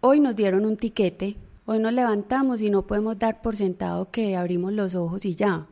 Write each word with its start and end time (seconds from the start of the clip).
hoy 0.00 0.20
nos 0.20 0.36
dieron 0.36 0.64
un 0.64 0.76
tiquete, 0.76 1.36
hoy 1.66 1.78
nos 1.78 1.92
levantamos 1.92 2.62
y 2.62 2.70
no 2.70 2.86
podemos 2.86 3.18
dar 3.18 3.42
por 3.42 3.56
sentado 3.56 4.10
que 4.10 4.36
abrimos 4.36 4.72
los 4.72 4.94
ojos 4.94 5.24
y 5.24 5.34
ya. 5.34 5.66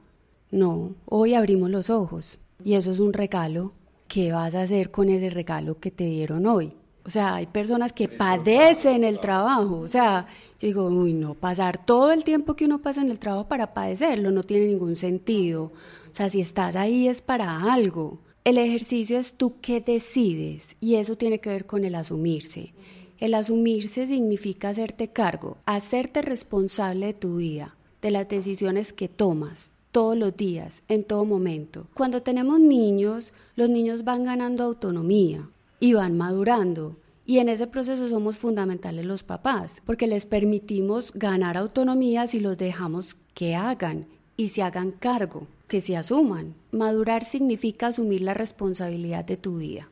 No, 0.50 0.94
hoy 1.06 1.34
abrimos 1.34 1.70
los 1.70 1.90
ojos 1.90 2.38
y 2.64 2.74
eso 2.74 2.90
es 2.90 2.98
un 2.98 3.12
regalo. 3.12 3.72
¿Qué 4.08 4.32
vas 4.32 4.54
a 4.54 4.62
hacer 4.62 4.90
con 4.90 5.08
ese 5.08 5.30
regalo 5.30 5.78
que 5.80 5.90
te 5.90 6.04
dieron 6.04 6.46
hoy? 6.46 6.72
O 7.04 7.10
sea, 7.10 7.36
hay 7.36 7.46
personas 7.46 7.92
que 7.92 8.08
padecen 8.08 9.04
el 9.04 9.20
trabajo. 9.20 9.78
O 9.78 9.88
sea, 9.88 10.26
yo 10.58 10.66
digo, 10.66 10.86
uy, 10.86 11.12
no, 11.12 11.34
pasar 11.34 11.84
todo 11.84 12.12
el 12.12 12.24
tiempo 12.24 12.54
que 12.54 12.64
uno 12.64 12.82
pasa 12.82 13.00
en 13.00 13.10
el 13.10 13.18
trabajo 13.18 13.48
para 13.48 13.74
padecerlo 13.74 14.30
no 14.30 14.42
tiene 14.42 14.66
ningún 14.66 14.96
sentido. 14.96 15.64
O 15.64 16.14
sea, 16.14 16.28
si 16.28 16.40
estás 16.40 16.74
ahí 16.74 17.08
es 17.08 17.22
para 17.22 17.72
algo. 17.72 18.18
El 18.44 18.58
ejercicio 18.58 19.18
es 19.18 19.34
tú 19.34 19.60
que 19.60 19.80
decides 19.80 20.76
y 20.80 20.96
eso 20.96 21.16
tiene 21.16 21.40
que 21.40 21.50
ver 21.50 21.66
con 21.66 21.84
el 21.84 21.96
asumirse. 21.96 22.72
El 23.18 23.32
asumirse 23.32 24.06
significa 24.06 24.68
hacerte 24.68 25.08
cargo, 25.08 25.56
hacerte 25.64 26.20
responsable 26.20 27.06
de 27.06 27.14
tu 27.14 27.36
vida, 27.36 27.76
de 28.02 28.10
las 28.10 28.28
decisiones 28.28 28.92
que 28.92 29.08
tomas 29.08 29.72
todos 29.90 30.14
los 30.18 30.36
días, 30.36 30.82
en 30.88 31.04
todo 31.04 31.24
momento. 31.24 31.86
Cuando 31.94 32.20
tenemos 32.20 32.60
niños, 32.60 33.32
los 33.54 33.70
niños 33.70 34.04
van 34.04 34.24
ganando 34.24 34.64
autonomía 34.64 35.48
y 35.80 35.94
van 35.94 36.18
madurando. 36.18 36.96
Y 37.24 37.38
en 37.38 37.48
ese 37.48 37.66
proceso 37.66 38.06
somos 38.06 38.36
fundamentales 38.36 39.06
los 39.06 39.22
papás, 39.22 39.80
porque 39.86 40.06
les 40.06 40.26
permitimos 40.26 41.10
ganar 41.14 41.56
autonomía 41.56 42.26
si 42.26 42.40
los 42.40 42.58
dejamos 42.58 43.16
que 43.32 43.54
hagan 43.54 44.06
y 44.36 44.48
se 44.48 44.62
hagan 44.62 44.90
cargo, 44.92 45.46
que 45.66 45.80
se 45.80 45.96
asuman. 45.96 46.54
Madurar 46.72 47.24
significa 47.24 47.86
asumir 47.86 48.20
la 48.20 48.34
responsabilidad 48.34 49.24
de 49.24 49.38
tu 49.38 49.56
vida, 49.56 49.88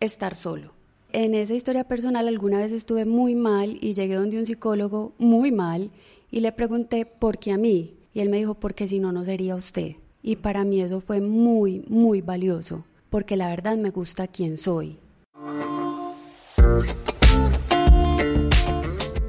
estar 0.00 0.34
solo. 0.34 0.73
En 1.16 1.36
esa 1.36 1.54
historia 1.54 1.84
personal 1.84 2.26
alguna 2.26 2.58
vez 2.58 2.72
estuve 2.72 3.04
muy 3.04 3.36
mal 3.36 3.78
y 3.80 3.94
llegué 3.94 4.16
donde 4.16 4.36
un 4.36 4.46
psicólogo 4.46 5.12
muy 5.18 5.52
mal 5.52 5.92
y 6.32 6.40
le 6.40 6.50
pregunté 6.50 7.06
por 7.06 7.38
qué 7.38 7.52
a 7.52 7.56
mí. 7.56 7.94
Y 8.12 8.18
él 8.18 8.30
me 8.30 8.38
dijo, 8.38 8.54
porque 8.54 8.88
si 8.88 8.98
no, 8.98 9.12
no 9.12 9.24
sería 9.24 9.54
usted. 9.54 9.92
Y 10.24 10.34
para 10.34 10.64
mí 10.64 10.80
eso 10.80 11.00
fue 11.00 11.20
muy, 11.20 11.84
muy 11.88 12.20
valioso 12.20 12.84
porque 13.10 13.36
la 13.36 13.46
verdad 13.46 13.76
me 13.76 13.90
gusta 13.90 14.26
quién 14.26 14.56
soy. 14.56 14.98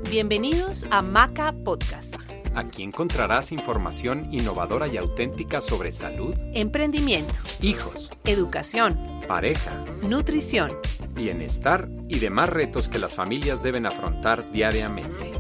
Bienvenidos 0.10 0.88
a 0.90 1.04
Maca 1.04 1.54
Podcast. 1.64 2.16
Aquí 2.56 2.84
encontrarás 2.84 3.52
información 3.52 4.30
innovadora 4.32 4.88
y 4.88 4.96
auténtica 4.96 5.60
sobre 5.60 5.92
salud, 5.92 6.34
emprendimiento, 6.54 7.40
hijos, 7.62 8.10
educación, 8.24 8.98
pareja, 9.28 9.84
nutrición, 10.02 10.72
bienestar 11.14 11.90
y 12.08 12.20
demás 12.20 12.50
retos 12.50 12.88
que 12.88 12.98
las 12.98 13.14
familias 13.14 13.62
deben 13.62 13.86
afrontar 13.86 14.50
diariamente. 14.54 15.34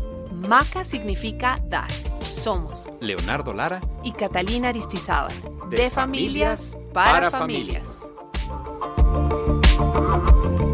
Maca 0.45 0.83
significa 0.83 1.57
dar. 1.69 1.89
Somos 2.19 2.89
Leonardo 2.99 3.53
Lara 3.53 3.79
y 4.03 4.11
Catalina 4.11 4.67
Aristizábal. 4.69 5.33
De, 5.69 5.89
familias 5.89 6.77
para, 6.91 7.31
familias. 7.31 8.09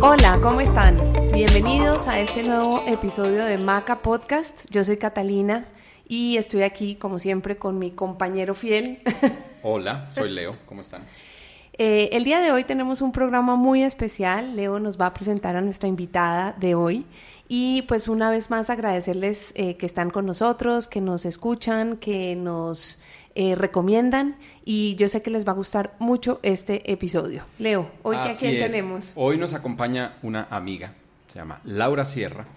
Hola, 0.02 0.40
¿cómo 0.42 0.60
están? 0.60 0.98
Bienvenidos 1.32 2.08
a 2.08 2.20
este 2.20 2.42
nuevo 2.42 2.82
episodio 2.88 3.46
de 3.46 3.60
Maca 3.60 4.02
Podcast. 4.02 4.66
Yo 4.72 4.84
soy 4.84 4.98
Catalina 4.98 5.68
y 6.12 6.36
estoy 6.36 6.64
aquí, 6.64 6.96
como 6.96 7.20
siempre, 7.20 7.56
con 7.56 7.80
mi 7.80 7.92
compañero 7.92 8.54
fiel. 8.54 9.00
Hola, 9.64 10.10
soy 10.12 10.30
Leo. 10.30 10.58
¿Cómo 10.66 10.82
están? 10.82 11.04
Eh, 11.78 12.10
el 12.12 12.26
día 12.26 12.42
de 12.42 12.52
hoy 12.52 12.66
tenemos 12.66 13.00
un 13.00 13.14
programa 13.14 13.56
muy 13.56 13.82
especial. 13.82 14.58
Leo 14.58 14.78
nos 14.82 15.00
va 15.00 15.06
a 15.06 15.14
presentar 15.14 15.56
a 15.56 15.62
nuestra 15.62 15.88
invitada 15.88 16.54
de 16.60 16.76
hoy. 16.76 17.06
Y 17.48 17.84
pues 17.84 18.10
una 18.10 18.30
vez 18.30 18.50
más 18.50 18.70
agradecerles 18.70 19.54
eh, 19.56 19.78
que 19.78 19.86
están 19.86 20.10
con 20.10 20.26
nosotros, 20.26 20.90
que 20.90 21.00
nos 21.00 21.24
escuchan, 21.24 21.96
que 21.96 22.36
nos 22.36 23.02
eh, 23.36 23.56
recomiendan 23.56 24.36
y 24.66 24.96
yo 24.96 25.08
sé 25.08 25.22
que 25.22 25.30
les 25.30 25.48
va 25.48 25.54
a 25.54 25.56
gustar 25.56 25.96
mucho 25.98 26.42
este 26.44 26.92
episodio. 26.92 27.46
Leo, 27.58 27.90
hoy 28.04 28.18
a 28.18 28.36
quién 28.38 28.60
tenemos. 28.60 29.14
Hoy 29.16 29.38
nos 29.38 29.54
acompaña 29.54 30.18
una 30.24 30.46
amiga, 30.50 30.94
se 31.32 31.40
llama 31.40 31.62
Laura 31.64 32.04
Sierra. 32.04 32.48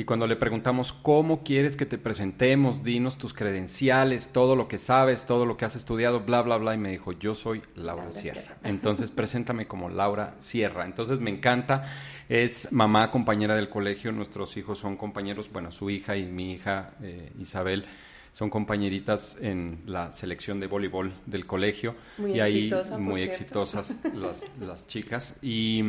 Y 0.00 0.04
cuando 0.04 0.26
le 0.26 0.36
preguntamos 0.36 0.94
cómo 0.94 1.44
quieres 1.44 1.76
que 1.76 1.84
te 1.84 1.98
presentemos, 1.98 2.82
dinos 2.82 3.18
tus 3.18 3.34
credenciales, 3.34 4.30
todo 4.32 4.56
lo 4.56 4.66
que 4.66 4.78
sabes, 4.78 5.26
todo 5.26 5.44
lo 5.44 5.58
que 5.58 5.66
has 5.66 5.76
estudiado, 5.76 6.20
bla, 6.20 6.40
bla, 6.40 6.56
bla, 6.56 6.74
y 6.74 6.78
me 6.78 6.90
dijo, 6.90 7.12
yo 7.12 7.34
soy 7.34 7.60
Laura, 7.74 8.10
Sierra. 8.10 8.56
Entonces, 8.64 9.10
preséntame 9.10 9.66
como 9.66 9.90
Laura 9.90 10.36
Sierra. 10.38 10.86
Entonces, 10.86 11.20
me 11.20 11.28
encanta. 11.28 11.84
Es 12.30 12.72
mamá, 12.72 13.10
compañera 13.10 13.54
del 13.54 13.68
colegio. 13.68 14.10
Nuestros 14.10 14.56
hijos 14.56 14.78
son 14.78 14.96
compañeros, 14.96 15.52
bueno, 15.52 15.70
su 15.70 15.90
hija 15.90 16.16
y 16.16 16.24
mi 16.24 16.52
hija 16.52 16.92
eh, 17.02 17.34
Isabel 17.38 17.84
son 18.32 18.48
compañeritas 18.48 19.36
en 19.38 19.82
la 19.84 20.12
selección 20.12 20.60
de 20.60 20.66
voleibol 20.66 21.12
del 21.26 21.44
colegio. 21.44 21.94
Muy 22.16 22.36
y 22.36 22.40
ahí 22.40 22.72
muy 22.98 23.20
exitosas 23.20 23.98
las, 24.14 24.46
las 24.58 24.86
chicas. 24.86 25.36
Y, 25.42 25.82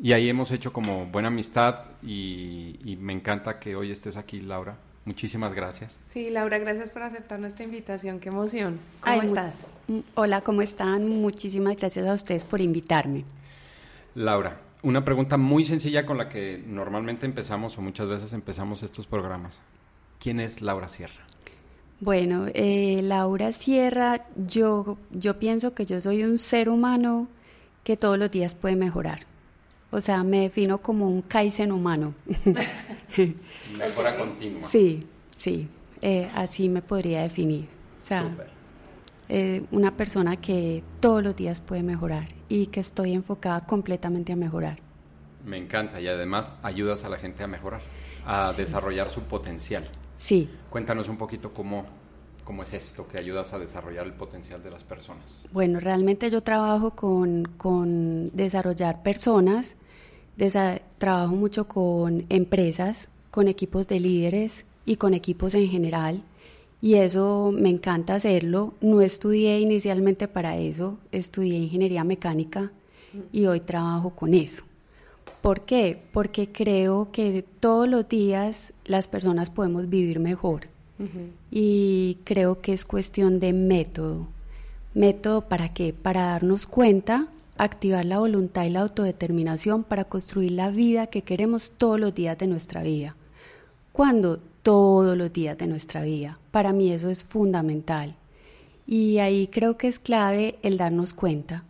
y, 0.00 0.12
ahí 0.12 0.28
hemos 0.28 0.50
hecho 0.50 0.72
como 0.72 1.06
buena 1.06 1.28
amistad 1.28 1.84
y, 2.02 2.96
me 3.00 3.12
encanta 3.12 3.58
que 3.58 3.76
hoy 3.76 3.90
estés 3.90 4.16
aquí, 4.16 4.40
Laura. 4.40 4.76
Muchísimas 5.04 5.54
gracias. 5.54 5.98
Sí, 6.08 6.30
Laura, 6.30 6.58
gracias 6.58 6.90
por 6.90 7.02
aceptar 7.02 7.38
nuestra 7.38 7.64
invitación. 7.64 8.18
Qué 8.18 8.28
emoción. 8.28 8.80
¿Cómo 9.00 9.22
estás? 9.22 9.66
Hola, 10.16 10.40
¿cómo 10.40 10.62
están? 10.62 11.08
Muchísimas 11.08 11.76
gracias 11.76 12.06
a 12.08 12.14
ustedes 12.14 12.44
por 12.44 12.60
invitarme. 12.60 13.24
Laura, 14.16 14.58
una 14.82 15.04
pregunta 15.04 15.36
muy 15.36 15.64
sencilla 15.64 16.04
con 16.06 16.18
la 16.18 16.28
que 16.28 16.62
normalmente 16.66 17.24
empezamos 17.24 17.78
o 17.78 17.82
muchas 17.82 18.08
veces 18.08 18.32
empezamos 18.32 18.82
estos 18.82 19.06
programas. 19.06 19.60
¿Quién 20.18 20.40
es 20.40 20.60
Laura 20.60 20.88
Sierra? 20.88 21.26
Bueno, 22.00 22.46
eh, 22.52 23.00
Laura 23.02 23.52
Sierra, 23.52 24.20
yo, 24.36 24.98
yo 25.10 25.38
pienso 25.38 25.74
que 25.74 25.86
yo 25.86 26.00
soy 26.00 26.24
un 26.24 26.38
ser 26.38 26.68
humano 26.68 27.28
que 27.84 27.96
todos 27.96 28.18
los 28.18 28.30
días 28.30 28.54
puede 28.54 28.76
mejorar. 28.76 29.20
O 29.96 30.00
sea, 30.02 30.22
me 30.24 30.42
defino 30.42 30.82
como 30.82 31.08
un 31.08 31.22
Kaizen 31.22 31.72
humano. 31.72 32.12
Mejora 33.78 34.14
continua. 34.18 34.62
Sí, 34.62 35.00
sí, 35.38 35.70
eh, 36.02 36.28
así 36.34 36.68
me 36.68 36.82
podría 36.82 37.22
definir. 37.22 37.64
O 37.98 38.04
sea, 38.04 38.28
eh, 39.30 39.62
una 39.70 39.96
persona 39.96 40.36
que 40.36 40.84
todos 41.00 41.22
los 41.22 41.34
días 41.34 41.62
puede 41.62 41.82
mejorar 41.82 42.28
y 42.50 42.66
que 42.66 42.80
estoy 42.80 43.14
enfocada 43.14 43.64
completamente 43.64 44.34
a 44.34 44.36
mejorar. 44.36 44.80
Me 45.46 45.56
encanta 45.56 45.98
y 45.98 46.08
además 46.08 46.58
ayudas 46.62 47.04
a 47.04 47.08
la 47.08 47.16
gente 47.16 47.42
a 47.42 47.46
mejorar, 47.46 47.80
a 48.26 48.52
desarrollar 48.52 49.08
su 49.08 49.22
potencial. 49.22 49.88
Sí. 50.16 50.50
Cuéntanos 50.68 51.08
un 51.08 51.16
poquito 51.16 51.54
cómo, 51.54 51.86
cómo 52.44 52.64
es 52.64 52.74
esto 52.74 53.08
que 53.08 53.16
ayudas 53.16 53.54
a 53.54 53.58
desarrollar 53.58 54.04
el 54.04 54.12
potencial 54.12 54.62
de 54.62 54.72
las 54.72 54.84
personas. 54.84 55.48
Bueno, 55.52 55.80
realmente 55.80 56.28
yo 56.28 56.42
trabajo 56.42 56.90
con, 56.90 57.44
con 57.56 58.28
desarrollar 58.36 59.02
personas, 59.02 59.76
trabajo 60.98 61.34
mucho 61.34 61.66
con 61.68 62.26
empresas, 62.28 63.08
con 63.30 63.48
equipos 63.48 63.86
de 63.86 64.00
líderes 64.00 64.64
y 64.84 64.96
con 64.96 65.14
equipos 65.14 65.54
en 65.54 65.68
general. 65.68 66.22
Y 66.80 66.94
eso 66.94 67.52
me 67.54 67.70
encanta 67.70 68.14
hacerlo. 68.14 68.74
No 68.80 69.00
estudié 69.00 69.58
inicialmente 69.58 70.28
para 70.28 70.58
eso, 70.58 70.98
estudié 71.10 71.56
ingeniería 71.56 72.04
mecánica 72.04 72.70
y 73.32 73.46
hoy 73.46 73.60
trabajo 73.60 74.10
con 74.10 74.34
eso. 74.34 74.62
¿Por 75.40 75.62
qué? 75.62 76.02
Porque 76.12 76.50
creo 76.50 77.10
que 77.12 77.44
todos 77.60 77.88
los 77.88 78.08
días 78.08 78.72
las 78.84 79.06
personas 79.06 79.50
podemos 79.50 79.88
vivir 79.88 80.20
mejor. 80.20 80.68
Y 81.50 82.18
creo 82.24 82.60
que 82.60 82.72
es 82.72 82.84
cuestión 82.84 83.38
de 83.38 83.52
método. 83.52 84.28
¿Método 84.94 85.42
para 85.42 85.68
qué? 85.68 85.92
Para 85.92 86.22
darnos 86.22 86.66
cuenta, 86.66 87.28
activar 87.58 88.04
la 88.04 88.18
voluntad 88.18 88.64
y 88.64 88.70
la 88.70 88.80
autodeterminación 88.80 89.84
para 89.84 90.04
construir 90.04 90.52
la 90.52 90.70
vida 90.70 91.06
que 91.06 91.22
queremos 91.22 91.72
todos 91.76 91.98
los 91.98 92.14
días 92.14 92.38
de 92.38 92.46
nuestra 92.46 92.82
vida. 92.82 93.16
¿Cuándo? 93.92 94.40
Todos 94.62 95.16
los 95.16 95.32
días 95.32 95.56
de 95.56 95.66
nuestra 95.66 96.02
vida. 96.02 96.38
Para 96.50 96.72
mí 96.72 96.90
eso 96.92 97.08
es 97.08 97.24
fundamental. 97.24 98.16
Y 98.86 99.18
ahí 99.18 99.48
creo 99.48 99.76
que 99.76 99.88
es 99.88 99.98
clave 99.98 100.58
el 100.62 100.76
darnos 100.76 101.14
cuenta. 101.14 101.64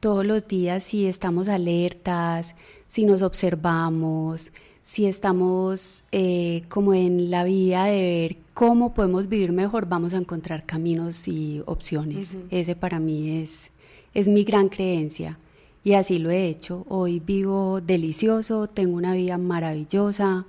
Todos 0.00 0.26
los 0.26 0.46
días 0.46 0.82
si 0.82 1.06
estamos 1.06 1.48
alertas, 1.48 2.54
si 2.88 3.06
nos 3.06 3.22
observamos, 3.22 4.52
si 4.82 5.06
estamos 5.06 6.04
eh, 6.12 6.64
como 6.68 6.92
en 6.92 7.30
la 7.30 7.44
vía 7.44 7.84
de 7.84 8.02
ver 8.02 8.36
cómo 8.52 8.92
podemos 8.92 9.28
vivir 9.28 9.52
mejor, 9.52 9.86
vamos 9.86 10.12
a 10.12 10.18
encontrar 10.18 10.66
caminos 10.66 11.28
y 11.28 11.62
opciones. 11.66 12.36
Ese 12.50 12.74
para 12.74 12.98
mí 12.98 13.40
es, 13.40 13.70
es 14.14 14.28
mi 14.28 14.44
gran 14.44 14.68
creencia 14.68 15.38
y 15.84 15.94
así 15.94 16.18
lo 16.18 16.30
he 16.30 16.46
hecho. 16.48 16.84
Hoy 16.88 17.20
vivo 17.20 17.80
delicioso, 17.80 18.68
tengo 18.68 18.96
una 18.96 19.14
vida 19.14 19.38
maravillosa, 19.38 20.46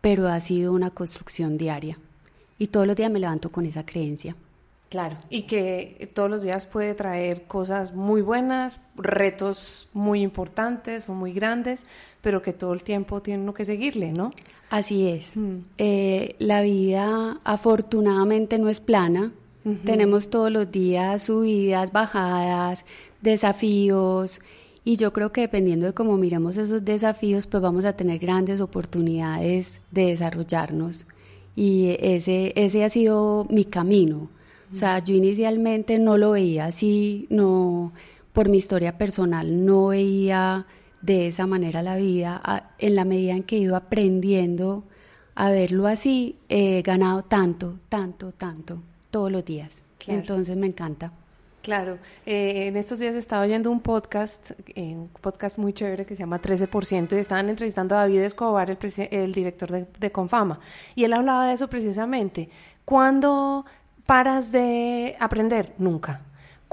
pero 0.00 0.28
ha 0.28 0.40
sido 0.40 0.72
una 0.72 0.90
construcción 0.90 1.58
diaria 1.58 1.98
y 2.58 2.68
todos 2.68 2.86
los 2.86 2.96
días 2.96 3.10
me 3.10 3.18
levanto 3.18 3.50
con 3.50 3.66
esa 3.66 3.84
creencia. 3.84 4.36
Claro, 4.88 5.16
y 5.30 5.44
que 5.44 6.10
todos 6.12 6.28
los 6.28 6.42
días 6.42 6.66
puede 6.66 6.94
traer 6.94 7.44
cosas 7.44 7.94
muy 7.94 8.20
buenas, 8.20 8.78
retos 8.94 9.88
muy 9.94 10.20
importantes 10.20 11.08
o 11.08 11.14
muy 11.14 11.32
grandes, 11.32 11.86
pero 12.20 12.42
que 12.42 12.52
todo 12.52 12.74
el 12.74 12.82
tiempo 12.82 13.22
tiene 13.22 13.42
uno 13.42 13.54
que 13.54 13.64
seguirle, 13.64 14.12
¿no? 14.12 14.32
Así 14.68 15.08
es. 15.08 15.36
Mm. 15.36 15.60
Eh, 15.78 16.36
la 16.38 16.60
vida 16.60 17.40
afortunadamente 17.42 18.58
no 18.58 18.68
es 18.68 18.80
plana. 18.80 19.32
Tenemos 19.84 20.28
todos 20.28 20.50
los 20.50 20.70
días 20.70 21.22
subidas, 21.22 21.92
bajadas, 21.92 22.84
desafíos. 23.20 24.40
Y 24.84 24.96
yo 24.96 25.12
creo 25.12 25.32
que 25.32 25.42
dependiendo 25.42 25.86
de 25.86 25.94
cómo 25.94 26.16
miremos 26.16 26.56
esos 26.56 26.84
desafíos, 26.84 27.46
pues 27.46 27.62
vamos 27.62 27.84
a 27.84 27.92
tener 27.92 28.18
grandes 28.18 28.60
oportunidades 28.60 29.80
de 29.92 30.06
desarrollarnos. 30.06 31.06
Y 31.54 31.96
ese, 32.00 32.52
ese 32.56 32.84
ha 32.84 32.90
sido 32.90 33.46
mi 33.50 33.64
camino 33.64 34.30
o 34.72 34.74
sea, 34.74 35.00
yo 35.00 35.14
inicialmente 35.14 35.98
no 35.98 36.16
lo 36.16 36.30
veía 36.30 36.66
así, 36.66 37.26
no, 37.28 37.92
por 38.32 38.48
mi 38.48 38.56
historia 38.56 38.96
personal, 38.96 39.66
no 39.66 39.88
veía 39.88 40.66
de 41.02 41.26
esa 41.26 41.46
manera 41.46 41.82
la 41.82 41.96
vida. 41.96 42.72
En 42.78 42.96
la 42.96 43.04
medida 43.04 43.32
en 43.34 43.42
que 43.42 43.56
he 43.56 43.60
ido 43.60 43.76
aprendiendo 43.76 44.84
a 45.34 45.50
verlo 45.50 45.86
así, 45.86 46.36
he 46.48 46.80
ganado 46.80 47.22
tanto, 47.22 47.80
tanto, 47.90 48.32
tanto, 48.32 48.82
todos 49.12 49.30
los 49.30 49.44
días. 49.44 49.84
Entonces 50.08 50.56
me 50.56 50.66
encanta. 50.66 51.12
Claro, 51.62 51.98
eh, 52.26 52.66
en 52.66 52.76
estos 52.76 52.98
días 52.98 53.14
estaba 53.14 53.44
oyendo 53.44 53.70
un 53.70 53.78
podcast, 53.78 54.50
un 54.74 55.08
podcast 55.20 55.58
muy 55.58 55.72
chévere 55.72 56.04
que 56.04 56.16
se 56.16 56.22
llama 56.24 56.42
13% 56.42 57.12
y 57.16 57.20
estaban 57.20 57.48
entrevistando 57.48 57.94
a 57.94 57.98
David 57.98 58.22
Escobar, 58.22 58.68
el, 58.68 58.78
el 59.12 59.32
director 59.32 59.70
de, 59.70 59.86
de, 60.00 60.10
Confama, 60.10 60.58
y 60.96 61.04
él 61.04 61.12
hablaba 61.12 61.46
de 61.46 61.54
eso 61.54 61.68
precisamente. 61.68 62.48
Cuando 62.84 63.64
paras 64.06 64.50
de 64.50 65.16
aprender? 65.20 65.72
Nunca. 65.78 66.22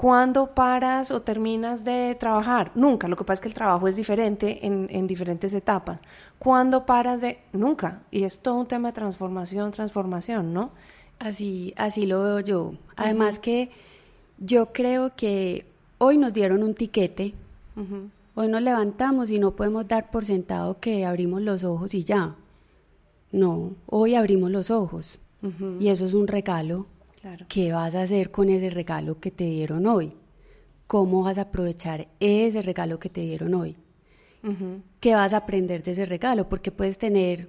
¿Cuándo 0.00 0.54
paras 0.54 1.10
o 1.10 1.20
terminas 1.20 1.84
de 1.84 2.16
trabajar? 2.18 2.72
Nunca. 2.74 3.06
Lo 3.06 3.16
que 3.16 3.24
pasa 3.24 3.34
es 3.34 3.40
que 3.42 3.48
el 3.48 3.54
trabajo 3.54 3.86
es 3.86 3.96
diferente 3.96 4.66
en, 4.66 5.06
diferentes 5.06 5.52
etapas. 5.52 6.00
¿Cuándo 6.38 6.86
paras 6.86 7.20
de...? 7.20 7.38
Nunca. 7.52 8.00
Y 8.10 8.24
es 8.24 8.40
todo 8.40 8.54
un 8.54 8.66
tema 8.66 8.88
de 8.88 8.94
transformación, 8.94 9.72
transformación, 9.72 10.54
¿no? 10.54 10.70
Así, 11.20 11.72
así 11.76 12.06
lo 12.06 12.22
veo 12.22 12.40
yo. 12.40 12.74
Además 12.96 13.38
que 13.38 13.70
yo 14.38 14.72
creo 14.72 15.10
que 15.10 15.64
hoy 15.98 16.18
nos 16.18 16.34
dieron 16.34 16.64
un 16.64 16.74
tiquete, 16.74 17.34
hoy 18.34 18.48
nos 18.48 18.62
levantamos 18.62 19.30
y 19.30 19.38
no 19.38 19.54
podemos 19.54 19.86
dar 19.86 20.10
por 20.10 20.24
sentado 20.24 20.80
que 20.80 21.04
abrimos 21.04 21.42
los 21.42 21.62
ojos 21.62 21.94
y 21.94 22.02
ya. 22.02 22.34
No, 23.30 23.74
hoy 23.86 24.16
abrimos 24.16 24.50
los 24.50 24.72
ojos 24.72 25.20
y 25.78 25.88
eso 25.88 26.04
es 26.04 26.14
un 26.14 26.26
regalo 26.26 26.86
¿Qué 27.48 27.72
vas 27.72 27.94
a 27.94 28.02
hacer 28.02 28.30
con 28.30 28.48
ese 28.48 28.70
regalo 28.70 29.20
que 29.20 29.30
te 29.30 29.44
dieron 29.44 29.86
hoy? 29.86 30.12
¿Cómo 30.86 31.22
vas 31.22 31.38
a 31.38 31.42
aprovechar 31.42 32.08
ese 32.18 32.62
regalo 32.62 32.98
que 32.98 33.10
te 33.10 33.20
dieron 33.20 33.54
hoy? 33.54 33.76
¿Qué 35.00 35.14
vas 35.14 35.34
a 35.34 35.38
aprender 35.38 35.82
de 35.82 35.92
ese 35.92 36.06
regalo? 36.06 36.48
Porque 36.48 36.70
puedes 36.72 36.96
tener 36.96 37.48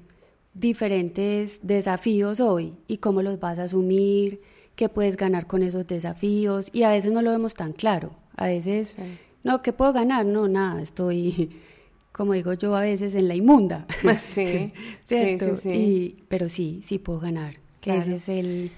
diferentes 0.53 1.59
desafíos 1.63 2.39
hoy 2.39 2.73
y 2.87 2.97
cómo 2.97 3.21
los 3.21 3.39
vas 3.39 3.59
a 3.59 3.63
asumir, 3.63 4.41
qué 4.75 4.89
puedes 4.89 5.17
ganar 5.17 5.47
con 5.47 5.63
esos 5.63 5.87
desafíos 5.87 6.69
y 6.73 6.83
a 6.83 6.89
veces 6.89 7.11
no 7.11 7.21
lo 7.21 7.31
vemos 7.31 7.53
tan 7.53 7.73
claro. 7.73 8.11
A 8.35 8.47
veces, 8.47 8.95
no, 9.43 9.61
¿qué 9.61 9.73
puedo 9.73 9.93
ganar? 9.93 10.25
No, 10.25 10.47
nada, 10.47 10.81
estoy, 10.81 11.51
como 12.11 12.33
digo 12.33 12.53
yo 12.53 12.75
a 12.75 12.81
veces, 12.81 13.15
en 13.15 13.27
la 13.27 13.35
inmunda. 13.35 13.85
Sí, 14.17 14.73
¿cierto? 15.03 15.55
sí, 15.55 16.15
pero 16.27 16.49
sí, 16.49 16.81
sí 16.83 16.97
puedo 16.99 17.19
ganar, 17.19 17.57
que 17.79 17.95
ese 17.97 18.15
es 18.15 18.29
el 18.29 18.71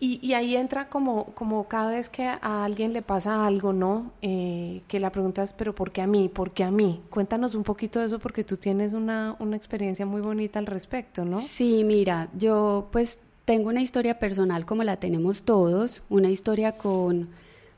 y, 0.00 0.34
ahí 0.34 0.56
entra 0.56 0.88
como, 0.88 1.26
como 1.34 1.66
cada 1.68 1.90
vez 1.90 2.10
que 2.10 2.24
a 2.26 2.64
alguien 2.64 2.92
le 2.92 3.00
pasa 3.00 3.46
algo, 3.46 3.72
¿no? 3.72 4.12
Eh, 4.22 4.82
que 4.88 5.00
la 5.00 5.10
pregunta 5.10 5.42
es, 5.42 5.54
pero 5.54 5.74
¿por 5.74 5.92
qué 5.92 6.02
a 6.02 6.06
mí? 6.06 6.28
¿Por 6.28 6.50
qué 6.50 6.64
a 6.64 6.70
mí? 6.70 7.00
Cuéntanos 7.10 7.54
un 7.54 7.62
poquito 7.62 8.00
de 8.00 8.06
eso 8.06 8.18
porque 8.18 8.44
tú 8.44 8.56
tienes 8.56 8.92
una, 8.92 9.36
una 9.38 9.56
experiencia 9.56 10.04
muy 10.04 10.20
bonita 10.20 10.58
al 10.58 10.66
respecto, 10.66 11.24
¿no? 11.24 11.40
Sí, 11.40 11.84
mira, 11.84 12.28
yo 12.36 12.88
pues 12.90 13.18
tengo 13.44 13.68
una 13.68 13.82
historia 13.82 14.18
personal 14.18 14.66
como 14.66 14.82
la 14.82 14.96
tenemos 14.96 15.44
todos, 15.44 16.02
una 16.10 16.28
historia 16.28 16.72
con, 16.72 17.28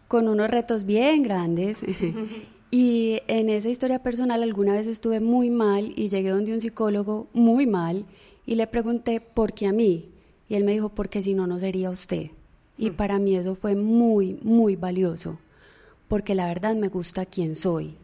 con 0.08 0.26
unos 0.26 0.50
retos 0.50 0.84
bien 0.84 1.22
grandes. 1.22 1.84
y 2.70 3.20
en 3.28 3.50
esa 3.50 3.68
historia 3.68 4.02
personal 4.02 4.42
alguna 4.42 4.72
vez 4.72 4.86
estuve 4.86 5.20
muy 5.20 5.50
mal 5.50 5.92
y 5.94 6.08
llegué 6.08 6.30
donde 6.30 6.54
un 6.54 6.60
psicólogo 6.60 7.28
muy 7.34 7.66
mal 7.66 8.06
y 8.46 8.54
le 8.54 8.66
pregunté, 8.66 9.20
¿por 9.20 9.52
qué 9.52 9.66
a 9.66 9.72
mí? 9.72 10.08
Y 10.48 10.54
él 10.54 10.64
me 10.64 10.72
dijo, 10.72 10.90
porque 10.90 11.22
si 11.22 11.34
no, 11.34 11.46
no 11.46 11.58
sería 11.58 11.90
usted. 11.90 12.30
Y 12.78 12.90
mm. 12.90 12.94
para 12.94 13.18
mí 13.18 13.36
eso 13.36 13.54
fue 13.54 13.74
muy, 13.74 14.38
muy 14.42 14.76
valioso, 14.76 15.38
porque 16.08 16.34
la 16.34 16.46
verdad 16.46 16.74
me 16.76 16.88
gusta 16.88 17.26
quién 17.26 17.56
soy, 17.56 17.96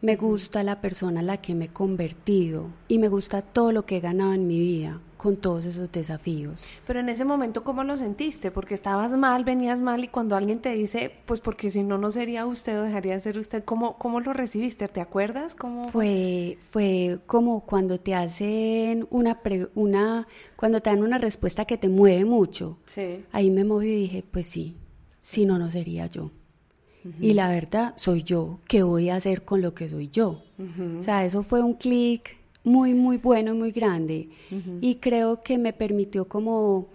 me 0.00 0.16
gusta 0.16 0.62
la 0.62 0.80
persona 0.80 1.20
a 1.20 1.22
la 1.22 1.40
que 1.40 1.54
me 1.54 1.66
he 1.66 1.72
convertido 1.72 2.68
y 2.88 2.98
me 2.98 3.08
gusta 3.08 3.42
todo 3.42 3.72
lo 3.72 3.86
que 3.86 3.96
he 3.96 4.00
ganado 4.00 4.34
en 4.34 4.46
mi 4.46 4.58
vida 4.58 5.00
con 5.16 5.36
todos 5.36 5.64
esos 5.64 5.90
desafíos. 5.90 6.64
Pero 6.86 7.00
en 7.00 7.08
ese 7.08 7.24
momento, 7.24 7.64
¿cómo 7.64 7.84
lo 7.84 7.96
sentiste? 7.96 8.50
Porque 8.50 8.74
estabas 8.74 9.12
mal, 9.12 9.44
venías 9.44 9.80
mal 9.80 10.04
y 10.04 10.08
cuando 10.08 10.36
alguien 10.36 10.60
te 10.60 10.72
dice, 10.72 11.12
pues 11.24 11.40
porque 11.40 11.70
si 11.70 11.82
no, 11.82 11.98
no 11.98 12.10
sería 12.10 12.46
usted 12.46 12.80
o 12.80 12.82
dejaría 12.82 13.14
de 13.14 13.20
ser 13.20 13.38
usted, 13.38 13.64
¿cómo, 13.64 13.96
cómo 13.98 14.20
lo 14.20 14.32
recibiste? 14.32 14.88
¿Te 14.88 15.00
acuerdas? 15.00 15.54
¿Cómo... 15.54 15.88
Fue, 15.90 16.58
fue 16.60 17.18
como 17.26 17.64
cuando 17.64 17.98
te 17.98 18.14
hacen 18.14 19.06
una, 19.10 19.40
una, 19.74 20.26
cuando 20.56 20.80
te 20.80 20.90
dan 20.90 21.02
una 21.02 21.18
respuesta 21.18 21.64
que 21.64 21.78
te 21.78 21.88
mueve 21.88 22.24
mucho. 22.24 22.78
Sí. 22.86 23.24
Ahí 23.32 23.50
me 23.50 23.64
moví 23.64 23.88
y 23.88 24.00
dije, 24.02 24.24
pues 24.30 24.46
sí, 24.46 24.76
si 25.18 25.46
no, 25.46 25.58
no 25.58 25.70
sería 25.70 26.06
yo. 26.06 26.30
Y 27.20 27.34
la 27.34 27.48
verdad, 27.48 27.94
soy 27.96 28.22
yo. 28.22 28.58
¿Qué 28.66 28.82
voy 28.82 29.10
a 29.10 29.16
hacer 29.16 29.44
con 29.44 29.62
lo 29.62 29.74
que 29.74 29.88
soy 29.88 30.08
yo? 30.08 30.42
O 30.98 31.02
sea, 31.02 31.24
eso 31.24 31.42
fue 31.42 31.62
un 31.62 31.74
clic 31.74 32.36
muy, 32.66 32.94
muy 32.94 33.16
bueno 33.16 33.54
y 33.54 33.56
muy 33.56 33.70
grande. 33.70 34.28
Y 34.80 34.96
creo 34.96 35.42
que 35.42 35.56
me 35.56 35.72
permitió 35.72 36.26
como 36.26 36.88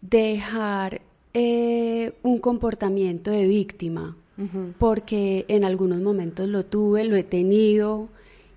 dejar 0.00 1.00
eh, 1.32 2.12
un 2.24 2.38
comportamiento 2.38 3.30
de 3.30 3.46
víctima, 3.46 4.16
porque 4.78 5.46
en 5.48 5.64
algunos 5.64 6.02
momentos 6.02 6.48
lo 6.48 6.66
tuve, 6.66 7.04
lo 7.04 7.16
he 7.16 7.22
tenido, 7.22 8.08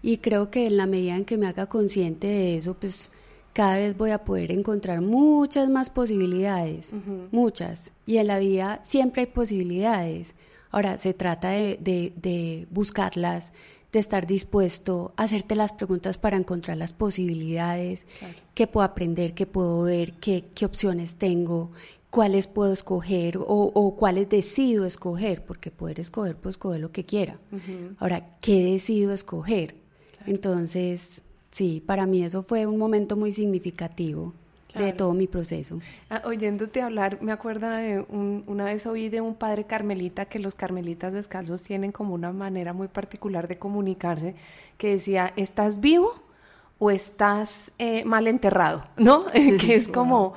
y 0.02 0.18
creo 0.18 0.50
que 0.50 0.66
en 0.66 0.78
la 0.78 0.88
medida 0.88 1.16
en 1.16 1.24
que 1.24 1.38
me 1.38 1.46
haga 1.46 1.68
consciente 1.68 2.26
de 2.28 2.58
eso, 2.58 2.74
pues 2.74 3.12
cada 3.54 3.78
vez 3.78 3.96
voy 3.96 4.10
a 4.10 4.24
poder 4.24 4.52
encontrar 4.52 5.02
muchas 5.02 5.70
más 5.70 5.92
posibilidades, 5.92 6.94
muchas. 7.32 7.92
Y 8.08 8.18
en 8.18 8.26
la 8.26 8.40
vida 8.40 8.82
siempre 8.84 9.22
hay 9.22 9.28
posibilidades. 9.28 10.34
Ahora, 10.72 10.98
se 10.98 11.14
trata 11.14 11.50
de, 11.50 11.78
de 11.80 12.68
buscarlas, 12.72 13.54
de 13.92 14.00
estar 14.00 14.28
dispuesto 14.28 15.14
a 15.18 15.24
hacerte 15.24 15.56
las 15.56 15.74
preguntas 15.74 16.18
para 16.18 16.38
encontrar 16.38 16.78
las 16.78 16.94
posibilidades, 16.94 18.06
qué 18.54 18.68
puedo 18.68 18.86
aprender, 18.86 19.34
qué 19.34 19.46
puedo 19.46 19.84
ver, 19.84 20.14
qué, 20.14 20.46
qué 20.54 20.66
opciones 20.66 21.16
tengo, 21.16 21.72
cuáles 22.10 22.48
puedo 22.48 22.72
escoger 22.72 23.38
o, 23.38 23.44
o, 23.46 23.96
cuáles 23.96 24.30
decido 24.30 24.86
escoger, 24.86 25.44
porque 25.44 25.72
poder 25.72 26.00
escoger, 26.00 26.36
pues 26.36 26.54
escoger 26.54 26.82
lo 26.82 26.92
que 26.92 27.06
quiera. 27.06 27.40
Ahora, 27.98 28.32
¿qué 28.42 28.64
decido 28.64 29.14
escoger? 29.14 29.76
Entonces, 30.26 31.24
sí, 31.52 31.82
para 31.86 32.06
mí 32.06 32.24
eso 32.24 32.44
fue 32.44 32.68
un 32.68 32.78
momento 32.78 33.16
muy 33.16 33.32
significativo 33.32 34.34
de 34.78 34.94
todo 34.94 35.14
mi 35.14 35.28
proceso. 35.28 35.80
Ah, 36.10 36.22
oyéndote 36.26 36.82
hablar, 36.82 37.22
me 37.22 37.32
acuerdo 37.32 37.70
de 37.70 38.06
una 38.10 38.66
vez 38.66 38.86
oí 38.86 39.10
de 39.10 39.22
un 39.22 39.36
padre 39.36 39.66
carmelita 39.66 40.26
que 40.26 40.40
los 40.40 40.56
carmelitas 40.56 41.14
descalzos 41.14 41.64
tienen 41.64 41.92
como 41.92 42.14
una 42.14 42.32
manera 42.32 42.74
muy 42.74 42.88
particular 42.88 43.48
de 43.48 43.58
comunicarse, 43.58 44.36
que 44.78 44.92
decía, 44.92 45.34
¿estás 45.36 45.80
vivo 45.80 46.14
o 46.78 46.92
estás 46.92 47.72
eh, 47.80 48.06
mal 48.06 48.28
enterrado? 48.28 48.86
¿No? 48.98 49.26
que 49.34 49.76
es 49.76 49.90
como 49.90 50.34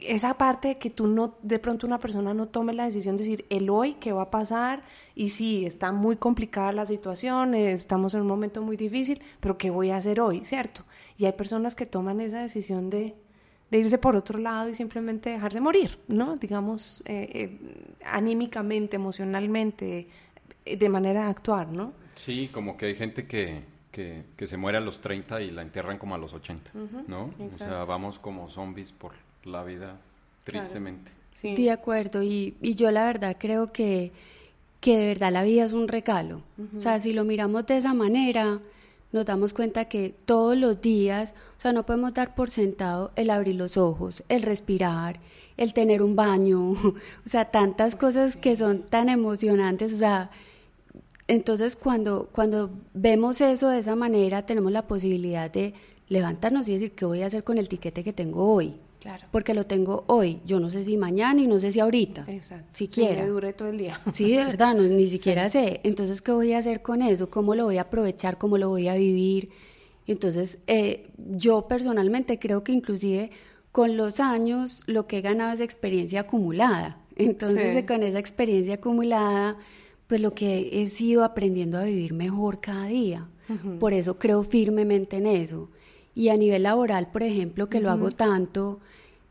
esa 0.00 0.34
parte 0.34 0.68
de 0.68 0.78
que 0.78 0.90
tú 0.90 1.08
no, 1.08 1.34
de 1.42 1.58
pronto 1.58 1.86
una 1.86 1.98
persona 1.98 2.32
no 2.32 2.46
tome 2.46 2.72
la 2.72 2.84
decisión 2.84 3.16
de 3.16 3.24
decir 3.24 3.46
el 3.50 3.68
hoy, 3.68 3.94
qué 3.94 4.12
va 4.12 4.22
a 4.22 4.30
pasar, 4.30 4.82
y 5.14 5.30
sí, 5.30 5.66
está 5.66 5.90
muy 5.90 6.16
complicada 6.16 6.72
la 6.72 6.86
situación, 6.86 7.54
estamos 7.54 8.14
en 8.14 8.20
un 8.20 8.28
momento 8.28 8.62
muy 8.62 8.76
difícil, 8.76 9.20
pero 9.40 9.58
¿qué 9.58 9.70
voy 9.70 9.90
a 9.90 9.96
hacer 9.96 10.20
hoy? 10.20 10.44
¿Cierto? 10.44 10.84
Y 11.16 11.24
hay 11.24 11.32
personas 11.32 11.74
que 11.74 11.86
toman 11.86 12.20
esa 12.20 12.40
decisión 12.40 12.90
de 12.90 13.16
de 13.70 13.78
irse 13.78 13.98
por 13.98 14.16
otro 14.16 14.38
lado 14.38 14.68
y 14.68 14.74
simplemente 14.74 15.30
dejarse 15.30 15.60
morir, 15.60 15.98
¿no? 16.08 16.36
Digamos, 16.36 17.02
eh, 17.04 17.28
eh, 17.34 17.58
anímicamente, 18.04 18.96
emocionalmente, 18.96 20.08
eh, 20.64 20.76
de 20.76 20.88
manera 20.88 21.24
de 21.24 21.30
actuar, 21.30 21.68
¿no? 21.68 21.92
Sí, 22.14 22.48
como 22.52 22.76
que 22.76 22.86
hay 22.86 22.96
gente 22.96 23.26
que, 23.26 23.62
que, 23.92 24.24
que 24.36 24.46
se 24.46 24.56
muere 24.56 24.78
a 24.78 24.80
los 24.80 25.00
30 25.00 25.42
y 25.42 25.50
la 25.50 25.62
entierran 25.62 25.98
como 25.98 26.14
a 26.14 26.18
los 26.18 26.32
80, 26.32 26.70
¿no? 27.06 27.30
O 27.38 27.52
sea, 27.52 27.82
vamos 27.84 28.18
como 28.18 28.48
zombies 28.48 28.92
por 28.92 29.12
la 29.44 29.62
vida, 29.64 29.96
tristemente. 30.44 31.12
Sí. 31.34 31.54
de 31.54 31.70
acuerdo, 31.70 32.20
y, 32.20 32.56
y, 32.60 32.74
yo 32.74 32.90
la 32.90 33.06
verdad 33.06 33.36
creo 33.38 33.70
que, 33.72 34.10
que 34.80 34.96
de 34.96 35.06
verdad 35.06 35.30
la 35.30 35.44
vida 35.44 35.64
es 35.64 35.72
un 35.72 35.86
regalo. 35.86 36.42
O 36.74 36.80
sea, 36.80 36.98
si 36.98 37.12
lo 37.12 37.24
miramos 37.24 37.64
de 37.66 37.76
esa 37.76 37.94
manera, 37.94 38.58
nos 39.12 39.24
damos 39.24 39.54
cuenta 39.54 39.86
que 39.86 40.14
todos 40.24 40.56
los 40.56 40.80
días, 40.80 41.34
o 41.56 41.60
sea, 41.60 41.72
no 41.72 41.86
podemos 41.86 42.12
dar 42.14 42.34
por 42.34 42.50
sentado 42.50 43.12
el 43.16 43.30
abrir 43.30 43.54
los 43.54 43.76
ojos, 43.76 44.22
el 44.28 44.42
respirar, 44.42 45.20
el 45.56 45.72
tener 45.72 46.02
un 46.02 46.16
baño, 46.16 46.70
o 46.72 46.94
sea, 47.24 47.46
tantas 47.50 47.96
cosas 47.96 48.36
que 48.36 48.56
son 48.56 48.82
tan 48.82 49.08
emocionantes, 49.08 49.92
o 49.92 49.98
sea, 49.98 50.30
entonces 51.26 51.76
cuando, 51.76 52.28
cuando 52.32 52.70
vemos 52.94 53.40
eso 53.40 53.68
de 53.68 53.78
esa 53.80 53.96
manera, 53.96 54.46
tenemos 54.46 54.72
la 54.72 54.86
posibilidad 54.86 55.50
de 55.50 55.74
levantarnos 56.08 56.68
y 56.68 56.72
decir, 56.72 56.92
¿qué 56.92 57.04
voy 57.04 57.22
a 57.22 57.26
hacer 57.26 57.44
con 57.44 57.58
el 57.58 57.68
tiquete 57.68 58.02
que 58.02 58.12
tengo 58.12 58.52
hoy? 58.52 58.80
Claro. 59.00 59.26
Porque 59.30 59.54
lo 59.54 59.64
tengo 59.64 60.04
hoy. 60.08 60.40
Yo 60.44 60.58
no 60.60 60.70
sé 60.70 60.82
si 60.82 60.96
mañana 60.96 61.40
y 61.40 61.46
no 61.46 61.60
sé 61.60 61.70
si 61.70 61.80
ahorita. 61.80 62.24
Exacto. 62.28 62.66
Siquiera. 62.72 63.22
Sí, 63.24 63.28
dure 63.28 63.52
todo 63.52 63.68
el 63.68 63.78
día. 63.78 64.00
Sí, 64.12 64.34
de 64.34 64.44
verdad, 64.46 64.74
no, 64.74 64.82
ni 64.82 65.06
siquiera 65.06 65.48
sé. 65.48 65.80
Entonces, 65.84 66.20
¿qué 66.20 66.32
voy 66.32 66.52
a 66.52 66.58
hacer 66.58 66.82
con 66.82 67.02
eso? 67.02 67.30
¿Cómo 67.30 67.54
lo 67.54 67.64
voy 67.64 67.78
a 67.78 67.82
aprovechar? 67.82 68.38
¿Cómo 68.38 68.58
lo 68.58 68.68
voy 68.68 68.88
a 68.88 68.94
vivir? 68.94 69.50
Entonces, 70.06 70.58
eh, 70.66 71.10
yo 71.16 71.68
personalmente 71.68 72.38
creo 72.38 72.64
que 72.64 72.72
inclusive 72.72 73.30
con 73.72 73.96
los 73.96 74.20
años 74.20 74.82
lo 74.86 75.06
que 75.06 75.18
he 75.18 75.20
ganado 75.20 75.52
es 75.52 75.60
experiencia 75.60 76.20
acumulada. 76.20 77.02
Entonces, 77.14 77.84
con 77.84 78.02
esa 78.02 78.18
experiencia 78.18 78.74
acumulada, 78.74 79.58
pues 80.06 80.20
lo 80.20 80.34
que 80.34 80.82
he 80.82 80.88
sido 80.88 81.24
aprendiendo 81.24 81.78
a 81.78 81.84
vivir 81.84 82.14
mejor 82.14 82.60
cada 82.60 82.86
día. 82.86 83.28
Por 83.80 83.94
eso 83.94 84.18
creo 84.18 84.42
firmemente 84.42 85.16
en 85.16 85.26
eso. 85.26 85.70
Y 86.18 86.30
a 86.30 86.36
nivel 86.36 86.64
laboral, 86.64 87.06
por 87.12 87.22
ejemplo, 87.22 87.68
que 87.68 87.80
lo 87.80 87.92
hago 87.92 88.10
tanto, 88.10 88.80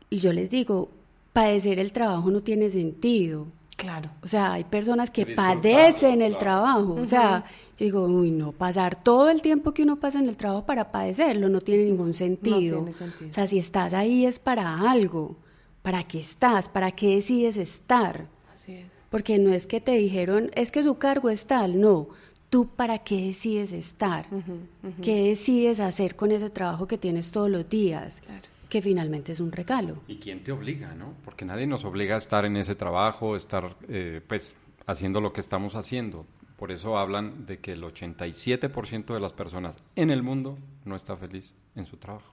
y 0.08 0.20
yo 0.20 0.32
les 0.32 0.48
digo, 0.48 0.88
padecer 1.34 1.78
el 1.78 1.92
trabajo 1.92 2.30
no 2.30 2.40
tiene 2.40 2.70
sentido. 2.70 3.46
Claro. 3.76 4.08
O 4.22 4.26
sea, 4.26 4.54
hay 4.54 4.64
personas 4.64 5.10
que 5.10 5.26
padecen 5.26 6.22
el 6.22 6.38
trabajo. 6.38 6.94
O 6.94 7.04
sea, 7.04 7.44
yo 7.76 7.84
digo, 7.84 8.06
uy, 8.06 8.30
no, 8.30 8.52
pasar 8.52 9.02
todo 9.02 9.28
el 9.28 9.42
tiempo 9.42 9.74
que 9.74 9.82
uno 9.82 10.00
pasa 10.00 10.18
en 10.18 10.30
el 10.30 10.38
trabajo 10.38 10.64
para 10.64 10.90
padecerlo 10.90 11.50
no 11.50 11.60
tiene 11.60 11.84
ningún 11.84 12.14
sentido. 12.14 12.76
No 12.78 12.84
tiene 12.84 12.92
sentido. 12.94 13.30
O 13.32 13.34
sea, 13.34 13.46
si 13.46 13.58
estás 13.58 13.92
ahí 13.92 14.24
es 14.24 14.38
para 14.38 14.90
algo. 14.90 15.36
¿Para 15.82 16.04
qué 16.04 16.20
estás? 16.20 16.70
¿Para 16.70 16.92
qué 16.92 17.16
decides 17.16 17.58
estar? 17.58 18.28
Así 18.54 18.72
es. 18.72 18.86
Porque 19.10 19.38
no 19.38 19.52
es 19.52 19.66
que 19.66 19.82
te 19.82 19.92
dijeron, 19.92 20.50
es 20.54 20.70
que 20.70 20.82
su 20.82 20.94
cargo 20.94 21.28
es 21.28 21.44
tal, 21.44 21.78
no 21.82 22.08
tú 22.50 22.68
para 22.68 22.98
qué 22.98 23.26
decides 23.26 23.72
estar, 23.72 24.26
qué 25.02 25.28
decides 25.28 25.80
hacer 25.80 26.16
con 26.16 26.32
ese 26.32 26.50
trabajo 26.50 26.86
que 26.86 26.98
tienes 26.98 27.30
todos 27.30 27.50
los 27.50 27.68
días, 27.68 28.22
que 28.68 28.82
finalmente 28.82 29.32
es 29.32 29.40
un 29.40 29.52
regalo. 29.52 30.02
¿Y 30.08 30.16
quién 30.16 30.42
te 30.42 30.52
obliga, 30.52 30.94
no? 30.94 31.14
Porque 31.24 31.44
nadie 31.44 31.66
nos 31.66 31.84
obliga 31.84 32.14
a 32.14 32.18
estar 32.18 32.44
en 32.44 32.56
ese 32.56 32.74
trabajo, 32.74 33.36
estar, 33.36 33.76
eh, 33.88 34.20
pues, 34.26 34.56
haciendo 34.86 35.20
lo 35.20 35.32
que 35.32 35.40
estamos 35.40 35.74
haciendo. 35.74 36.26
Por 36.58 36.72
eso 36.72 36.98
hablan 36.98 37.46
de 37.46 37.58
que 37.58 37.72
el 37.72 37.82
87% 37.82 39.14
de 39.14 39.20
las 39.20 39.32
personas 39.32 39.76
en 39.94 40.10
el 40.10 40.22
mundo 40.22 40.58
no 40.84 40.96
está 40.96 41.16
feliz 41.16 41.54
en 41.76 41.86
su 41.86 41.96
trabajo. 41.96 42.32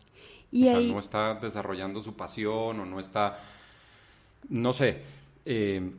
Y 0.51 0.67
o 0.67 0.71
sea, 0.71 0.93
no 0.93 0.99
está 0.99 1.33
desarrollando 1.35 2.01
su 2.01 2.15
pasión 2.15 2.79
o 2.79 2.85
no 2.85 2.99
está, 2.99 3.37
no 4.49 4.73
sé, 4.73 5.01
eh, 5.45 5.91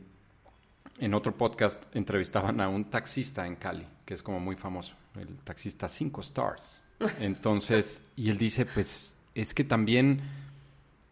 en 0.99 1.13
otro 1.13 1.35
podcast 1.35 1.83
entrevistaban 1.95 2.59
a 2.59 2.67
un 2.67 2.85
taxista 2.85 3.45
en 3.45 3.55
Cali, 3.55 3.85
que 4.07 4.13
es 4.13 4.23
como 4.23 4.39
muy 4.39 4.55
famoso, 4.55 4.95
el 5.19 5.27
taxista 5.43 5.89
5 5.89 6.21
stars. 6.21 6.81
Entonces, 7.19 8.01
y 8.15 8.29
él 8.29 8.37
dice, 8.37 8.65
pues 8.65 9.17
es 9.35 9.53
que 9.53 9.65
también, 9.65 10.21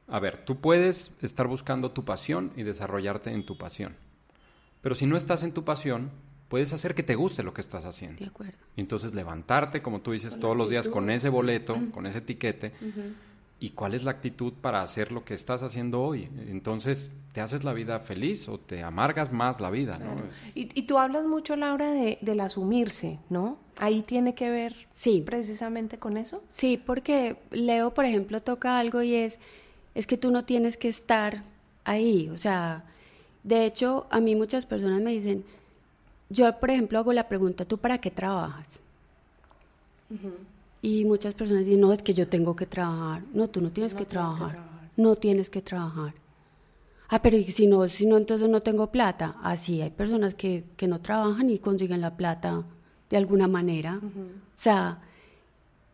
a 0.07 0.19
ver, 0.19 0.45
tú 0.45 0.61
puedes 0.61 1.11
estar 1.21 1.45
buscando 1.45 1.91
tu 1.91 2.05
pasión 2.05 2.53
y 2.55 2.63
desarrollarte 2.63 3.31
en 3.31 3.45
tu 3.45 3.57
pasión, 3.57 3.97
pero 4.81 4.95
si 4.95 5.05
no 5.05 5.17
estás 5.17 5.43
en 5.43 5.51
tu 5.51 5.65
pasión, 5.65 6.09
puedes 6.47 6.71
hacer 6.71 6.95
que 6.95 7.03
te 7.03 7.15
guste 7.15 7.43
lo 7.43 7.53
que 7.53 7.59
estás 7.59 7.83
haciendo. 7.83 8.23
De 8.23 8.29
acuerdo. 8.29 8.57
Y 8.77 8.81
entonces 8.81 9.13
levantarte, 9.13 9.81
como 9.81 9.99
tú 9.99 10.13
dices, 10.13 10.39
todos 10.39 10.55
los 10.55 10.69
días 10.69 10.87
con 10.87 11.09
ese 11.09 11.27
boleto, 11.27 11.77
con 11.91 12.05
ese 12.05 12.19
etiquete, 12.19 12.71
y 13.59 13.69
cuál 13.69 13.93
es 13.93 14.03
la 14.03 14.11
actitud 14.11 14.53
para 14.53 14.81
hacer 14.81 15.11
lo 15.11 15.23
que 15.23 15.33
estás 15.33 15.63
haciendo 15.63 16.01
hoy. 16.01 16.29
Entonces, 16.47 17.11
¿te 17.31 17.41
haces 17.41 17.63
la 17.63 17.73
vida 17.73 17.99
feliz 17.99 18.49
o 18.49 18.59
te 18.59 18.83
amargas 18.83 19.31
más 19.31 19.61
la 19.61 19.69
vida? 19.69 19.97
¿no? 19.97 20.23
Y, 20.53 20.65
tú 20.83 20.97
hablas 20.97 21.25
mucho, 21.25 21.55
Laura, 21.55 21.91
de, 21.91 22.17
del 22.21 22.41
asumirse, 22.41 23.19
¿no? 23.29 23.57
Ahí 23.79 24.01
tiene 24.01 24.35
que 24.35 24.49
ver 24.49 24.75
sí. 24.93 25.23
precisamente 25.25 25.97
con 25.97 26.17
eso. 26.17 26.43
Sí, 26.49 26.81
porque 26.83 27.37
Leo, 27.51 27.93
por 27.93 28.05
ejemplo, 28.05 28.41
toca 28.41 28.77
algo 28.77 29.01
y 29.01 29.15
es, 29.15 29.39
es 29.95 30.05
que 30.05 30.17
tú 30.17 30.31
no 30.31 30.43
tienes 30.43 30.75
que 30.75 30.89
estar 30.89 31.43
ahí. 31.85 32.29
O 32.29 32.37
sea, 32.37 32.83
de 33.43 33.65
hecho, 33.65 34.05
a 34.09 34.19
mí 34.19 34.35
muchas 34.35 34.65
personas 34.65 35.01
me 35.01 35.11
dicen, 35.11 35.45
yo, 36.29 36.59
por 36.59 36.71
ejemplo, 36.71 36.99
hago 36.99 37.13
la 37.13 37.29
pregunta, 37.29 37.63
¿tú 37.63 37.77
para 37.77 37.99
qué 37.99 38.11
trabajas? 38.11 38.81
Y 40.85 41.03
muchas 41.03 41.33
personas 41.33 41.65
dicen, 41.65 41.81
no, 41.81 41.91
es 41.91 42.03
que 42.03 42.13
yo 42.13 42.27
tengo 42.27 42.55
que 42.55 42.67
trabajar. 42.67 43.23
No, 43.33 43.49
tú 43.49 43.59
no 43.59 43.71
tienes, 43.71 43.95
que, 43.95 44.05
trabajar. 44.05 44.59
No 44.95 45.15
tienes 45.15 45.49
que 45.49 45.63
trabajar. 45.63 46.13
Ah, 47.07 47.23
pero 47.23 47.41
si 47.41 47.65
no, 47.65 47.87
si 47.87 48.05
no, 48.05 48.17
entonces 48.17 48.47
no 48.49 48.61
tengo 48.61 48.91
plata. 48.91 49.35
Así, 49.41 49.81
hay 49.81 49.89
personas 49.89 50.35
que, 50.35 50.63
que 50.77 50.87
no 50.87 51.01
trabajan 51.01 51.49
y 51.49 51.57
consiguen 51.57 52.01
la 52.01 52.15
plata 52.15 52.65
de 53.09 53.17
alguna 53.17 53.47
manera. 53.47 53.99
O 53.99 54.61
sea, 54.61 55.01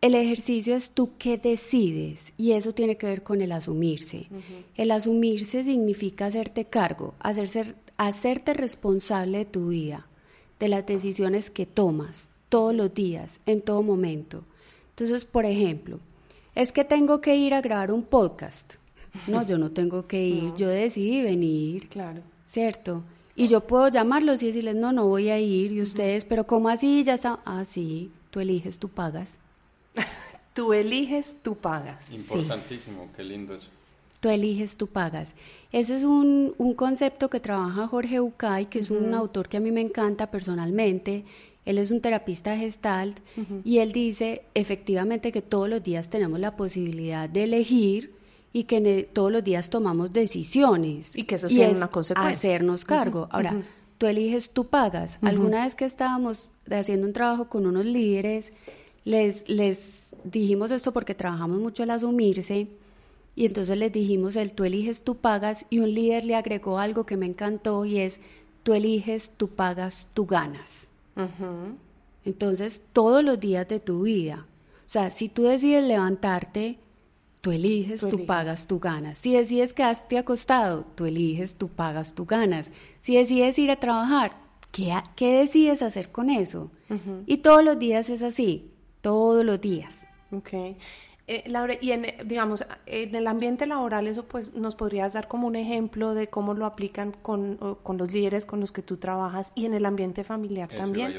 el 0.02 0.14
ejercicio 0.14 0.76
es 0.76 0.90
tú 0.90 1.16
que 1.16 1.38
decides 1.38 2.34
y 2.36 2.52
eso 2.52 2.74
tiene 2.74 2.98
que 2.98 3.06
ver 3.06 3.22
con 3.22 3.40
el 3.40 3.52
asumirse. 3.52 4.28
El 4.74 4.90
asumirse 4.90 5.64
significa 5.64 6.26
hacerte 6.26 6.66
cargo, 6.66 7.14
hacerse, 7.20 7.76
hacerte 7.96 8.52
responsable 8.52 9.38
de 9.38 9.44
tu 9.46 9.68
vida, 9.68 10.06
de 10.60 10.68
las 10.68 10.84
decisiones 10.84 11.50
que 11.50 11.64
tomas 11.64 12.28
todos 12.50 12.74
los 12.74 12.92
días, 12.92 13.40
en 13.46 13.62
todo 13.62 13.82
momento. 13.82 14.44
Entonces, 15.02 15.24
por 15.24 15.44
ejemplo, 15.44 15.98
es 16.54 16.72
que 16.72 16.84
tengo 16.84 17.20
que 17.20 17.34
ir 17.34 17.54
a 17.54 17.60
grabar 17.60 17.90
un 17.90 18.04
podcast. 18.04 18.74
No, 19.26 19.44
yo 19.44 19.58
no 19.58 19.72
tengo 19.72 20.06
que 20.06 20.22
ir, 20.28 20.54
yo 20.54 20.68
decidí 20.68 21.22
venir. 21.22 21.88
Claro. 21.88 22.22
¿Cierto? 22.46 23.02
Y 23.34 23.48
yo 23.48 23.66
puedo 23.66 23.88
llamarlos 23.88 24.44
y 24.44 24.46
decirles, 24.46 24.76
no, 24.76 24.92
no 24.92 25.08
voy 25.08 25.30
a 25.30 25.40
ir. 25.40 25.72
Y 25.72 25.80
ustedes, 25.82 26.24
pero 26.24 26.46
¿cómo 26.46 26.68
así? 26.68 27.02
Ya 27.02 27.14
está. 27.14 27.40
Ah, 27.44 27.64
sí, 27.64 28.12
tú 28.30 28.38
eliges, 28.38 28.78
tú 28.78 28.88
pagas. 28.88 29.38
tú 30.54 30.72
eliges, 30.72 31.36
tú 31.42 31.56
pagas. 31.56 32.12
Importantísimo, 32.12 33.08
qué 33.16 33.24
lindo 33.24 33.56
eso. 33.56 33.66
Tú 34.20 34.28
eliges, 34.28 34.76
tú 34.76 34.86
pagas. 34.86 35.34
Ese 35.72 35.96
es 35.96 36.04
un, 36.04 36.54
un 36.58 36.74
concepto 36.74 37.28
que 37.28 37.40
trabaja 37.40 37.88
Jorge 37.88 38.20
Ucay, 38.20 38.66
que 38.66 38.78
es 38.78 38.88
un 38.88 39.14
autor 39.14 39.48
que 39.48 39.56
a 39.56 39.60
mí 39.60 39.72
me 39.72 39.80
encanta 39.80 40.30
personalmente 40.30 41.24
él 41.64 41.78
es 41.78 41.90
un 41.90 42.00
terapista 42.00 42.56
gestalt 42.56 43.20
y 43.64 43.78
él 43.78 43.92
dice 43.92 44.42
efectivamente 44.54 45.30
que 45.30 45.42
todos 45.42 45.68
los 45.68 45.82
días 45.82 46.10
tenemos 46.10 46.40
la 46.40 46.56
posibilidad 46.56 47.28
de 47.28 47.44
elegir 47.44 48.14
y 48.52 48.64
que 48.64 49.08
todos 49.12 49.30
los 49.32 49.44
días 49.44 49.70
tomamos 49.70 50.12
decisiones. 50.12 51.16
Y 51.16 51.24
que 51.24 51.36
eso 51.36 51.48
sea 51.48 51.70
una 51.70 51.88
consecuencia. 51.88 52.36
Hacernos 52.36 52.84
cargo. 52.84 53.28
Ahora, 53.30 53.62
tú 53.96 54.06
eliges, 54.06 54.50
tú 54.50 54.66
pagas. 54.66 55.18
Alguna 55.22 55.64
vez 55.64 55.74
que 55.74 55.84
estábamos 55.84 56.50
haciendo 56.70 57.06
un 57.06 57.12
trabajo 57.12 57.48
con 57.48 57.66
unos 57.66 57.86
líderes, 57.86 58.52
les, 59.04 59.48
les 59.48 60.10
dijimos 60.24 60.70
esto 60.70 60.92
porque 60.92 61.14
trabajamos 61.14 61.58
mucho 61.58 61.84
el 61.84 61.90
asumirse. 61.90 62.68
Y 63.34 63.46
entonces 63.46 63.78
les 63.78 63.90
dijimos 63.90 64.36
el 64.36 64.52
tú 64.52 64.64
eliges, 64.64 65.02
tú 65.02 65.16
pagas. 65.16 65.64
Y 65.70 65.78
un 65.78 65.94
líder 65.94 66.26
le 66.26 66.34
agregó 66.34 66.78
algo 66.78 67.06
que 67.06 67.16
me 67.16 67.26
encantó 67.26 67.84
y 67.86 67.98
es 67.98 68.20
tú 68.64 68.74
eliges, 68.74 69.32
tú 69.36 69.48
pagas, 69.48 70.06
tú 70.12 70.26
ganas. 70.26 70.91
Entonces, 72.24 72.82
todos 72.92 73.24
los 73.24 73.38
días 73.40 73.68
de 73.68 73.80
tu 73.80 74.02
vida, 74.02 74.46
o 74.86 74.88
sea, 74.88 75.10
si 75.10 75.28
tú 75.28 75.44
decides 75.44 75.84
levantarte, 75.84 76.78
tú 77.40 77.50
eliges, 77.50 78.00
tú, 78.00 78.24
pagas, 78.24 78.66
tú 78.66 78.78
ganas. 78.78 79.18
Si 79.18 79.34
decides 79.34 79.74
quedarte 79.74 80.18
acostado, 80.18 80.86
tú 80.94 81.06
eliges, 81.06 81.56
tú 81.56 81.68
pagas, 81.68 82.14
tú 82.14 82.24
ganas. 82.24 82.70
Si 83.00 83.16
decides 83.16 83.58
ir 83.58 83.70
a 83.70 83.80
trabajar, 83.80 84.36
¿qué, 84.70 84.94
qué 85.16 85.38
decides 85.40 85.82
hacer 85.82 86.10
con 86.10 86.30
eso? 86.30 86.70
Y 87.26 87.38
todos 87.38 87.64
los 87.64 87.78
días 87.78 88.10
es 88.10 88.22
así, 88.22 88.70
todos 89.00 89.44
los 89.44 89.60
días. 89.60 90.06
Okay. 90.30 90.76
Eh, 91.28 91.44
Laura, 91.46 91.74
y 91.80 91.92
en, 91.92 92.06
digamos, 92.24 92.64
en 92.86 93.14
el 93.14 93.26
ambiente 93.28 93.66
laboral, 93.66 94.08
eso 94.08 94.24
pues 94.24 94.54
nos 94.54 94.74
podrías 94.74 95.12
dar 95.12 95.28
como 95.28 95.46
un 95.46 95.54
ejemplo 95.54 96.14
de 96.14 96.26
cómo 96.26 96.52
lo 96.52 96.66
aplican 96.66 97.12
con, 97.12 97.78
con 97.82 97.96
los 97.96 98.12
líderes 98.12 98.44
con 98.44 98.58
los 98.58 98.72
que 98.72 98.82
tú 98.82 98.96
trabajas 98.96 99.52
y 99.54 99.66
en 99.66 99.74
el 99.74 99.86
ambiente 99.86 100.24
familiar 100.24 100.68
también. 100.68 101.14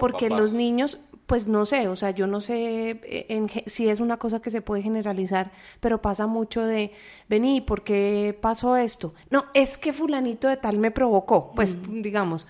Porque 0.00 0.28
los 0.28 0.52
niños, 0.52 0.98
pues 1.26 1.46
no 1.46 1.66
sé, 1.66 1.86
o 1.86 1.94
sea, 1.94 2.10
yo 2.10 2.26
no 2.26 2.40
sé 2.40 3.00
eh, 3.04 3.26
en, 3.28 3.48
si 3.66 3.88
es 3.88 4.00
una 4.00 4.16
cosa 4.16 4.42
que 4.42 4.50
se 4.50 4.60
puede 4.60 4.82
generalizar, 4.82 5.52
pero 5.78 6.02
pasa 6.02 6.26
mucho 6.26 6.64
de, 6.64 6.92
vení, 7.28 7.60
¿por 7.60 7.84
qué 7.84 8.36
pasó 8.40 8.76
esto? 8.76 9.14
No, 9.30 9.44
es 9.54 9.78
que 9.78 9.92
fulanito 9.92 10.48
de 10.48 10.56
tal 10.56 10.78
me 10.78 10.90
provocó, 10.90 11.52
pues 11.54 11.76
mm. 11.76 12.02
digamos 12.02 12.48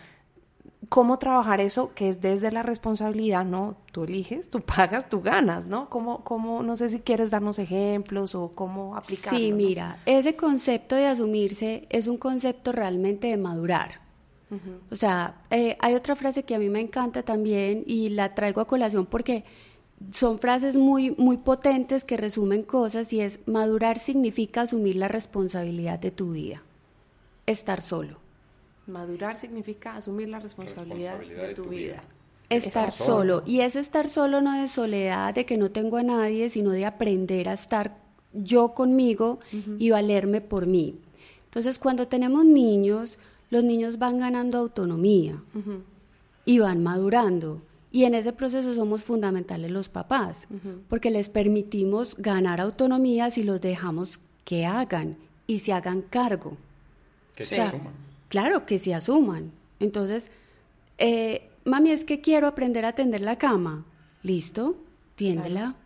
cómo 0.95 1.19
trabajar 1.19 1.61
eso 1.61 1.93
que 1.93 2.09
es 2.09 2.21
desde 2.21 2.53
la 2.53 2.63
responsabilidad, 2.63 3.45
¿no? 3.45 3.75
Tú 3.91 4.05
eliges, 4.05 4.49
tú 4.49 4.61
pagas, 4.61 5.09
tú 5.09 5.23
ganas, 5.23 5.67
¿no? 5.67 5.91
¿Cómo, 5.91 6.23
cómo 6.23 6.63
no 6.63 6.77
sé 6.77 6.89
si 6.89 7.01
quieres 7.01 7.33
darnos 7.33 7.59
ejemplos 7.59 8.37
o 8.37 8.53
cómo 8.55 8.97
aplicarlo? 8.97 9.37
Sí, 9.37 9.53
mira, 9.53 9.99
ese 10.07 10.37
concepto 10.37 10.95
de 10.95 11.09
asumirse 11.09 11.89
es 11.91 12.07
un 12.07 12.17
concepto 12.17 12.71
realmente 12.71 13.27
de 13.27 13.37
madurar. 13.37 14.05
O 14.89 14.95
sea, 14.95 15.43
eh, 15.51 15.77
hay 15.81 15.95
otra 15.95 16.15
frase 16.15 16.45
que 16.45 16.55
a 16.55 16.61
mí 16.61 16.69
me 16.69 16.79
encanta 16.79 17.25
también 17.25 17.83
y 17.89 18.11
la 18.11 18.37
traigo 18.37 18.61
a 18.61 18.69
colación 18.69 19.05
porque 19.05 19.43
son 20.13 20.39
frases 20.39 20.77
muy, 20.77 21.11
muy 21.19 21.39
potentes 21.39 22.05
que 22.05 22.17
resumen 22.17 22.63
cosas 22.63 23.13
y 23.13 23.21
es 23.21 23.41
madurar 23.49 23.99
significa 23.99 24.61
asumir 24.61 24.95
la 24.95 25.09
responsabilidad 25.09 25.99
de 25.99 26.13
tu 26.13 26.31
vida, 26.31 26.63
estar 27.47 27.81
solo. 27.81 28.24
Madurar 28.87 29.37
significa 29.37 29.97
asumir 29.97 30.29
la 30.29 30.39
responsabilidad, 30.39 31.19
de, 31.19 31.55
tu, 31.55 31.65
vida. 31.65 32.05
Estar, 32.51 32.93
solo. 32.93 33.43
Y 33.47 33.61
es 33.61 33.77
estar 33.77 34.09
solo 34.09 34.41
no 34.41 34.61
de 34.61 34.69
soledad, 34.69 35.35
de 35.35 35.47
que 35.47 35.57
no 35.57 35.71
tengo 35.71 35.97
a 35.97 36.03
nadie, 36.03 36.51
sino 36.51 36.71
de 36.71 36.85
aprender 36.85 37.49
a 37.49 37.55
estar 37.55 37.97
yo 38.33 38.75
conmigo 38.75 39.39
y 39.79 39.91
valerme 39.91 40.41
por 40.41 40.67
mí. 40.67 40.99
Entonces, 41.47 41.79
cuando 41.79 42.09
tenemos 42.09 42.45
niños, 42.45 43.17
los 43.51 43.65
niños 43.65 43.99
van 43.99 44.19
ganando 44.19 44.59
autonomía 44.59 45.43
y 46.45 46.59
van 46.59 46.83
madurando. 46.83 47.63
Y 47.91 48.05
en 48.05 48.15
ese 48.15 48.33
proceso 48.33 48.75
somos 48.75 49.05
fundamentales 49.05 49.71
los 49.71 49.89
papás, 49.89 50.49
porque 50.89 51.11
les 51.11 51.29
permitimos 51.29 52.17
ganar 52.19 52.61
autonomía 52.61 53.31
si 53.31 53.45
los 53.45 53.61
dejamos 53.61 54.19
que 54.45 54.67
hagan 54.67 55.17
y 55.47 55.61
se 55.61 55.73
hagan 55.73 56.03
cargo. 56.03 56.57
Que 57.35 57.45
se 57.45 57.63
asuman. 57.63 57.95
Claro, 58.35 58.67
que 58.67 58.81
se 58.81 58.93
asuman. 58.93 59.53
Entonces, 59.79 60.29
eh, 60.99 61.51
mami, 61.65 61.93
es 61.93 62.05
que 62.05 62.21
quiero 62.21 62.49
aprender 62.49 62.85
a 62.85 62.93
tender 62.93 63.21
la 63.21 63.39
cama. 63.39 63.85
Listo, 64.25 64.75
tiéndela. 65.15 65.77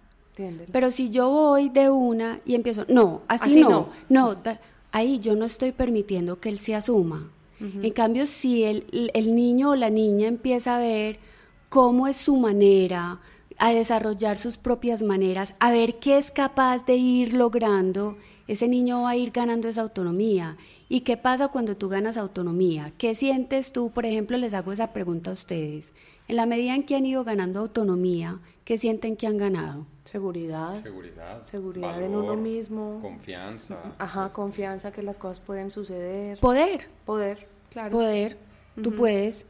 Pero 0.73 0.91
si 0.91 1.11
yo 1.11 1.29
voy 1.29 1.69
de 1.69 1.91
una 1.91 2.41
y 2.47 2.55
empiezo, 2.55 2.87
no, 2.89 3.21
así, 3.29 3.61
no, 3.61 3.91
no, 4.09 4.35
ahí 4.93 5.19
yo 5.19 5.37
no 5.37 5.45
estoy 5.45 5.73
permitiendo 5.73 6.41
que 6.41 6.49
él 6.49 6.59
se 6.59 6.75
asuma. 6.75 7.31
En 7.61 7.91
cambio, 7.91 8.25
si 8.27 8.65
el, 8.65 9.11
el 9.13 9.35
niño 9.35 9.73
o 9.73 9.77
la 9.77 9.91
niña 9.91 10.27
empieza 10.27 10.77
a 10.77 10.79
ver 10.79 11.19
cómo 11.69 12.09
es 12.09 12.17
su 12.17 12.37
manera, 12.37 13.21
a 13.59 13.73
desarrollar 13.75 14.39
sus 14.39 14.57
propias 14.57 15.03
maneras, 15.03 15.53
a 15.61 15.71
ver 15.71 15.99
qué 15.99 16.17
es 16.17 16.31
capaz 16.31 16.87
de 16.87 16.97
ir 16.97 17.35
logrando, 17.35 18.17
ese 18.49 18.67
niño 18.67 19.03
va 19.03 19.11
a 19.11 19.17
ir 19.17 19.31
ganando 19.31 19.69
esa 19.69 19.83
autonomía. 19.83 20.57
¿Y 20.89 21.03
qué 21.03 21.19
pasa 21.19 21.49
cuando 21.49 21.77
tú 21.77 21.91
ganas 21.91 22.17
autonomía? 22.17 22.93
¿Qué 22.97 23.15
sientes 23.15 23.73
tú? 23.73 23.91
Por 23.91 24.07
ejemplo, 24.07 24.39
les 24.39 24.55
hago 24.55 24.73
esa 24.73 24.93
pregunta 24.95 25.31
a 25.31 25.35
ustedes. 25.35 25.93
En 26.27 26.37
la 26.37 26.47
medida 26.47 26.75
en 26.75 26.83
que 26.83 26.97
han 26.97 27.05
ido 27.05 27.25
ganando 27.25 27.61
autonomía, 27.61 28.41
¿qué 28.65 28.79
sienten 28.79 29.17
que 29.17 29.27
han 29.27 29.37
ganado? 29.37 29.87
Seguridad. 30.05 30.83
Seguridad. 30.83 31.47
Seguridad 31.47 32.03
en 32.03 32.17
uno 32.17 32.37
mismo. 32.37 32.99
Confianza. 33.03 33.77
Ajá, 33.99 34.25
este, 34.25 34.35
confianza 34.35 34.93
que 34.93 35.03
las 35.03 35.19
cosas 35.19 35.41
pueden 35.41 35.71
suceder. 35.71 36.41
Poder. 36.41 36.89
Poder, 37.05 37.47
claro. 37.71 37.91
Poder. 37.91 38.39
Tú 38.83 38.95
puedes. 38.95 39.45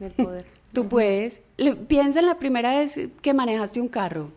El 0.00 0.10
poder. 0.12 0.46
Tú 0.72 0.88
puedes. 0.88 1.40
piensa 1.86 2.18
en 2.18 2.26
la 2.26 2.38
primera 2.38 2.74
vez 2.76 2.98
que 3.20 3.34
manejaste 3.34 3.80
un 3.80 3.88
carro. 3.88 4.30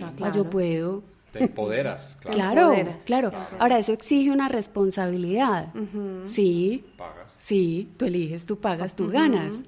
Ah, 0.00 0.12
ah, 0.22 0.32
yo 0.32 0.48
puedo. 0.48 1.02
Te 1.32 1.44
empoderas, 1.44 2.16
claro. 2.20 2.72
Claro, 3.06 3.32
Ahora, 3.58 3.78
eso 3.78 3.92
exige 3.92 4.30
una 4.30 4.48
responsabilidad. 4.48 5.72
Sí. 6.24 6.84
Pagas. 6.96 7.32
Sí, 7.38 7.88
tú 7.96 8.06
eliges, 8.06 8.46
tú 8.46 8.56
pagas, 8.56 8.96
tú 8.96 9.08
ganas. 9.08 9.62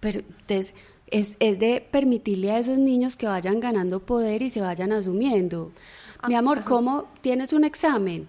Pero 0.00 0.20
entonces, 0.20 0.74
es, 1.08 1.36
es 1.40 1.58
de 1.58 1.86
permitirle 1.90 2.52
a 2.52 2.58
esos 2.58 2.78
niños 2.78 3.16
que 3.16 3.26
vayan 3.26 3.60
ganando 3.60 4.00
poder 4.00 4.42
y 4.42 4.50
se 4.50 4.60
vayan 4.60 4.92
asumiendo. 4.92 5.72
Ah, 6.22 6.28
Mi 6.28 6.34
amor, 6.34 6.64
¿cómo 6.64 7.08
tienes 7.20 7.52
un 7.52 7.64
examen? 7.64 8.28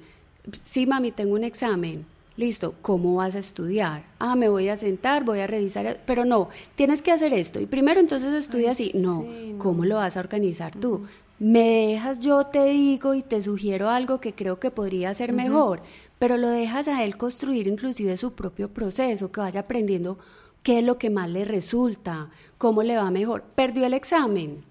Sí, 0.65 0.86
mami, 0.86 1.12
tengo 1.12 1.36
un 1.36 1.43
examen. 1.43 2.05
Listo, 2.38 2.74
¿cómo 2.81 3.15
vas 3.15 3.36
a 3.36 3.39
estudiar? 3.39 4.03
Ah, 4.17 4.36
me 4.36 4.50
voy 4.50 4.69
a 4.69 4.77
sentar, 4.77 5.24
voy 5.25 5.39
a 5.39 5.48
revisar, 5.48 6.00
pero 6.05 6.25
no, 6.25 6.50
tienes 6.75 7.01
que 7.01 7.12
hacer 7.12 7.33
esto. 7.33 7.60
Y 7.60 7.65
primero 7.65 8.00
entonces 8.00 8.33
estudias 8.33 8.79
y 8.79 8.93
no, 8.95 9.25
¿cómo 9.60 9.86
lo 9.86 9.98
vas 9.98 10.17
a 10.17 10.21
organizar 10.21 10.74
tú? 10.75 11.05
Me 11.41 11.88
dejas, 11.88 12.19
yo 12.19 12.45
te 12.45 12.65
digo 12.65 13.15
y 13.15 13.24
te 13.24 13.41
sugiero 13.41 13.89
algo 13.89 14.21
que 14.21 14.36
creo 14.36 14.60
que 14.60 14.69
podría 14.69 15.12
ser 15.15 15.33
mejor, 15.33 15.81
pero 16.19 16.38
lo 16.38 16.50
dejas 16.50 16.88
a 16.88 17.03
él 17.03 17.17
construir 17.17 17.65
inclusive 17.65 18.15
su 18.15 18.33
propio 18.33 18.71
proceso, 18.71 19.31
que 19.31 19.41
vaya 19.41 19.62
aprendiendo 19.62 20.19
qué 20.62 20.77
es 20.77 20.86
lo 20.86 21.00
que 21.00 21.10
más 21.10 21.31
le 21.31 21.43
resulta, 21.43 22.29
cómo 22.60 22.83
le 22.83 22.95
va 22.95 23.10
mejor. 23.10 23.41
Perdió 23.55 23.88
el 23.88 23.95
examen. 23.95 24.63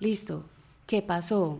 Listo. 0.00 0.46
¿Qué 0.86 1.02
pasó? 1.02 1.58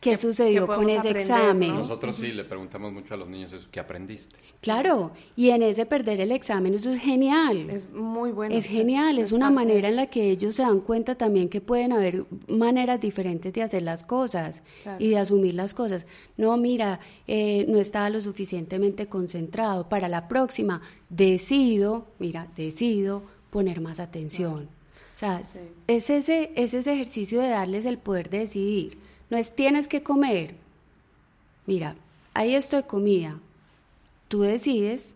¿Qué, 0.00 0.16
sucedió 0.16 0.66
con 0.68 0.88
ese 0.88 1.10
examen? 1.10 1.74
Nosotros 1.74 2.16
sí 2.20 2.28
le 2.28 2.44
preguntamos 2.44 2.92
mucho 2.92 3.14
a 3.14 3.16
los 3.16 3.28
niños 3.28 3.52
eso, 3.52 3.66
¿qué 3.68 3.80
aprendiste? 3.80 4.36
Claro, 4.60 5.10
y 5.34 5.50
en 5.50 5.62
ese 5.62 5.86
perder 5.86 6.20
el 6.20 6.30
examen 6.30 6.72
eso 6.74 6.90
es 6.90 7.00
genial. 7.00 7.68
Es 7.68 7.90
muy 7.90 8.30
bueno. 8.30 8.54
Es 8.54 8.66
genial, 8.66 9.18
es, 9.18 9.32
una 9.32 9.50
manera 9.50 9.88
en 9.88 9.96
la 9.96 10.06
que 10.06 10.30
ellos 10.30 10.54
se 10.54 10.62
dan 10.62 10.80
cuenta 10.80 11.16
también 11.16 11.48
que 11.48 11.60
pueden 11.60 11.92
haber 11.92 12.26
maneras 12.46 13.00
diferentes 13.00 13.52
de 13.52 13.62
hacer 13.62 13.82
las 13.82 14.04
cosas 14.04 14.62
y 15.00 15.10
de 15.10 15.18
asumir 15.18 15.54
las 15.54 15.74
cosas. 15.74 16.06
No, 16.36 16.56
mira, 16.56 17.00
eh, 17.26 17.66
no 17.68 17.78
estaba 17.78 18.08
lo 18.08 18.20
suficientemente 18.20 19.08
concentrado. 19.08 19.88
Para 19.88 20.08
la 20.08 20.28
próxima, 20.28 20.80
decido, 21.08 22.06
mira, 22.20 22.46
decido 22.56 23.24
poner 23.50 23.80
más 23.80 23.98
atención. 23.98 24.68
O 25.12 25.18
sea, 25.18 25.42
es, 25.88 26.10
ese, 26.10 26.52
es 26.54 26.72
ese 26.72 26.92
ejercicio 26.92 27.40
de 27.40 27.48
darles 27.48 27.84
el 27.84 27.98
poder 27.98 28.30
de 28.30 28.38
decidir 28.40 29.07
no 29.30 29.36
es 29.36 29.54
tienes 29.54 29.88
que 29.88 30.02
comer. 30.02 30.54
Mira, 31.66 31.96
hay 32.34 32.54
esto 32.54 32.76
de 32.76 32.84
comida. 32.84 33.38
Tú 34.28 34.42
decides. 34.42 35.14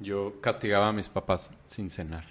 Yo 0.00 0.40
castigaba 0.40 0.88
a 0.88 0.92
mis 0.92 1.08
papás 1.08 1.50
sin 1.66 1.90
cenar. 1.90 2.24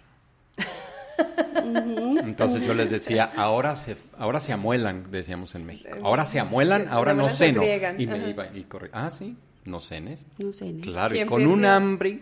Entonces 2.24 2.66
yo 2.66 2.74
les 2.74 2.90
decía, 2.90 3.26
ahora 3.36 3.76
se, 3.76 3.98
ahora 4.18 4.40
se 4.40 4.54
amuelan, 4.54 5.12
decíamos 5.12 5.56
en 5.56 5.66
México. 5.66 5.98
Ahora 6.04 6.26
se 6.26 6.40
amuelan, 6.40 6.88
ahora 6.90 7.14
no 7.14 7.30
ceno. 7.30 7.62
Y 7.98 8.08
me 8.08 8.30
iba 8.30 8.48
y 8.56 8.64
corría. 8.64 8.92
Ah, 8.94 9.12
sí, 9.12 9.36
no 9.66 9.80
cenes. 9.80 10.26
No 10.38 10.54
cenes. 10.54 10.86
Claro, 10.86 11.16
y 11.16 11.26
con 11.26 11.46
un 11.46 11.66
hambre, 11.66 12.22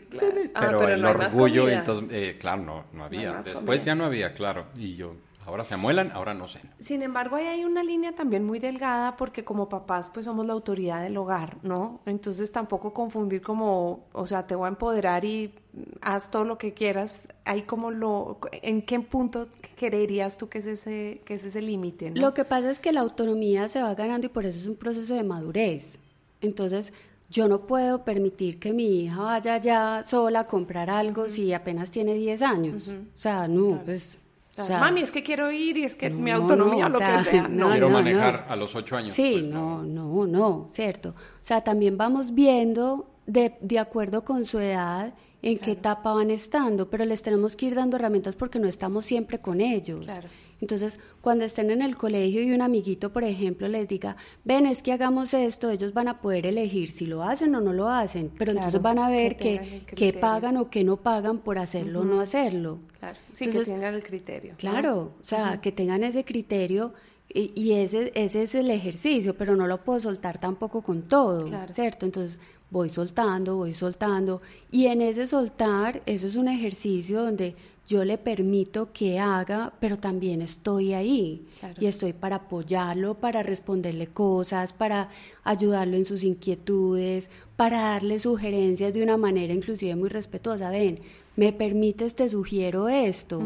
ah, 0.54 0.62
pero, 0.62 0.89
el 0.89 1.06
orgullo, 1.06 1.69
entonces, 1.69 2.10
eh, 2.12 2.38
claro, 2.39 2.63
no, 2.63 2.86
no 2.93 3.04
había. 3.04 3.34
Después 3.41 3.86
ya 3.86 3.95
no 3.95 4.06
había, 4.06 4.34
claro. 4.34 4.67
Y 4.76 4.95
yo, 4.95 5.15
Ahora 5.45 5.63
se 5.63 5.75
amuelan, 5.75 6.12
ahora 6.12 6.34
no 6.34 6.47
sé. 6.47 6.60
Sin 6.79 7.03
embargo, 7.03 7.36
ahí 7.36 7.45
hay 7.45 7.65
una 7.65 7.84
línea 7.84 8.15
también 8.15 8.43
muy 8.43 8.58
delgada 8.58 9.15
porque 9.15 9.43
como 9.43 9.69
papás 9.69 10.10
pues 10.10 10.25
somos 10.25 10.45
la 10.45 10.53
autoridad 10.53 11.03
del 11.03 11.17
hogar, 11.17 11.58
¿no? 11.62 11.99
Entonces 12.05 12.51
tampoco 12.51 12.93
confundir 12.93 13.41
como, 13.41 14.05
o 14.12 14.25
sea, 14.25 14.47
te 14.47 14.55
voy 14.55 14.65
a 14.65 14.69
empoderar 14.69 15.23
y 15.23 15.53
haz 16.01 16.31
todo 16.31 16.45
lo 16.45 16.58
que 16.58 16.73
quieras. 16.73 17.27
Hay 17.43 17.62
como 17.63 17.91
lo, 17.91 18.39
¿en 18.51 18.81
qué 18.81 18.99
punto 19.01 19.49
creerías 19.77 20.38
tú 20.38 20.49
que 20.49 20.60
es 20.60 20.65
ese, 20.65 21.21
que 21.25 21.36
es 21.36 21.43
ese 21.43 21.62
límite? 21.62 22.12
Lo 22.15 22.34
que 22.34 22.43
pasa 22.43 22.71
es 22.71 22.79
que 22.79 22.91
la 22.91 23.01
autonomía 23.01 23.69
se 23.69 23.84
va 23.84 23.93
ganando 23.93 24.25
y 24.25 24.29
por 24.29 24.45
eso 24.45 24.60
es 24.60 24.65
un 24.65 24.77
proceso 24.77 25.13
de 25.13 25.23
madurez. 25.23 25.99
Entonces, 26.41 26.91
yo 27.29 27.47
no 27.47 27.67
puedo 27.67 28.03
permitir 28.03 28.60
que 28.60 28.73
mi 28.73 29.01
hija 29.01 29.21
vaya 29.21 29.58
ya 29.58 30.03
sola 30.05 30.41
a 30.41 30.47
comprar 30.47 30.89
algo 30.89 31.27
si 31.27 31.53
apenas 31.53 31.91
tiene 31.91 32.13
10 32.15 32.41
años. 32.41 32.88
O 32.88 33.17
sea, 33.17 33.47
no, 33.47 33.81
pues 33.84 34.19
Mami, 34.58 35.02
es 35.02 35.12
que 35.12 35.22
quiero 35.22 35.52
ir 35.52 35.78
y 35.78 35.84
es 35.84 35.96
que 35.96 36.10
mi 36.10 36.32
autonomía, 36.32 36.88
lo 36.88 37.00
que 37.00 37.20
sea. 37.30 37.48
No, 37.48 37.72
quiero 37.72 37.89
manejar 37.89 38.46
a 38.48 38.56
los 38.56 38.76
ocho 38.76 38.96
años. 38.96 39.13
Sí, 39.13 39.34
pues, 39.34 39.48
no, 39.48 39.84
no, 39.84 40.26
no, 40.26 40.68
cierto. 40.72 41.10
O 41.10 41.13
sea, 41.41 41.62
también 41.62 41.98
vamos 41.98 42.34
viendo 42.34 43.10
de, 43.26 43.56
de 43.60 43.80
acuerdo 43.80 44.24
con 44.24 44.46
su 44.46 44.60
edad 44.60 45.13
en 45.41 45.60
qué 45.60 45.72
etapa 45.74 46.13
van 46.13 46.32
estando, 46.32 46.89
pero 46.89 47.06
les 47.06 47.22
tenemos 47.22 47.56
que 47.56 47.68
ir 47.68 47.76
dando 47.76 47.98
herramientas 47.98 48.36
porque 48.36 48.58
no 48.58 48.68
estamos 48.68 49.06
siempre 49.06 49.39
con 49.39 49.62
ellos. 49.62 50.06
Claro. 50.06 50.28
Entonces, 50.62 51.00
cuando 51.22 51.44
estén 51.44 51.70
en 51.70 51.82
el 51.82 51.98
colegio 51.98 52.41
y 52.41 52.52
un 52.52 52.62
amiguito, 52.62 53.12
por 53.12 53.24
ejemplo, 53.24 53.68
les 53.68 53.88
diga, 53.88 54.15
ven, 54.44 54.65
es 54.65 54.82
que 54.82 54.94
hagamos 54.94 55.34
esto, 55.34 55.70
ellos 55.70 55.94
van 55.94 56.08
a 56.08 56.22
poder 56.22 56.46
elegir 56.46 56.89
si 56.89 57.06
lo 57.06 57.24
hacen 57.24 57.54
o 57.56 57.62
no 57.62 57.74
lo 57.74 57.89
hacen, 57.89 58.32
pero 58.38 58.52
entonces 58.52 58.82
van 58.82 59.00
a 59.00 59.10
ver 59.10 59.36
que, 59.36 59.82
que, 59.86 60.13
pagan 60.13 60.58
o 60.58 60.70
que 60.70 60.84
no 60.84 60.98
pagan 60.98 61.39
por 61.39 61.58
hacerlo 61.58 62.02
o 62.02 62.06
no 62.06 62.22
hacerlo. 62.22 62.80
Claro, 63.00 63.18
sí, 63.34 63.48
que 63.48 63.65
tengan 63.65 63.94
el 63.94 64.04
criterio. 64.04 64.54
Claro, 64.58 65.13
o 65.20 65.24
sea, 65.24 65.60
que 65.62 65.72
tengan 65.72 66.04
ese 66.04 66.24
criterio 66.24 66.94
y, 67.28 67.52
y, 67.54 67.74
ese, 67.74 68.12
ese 68.15 68.44
es 68.44 68.56
el 68.56 68.70
ejercicio, 68.70 69.36
pero 69.36 69.56
no 69.58 69.68
lo 69.68 69.84
puedo 69.84 70.00
soltar 70.00 70.39
tampoco 70.39 70.82
con 70.82 71.04
todo, 71.04 71.46
¿cierto? 71.74 72.06
Entonces, 72.06 72.39
voy 72.70 72.89
soltando, 72.89 73.58
voy 73.58 73.74
soltando, 73.74 74.41
y 74.72 74.88
en 74.88 75.02
ese 75.02 75.28
soltar, 75.28 76.02
eso 76.06 76.28
es 76.28 76.36
un 76.36 76.48
ejercicio 76.48 77.24
donde 77.24 77.56
yo 77.88 78.04
le 78.04 78.17
permito 78.17 78.91
que 78.91 79.19
haga, 79.19 79.74
pero 79.80 79.98
también 79.98 80.41
estoy 80.41 80.93
ahí 80.93 81.45
y 81.80 81.86
estoy 81.86 82.13
para 82.13 82.38
apoyarlo, 82.38 83.15
para 83.15 83.43
responderle 83.43 84.08
cosas, 84.08 84.74
para 84.74 85.10
ayudarlo 85.43 85.95
en 85.95 86.06
sus 86.06 86.24
inquietudes, 86.24 87.30
para 87.56 87.82
darle 87.82 88.19
sugerencias 88.19 88.93
de 88.93 89.04
una 89.04 89.17
manera 89.17 89.54
inclusive 89.54 89.95
muy 89.95 90.10
respetuosa. 90.10 90.69
Ven, 90.69 91.00
me 91.36 91.54
permites, 91.54 92.15
te 92.15 92.30
sugiero 92.30 92.89
esto. 92.89 93.41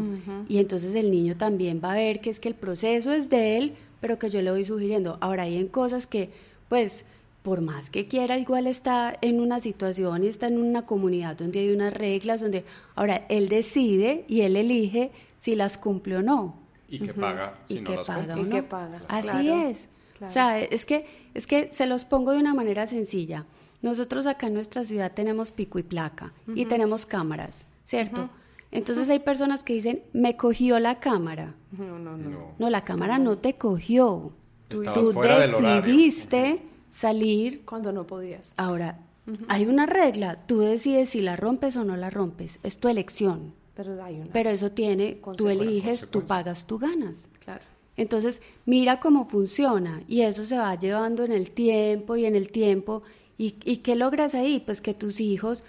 Y 0.48 0.58
entonces 0.58 0.94
el 0.94 1.10
niño 1.10 1.36
también 1.36 1.80
va 1.82 1.92
a 1.92 1.96
ver 1.96 2.20
que 2.20 2.30
es 2.30 2.40
que 2.40 2.48
el 2.48 2.54
proceso 2.54 3.12
es 3.12 3.28
de 3.28 3.58
él, 3.58 3.74
pero 4.00 4.18
que 4.18 4.30
yo 4.30 4.40
le 4.42 4.50
voy 4.50 4.64
sugiriendo. 4.64 5.18
Ahora 5.20 5.42
hay 5.44 5.56
en 5.56 5.68
cosas 5.68 6.06
que, 6.06 6.30
pues, 6.68 7.04
por 7.42 7.60
más 7.62 7.90
que 7.90 8.06
quiera, 8.06 8.36
igual 8.38 8.66
está 8.66 9.14
en 9.22 9.40
una 9.40 9.60
situación 9.60 10.24
y 10.24 10.26
está 10.28 10.46
en 10.48 10.58
una 10.58 10.84
comunidad 10.86 11.36
donde 11.36 11.60
hay 11.60 11.70
unas 11.72 11.92
reglas, 11.94 12.40
donde 12.40 12.64
ahora 12.96 13.24
él 13.28 13.48
decide 13.48 14.24
y 14.28 14.42
él 14.42 14.56
elige 14.56 15.10
si 15.38 15.54
las 15.56 15.78
cumple 15.78 16.16
o 16.18 16.22
no. 16.22 16.56
Y 16.88 16.98
que 16.98 17.14
paga 17.14 17.58
si 17.68 17.76
y 17.76 17.80
no 17.80 17.90
que 17.90 17.96
las 17.96 18.06
paga 18.06 18.34
o 18.34 18.38
Y 18.38 18.42
no. 18.42 18.50
que 18.50 18.62
paga, 18.62 19.00
Así 19.08 19.28
claro, 19.28 19.68
es. 19.68 19.88
claro. 20.18 20.30
O 20.30 20.34
sea, 20.34 20.60
es 20.60 20.84
que, 20.84 21.06
es 21.34 21.46
que 21.46 21.70
se 21.72 21.86
los 21.86 22.04
pongo 22.04 22.32
de 22.32 22.38
una 22.38 22.52
manera 22.52 22.86
sencilla. 22.86 23.46
Nosotros 23.80 24.26
acá 24.26 24.48
en 24.48 24.54
nuestra 24.54 24.84
ciudad 24.84 25.12
tenemos 25.14 25.50
pico 25.52 25.78
y 25.78 25.82
placa 25.82 26.34
y 26.54 26.66
tenemos 26.66 27.06
cámaras, 27.06 27.66
¿cierto? 27.86 28.28
Entonces 28.72 29.08
hay 29.08 29.20
personas 29.20 29.64
que 29.64 29.72
dicen, 29.72 30.02
me 30.12 30.36
cogió 30.36 30.78
la 30.78 31.00
cámara. 31.00 31.54
No, 31.72 31.98
no, 31.98 32.16
no. 32.18 32.28
No. 32.30 32.54
No, 32.58 32.70
la 32.70 32.84
cámara 32.84 33.18
no 33.18 33.38
te 33.38 33.54
cogió. 33.54 34.32
Estabas 34.68 34.94
Tú 34.94 35.12
fuera 35.12 35.38
del 35.40 35.54
horario. 35.54 35.82
decidiste 35.82 36.62
salir. 36.90 37.64
Cuando 37.64 37.92
no 37.92 38.06
podías. 38.06 38.54
Ahora, 38.56 39.00
hay 39.48 39.66
una 39.66 39.86
regla. 39.86 40.44
Tú 40.46 40.60
decides 40.60 41.10
si 41.10 41.20
la 41.20 41.36
rompes 41.36 41.76
o 41.76 41.84
no 41.84 41.96
la 41.96 42.10
rompes. 42.10 42.58
Es 42.62 42.78
tu 42.78 42.88
elección. 42.88 43.54
Pero 43.74 44.02
hay 44.02 44.16
una. 44.16 44.32
Pero 44.32 44.50
eso 44.50 44.72
tiene, 44.72 45.20
tú 45.36 45.48
eliges, 45.48 46.08
tú 46.10 46.24
pagas, 46.24 46.66
tú 46.66 46.78
ganas. 46.78 47.28
claro. 47.44 47.64
Entonces, 47.96 48.40
mira 48.64 48.98
cómo 48.98 49.26
funciona 49.28 50.02
y 50.08 50.22
eso 50.22 50.46
se 50.46 50.56
va 50.56 50.74
llevando 50.74 51.22
en 51.22 51.32
el 51.32 51.50
tiempo 51.50 52.16
y 52.16 52.24
en 52.24 52.34
el 52.34 52.50
tiempo. 52.50 53.02
¿Y, 53.36 53.56
y 53.64 53.78
qué 53.78 53.94
logras 53.94 54.34
ahí? 54.34 54.60
Pues 54.64 54.80
que 54.80 54.94
tus 54.94 55.20
hijos 55.20 55.64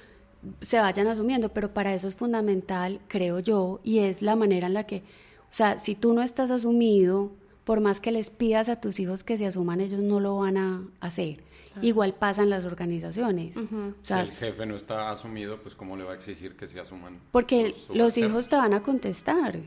se 0.60 0.80
vayan 0.80 1.08
asumiendo, 1.08 1.50
pero 1.50 1.74
para 1.74 1.94
eso 1.94 2.08
es 2.08 2.16
fundamental, 2.16 3.02
creo 3.08 3.40
yo, 3.40 3.80
y 3.84 4.00
es 4.00 4.22
la 4.22 4.36
manera 4.36 4.68
en 4.68 4.74
la 4.74 4.86
que, 4.86 4.98
o 4.98 5.54
sea, 5.54 5.78
si 5.78 5.96
tú 5.96 6.14
no 6.14 6.24
estás 6.24 6.52
asumido, 6.52 7.32
por 7.64 7.80
más 7.80 8.02
que 8.02 8.12
les 8.12 8.30
pidas 8.30 8.70
a 8.70 8.80
tus 8.82 9.00
hijos 9.00 9.24
que 9.24 9.38
se 9.38 9.46
asuman, 9.46 9.82
ellos 9.82 10.02
no 10.02 10.20
lo 10.20 10.38
van 10.38 10.58
a 10.58 10.84
hacer. 11.00 11.44
Igual 11.82 12.14
pasa 12.14 12.44
en 12.44 12.50
las 12.50 12.66
organizaciones. 12.66 13.56
O 13.56 13.62
Si 13.62 14.08
sea, 14.08 14.22
el 14.24 14.30
jefe 14.30 14.66
no 14.66 14.76
está 14.76 15.10
asumido, 15.12 15.62
pues 15.62 15.74
cómo 15.74 15.96
le 15.96 16.04
va 16.04 16.12
a 16.12 16.16
exigir 16.16 16.56
que 16.58 16.68
se 16.68 16.80
asuman. 16.80 17.20
porque 17.32 17.74
los 17.94 18.18
hijos 18.18 18.50
te 18.50 18.58
van 18.58 18.74
a 18.74 18.82
contestar 18.84 19.60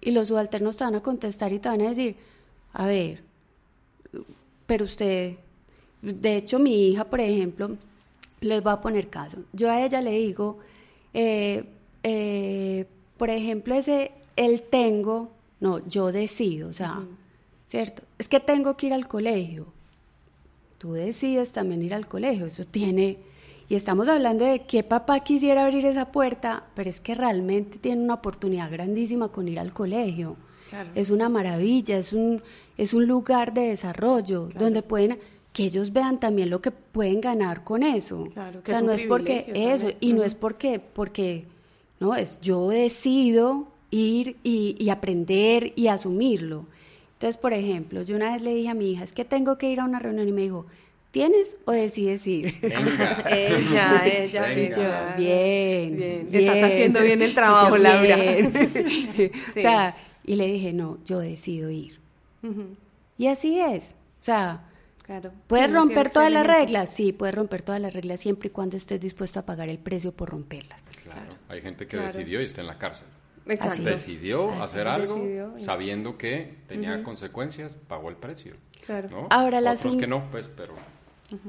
y 0.00 0.10
los 0.12 0.28
subalternos 0.28 0.76
te 0.76 0.84
van 0.84 0.94
a 0.94 1.00
contestar 1.02 1.52
y 1.52 1.58
te 1.58 1.68
van 1.68 1.80
a 1.80 1.88
decir, 1.88 2.14
a 2.74 2.86
ver, 2.86 3.24
pero 4.66 4.84
usted, 4.84 5.34
de 6.02 6.36
hecho 6.36 6.58
mi 6.60 6.88
hija, 6.90 7.04
por 7.04 7.20
ejemplo, 7.20 7.76
les 8.40 8.64
va 8.64 8.72
a 8.72 8.80
poner 8.80 9.08
caso. 9.08 9.38
Yo 9.52 9.68
a 9.70 9.84
ella 9.84 10.00
le 10.00 10.12
digo, 10.12 10.58
eh, 11.12 11.64
eh, 12.04 12.86
por 13.16 13.30
ejemplo, 13.30 13.74
ese 13.74 14.12
el 14.36 14.62
tengo, 14.62 15.32
no, 15.58 15.84
yo 15.88 16.12
decido, 16.12 16.68
o 16.68 16.72
sea, 16.72 17.02
¿cierto? 17.68 18.02
Es 18.18 18.28
que 18.28 18.40
tengo 18.40 18.76
que 18.76 18.86
ir 18.86 18.94
al 18.94 19.06
colegio. 19.06 19.66
Tú 20.78 20.94
decides 20.94 21.50
también 21.52 21.82
ir 21.82 21.94
al 21.94 22.08
colegio, 22.08 22.46
eso 22.46 22.64
tiene... 22.64 23.18
Y 23.70 23.74
estamos 23.74 24.08
hablando 24.08 24.46
de 24.46 24.62
que 24.62 24.82
papá 24.82 25.20
quisiera 25.20 25.62
abrir 25.64 25.84
esa 25.84 26.10
puerta, 26.10 26.64
pero 26.74 26.88
es 26.88 27.02
que 27.02 27.14
realmente 27.14 27.76
tiene 27.76 28.02
una 28.02 28.14
oportunidad 28.14 28.70
grandísima 28.70 29.28
con 29.28 29.46
ir 29.46 29.60
al 29.60 29.74
colegio. 29.74 30.36
Claro. 30.70 30.88
Es 30.94 31.10
una 31.10 31.28
maravilla, 31.28 31.98
es 31.98 32.14
un, 32.14 32.42
es 32.78 32.94
un 32.94 33.06
lugar 33.06 33.52
de 33.52 33.68
desarrollo 33.68 34.48
donde 34.58 34.82
pueden 34.82 35.18
que 35.52 35.64
ellos 35.64 35.92
vean 35.92 36.18
también 36.18 36.48
lo 36.48 36.62
que 36.62 36.70
pueden 36.70 37.20
ganar 37.20 37.62
con 37.62 37.82
eso. 37.82 38.28
Claro, 38.32 38.62
que 38.62 38.72
o 38.72 38.74
sea, 38.74 38.78
es 38.78 38.84
no 38.84 38.92
es 38.92 39.02
porque 39.02 39.52
eso, 39.54 39.88
también. 39.88 39.96
y 40.00 40.12
no 40.14 40.22
es 40.22 40.34
porque, 40.34 40.80
porque, 40.80 41.44
no, 42.00 42.14
es 42.14 42.40
yo 42.40 42.70
decido 42.70 43.68
ir 43.90 44.36
y, 44.42 44.76
y 44.78 44.88
aprender 44.88 45.74
y 45.76 45.88
asumirlo. 45.88 46.64
Entonces, 47.18 47.36
por 47.36 47.52
ejemplo, 47.52 48.02
yo 48.02 48.14
una 48.14 48.32
vez 48.32 48.42
le 48.42 48.54
dije 48.54 48.68
a 48.68 48.74
mi 48.74 48.92
hija, 48.92 49.02
es 49.02 49.12
que 49.12 49.24
tengo 49.24 49.58
que 49.58 49.68
ir 49.68 49.80
a 49.80 49.84
una 49.84 49.98
reunión 49.98 50.28
y 50.28 50.32
me 50.32 50.42
dijo, 50.42 50.66
¿tienes 51.10 51.56
o 51.64 51.72
decides 51.72 52.24
ir? 52.28 52.54
Venga. 52.62 53.24
Ella, 53.30 54.02
ella, 54.06 54.42
Venga. 54.42 54.76
Yo, 55.16 55.16
bien, 55.18 55.96
Bien, 55.96 56.28
bien. 56.30 56.48
estás 56.48 56.70
haciendo 56.70 57.00
bien 57.02 57.20
el 57.22 57.34
trabajo, 57.34 57.70
yo, 57.76 57.82
Laura. 57.82 58.16
bien. 58.16 58.52
Sí. 58.54 59.30
O 59.48 59.52
sea, 59.52 59.96
y 60.24 60.36
le 60.36 60.46
dije, 60.46 60.72
no, 60.72 60.98
yo 61.04 61.18
decido 61.18 61.70
ir. 61.70 61.98
Y 63.16 63.26
así 63.26 63.58
es. 63.58 63.96
O 64.20 64.22
sea, 64.22 64.64
Claro. 65.02 65.32
¿puedes 65.46 65.68
Sí, 65.68 65.72
romper 65.72 66.10
todas 66.10 66.30
las 66.30 66.46
reglas? 66.46 66.90
Sí, 66.94 67.12
puedes 67.12 67.34
romper 67.34 67.62
todas 67.62 67.80
las 67.80 67.94
reglas 67.94 68.20
siempre 68.20 68.48
y 68.48 68.50
cuando 68.50 68.76
estés 68.76 69.00
dispuesto 69.00 69.40
a 69.40 69.46
pagar 69.46 69.70
el 69.70 69.78
precio 69.78 70.12
por 70.12 70.28
romperlas. 70.28 70.82
Claro. 71.02 71.32
Hay 71.48 71.62
gente 71.62 71.86
que 71.86 71.96
Claro. 71.96 72.12
decidió 72.12 72.42
y 72.42 72.44
está 72.44 72.60
en 72.60 72.66
la 72.66 72.76
cárcel. 72.78 73.06
Exacto. 73.48 73.82
Decidió 73.82 74.50
Así 74.50 74.60
hacer 74.62 74.88
algo 74.88 75.14
Decidió 75.14 75.54
sabiendo 75.58 76.18
que 76.18 76.54
tenía 76.66 77.02
consecuencias, 77.02 77.76
pagó 77.76 78.08
el 78.10 78.16
precio. 78.16 78.54
Claro. 78.84 79.08
¿no? 79.10 79.26
Ahora, 79.30 79.60
la 79.60 79.72
Otros 79.72 79.96
que 79.96 80.06
no, 80.06 80.30
pues, 80.30 80.48
pero 80.48 80.74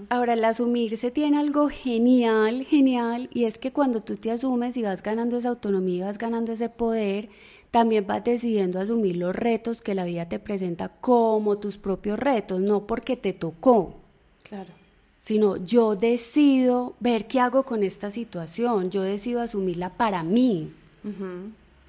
Ahora, 0.10 0.34
el 0.34 0.44
asumirse 0.44 1.10
tiene 1.10 1.38
algo 1.38 1.70
genial, 1.70 2.66
genial, 2.66 3.30
y 3.34 3.46
es 3.46 3.58
que 3.58 3.72
cuando 3.72 4.02
tú 4.02 4.18
te 4.18 4.30
asumes 4.30 4.76
y 4.76 4.82
vas 4.82 5.02
ganando 5.02 5.38
esa 5.38 5.50
autonomía, 5.50 5.96
y 5.98 6.02
vas 6.02 6.18
ganando 6.18 6.52
ese 6.52 6.68
poder, 6.68 7.30
también 7.72 8.06
vas 8.06 8.24
decidiendo 8.24 8.80
asumir 8.82 9.16
los 9.16 9.34
retos 9.34 9.82
que 9.82 9.96
la 9.96 10.04
vida 10.04 10.28
te 10.28 10.38
presenta 10.40 10.90
como 10.90 11.60
tus 11.60 11.78
propios 11.78 12.20
retos, 12.20 12.60
no 12.60 12.88
porque 12.88 13.16
te 13.16 13.32
tocó, 13.32 13.96
Claro. 14.44 14.74
sino 15.18 15.56
yo 15.56 15.96
decido 15.96 16.96
ver 17.00 17.28
qué 17.28 17.40
hago 17.40 17.64
con 17.64 17.82
esta 17.84 18.12
situación, 18.12 18.90
yo 18.92 19.02
decido 19.02 19.40
asumirla 19.42 19.92
para 19.92 20.24
mí. 20.24 20.74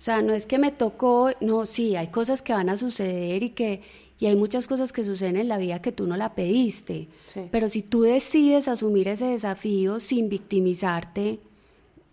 O 0.00 0.02
sea, 0.02 0.22
no 0.22 0.32
es 0.32 0.46
que 0.46 0.58
me 0.58 0.72
tocó, 0.72 1.30
no, 1.42 1.66
sí, 1.66 1.94
hay 1.94 2.08
cosas 2.08 2.40
que 2.40 2.54
van 2.54 2.70
a 2.70 2.78
suceder 2.78 3.42
y 3.42 3.50
que 3.50 3.82
y 4.18 4.26
hay 4.26 4.36
muchas 4.36 4.66
cosas 4.66 4.92
que 4.92 5.04
suceden 5.04 5.36
en 5.36 5.48
la 5.48 5.56
vida 5.56 5.80
que 5.80 5.92
tú 5.92 6.06
no 6.06 6.16
la 6.16 6.34
pediste. 6.34 7.08
Sí. 7.24 7.48
Pero 7.50 7.70
si 7.70 7.82
tú 7.82 8.02
decides 8.02 8.68
asumir 8.68 9.08
ese 9.08 9.26
desafío 9.26 9.98
sin 9.98 10.28
victimizarte, 10.28 11.40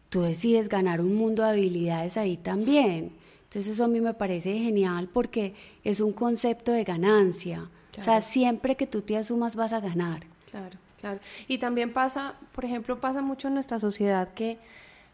tú 0.10 0.21
decides 0.21 0.69
ganar 0.69 1.02
un 1.02 1.15
mundo 1.15 1.43
de 1.43 1.50
habilidades 1.50 2.15
ahí 2.15 2.38
también. 2.38 3.12
Entonces 3.43 3.73
eso 3.73 3.86
a 3.86 3.88
mí 3.89 4.00
me 4.00 4.13
parece 4.13 4.58
genial 4.58 5.10
porque 5.12 5.54
es 5.84 6.00
un 6.00 6.13
concepto 6.13 6.71
de 6.71 6.86
ganancia. 6.86 7.69
O 7.97 8.02
sea, 8.02 8.21
siempre 8.21 8.76
que 8.76 8.88
tú 8.88 9.02
te 9.02 9.17
asumas 9.17 9.56
vas 9.56 9.73
a 9.73 9.80
ganar. 9.80 10.23
Claro, 10.50 10.78
claro. 11.00 11.19
Y 11.47 11.58
también 11.58 11.91
pasa, 11.91 12.36
por 12.54 12.63
ejemplo, 12.63 13.02
pasa 13.02 13.21
mucho 13.21 13.47
en 13.47 13.56
nuestra 13.56 13.80
sociedad 13.80 14.34
que, 14.34 14.60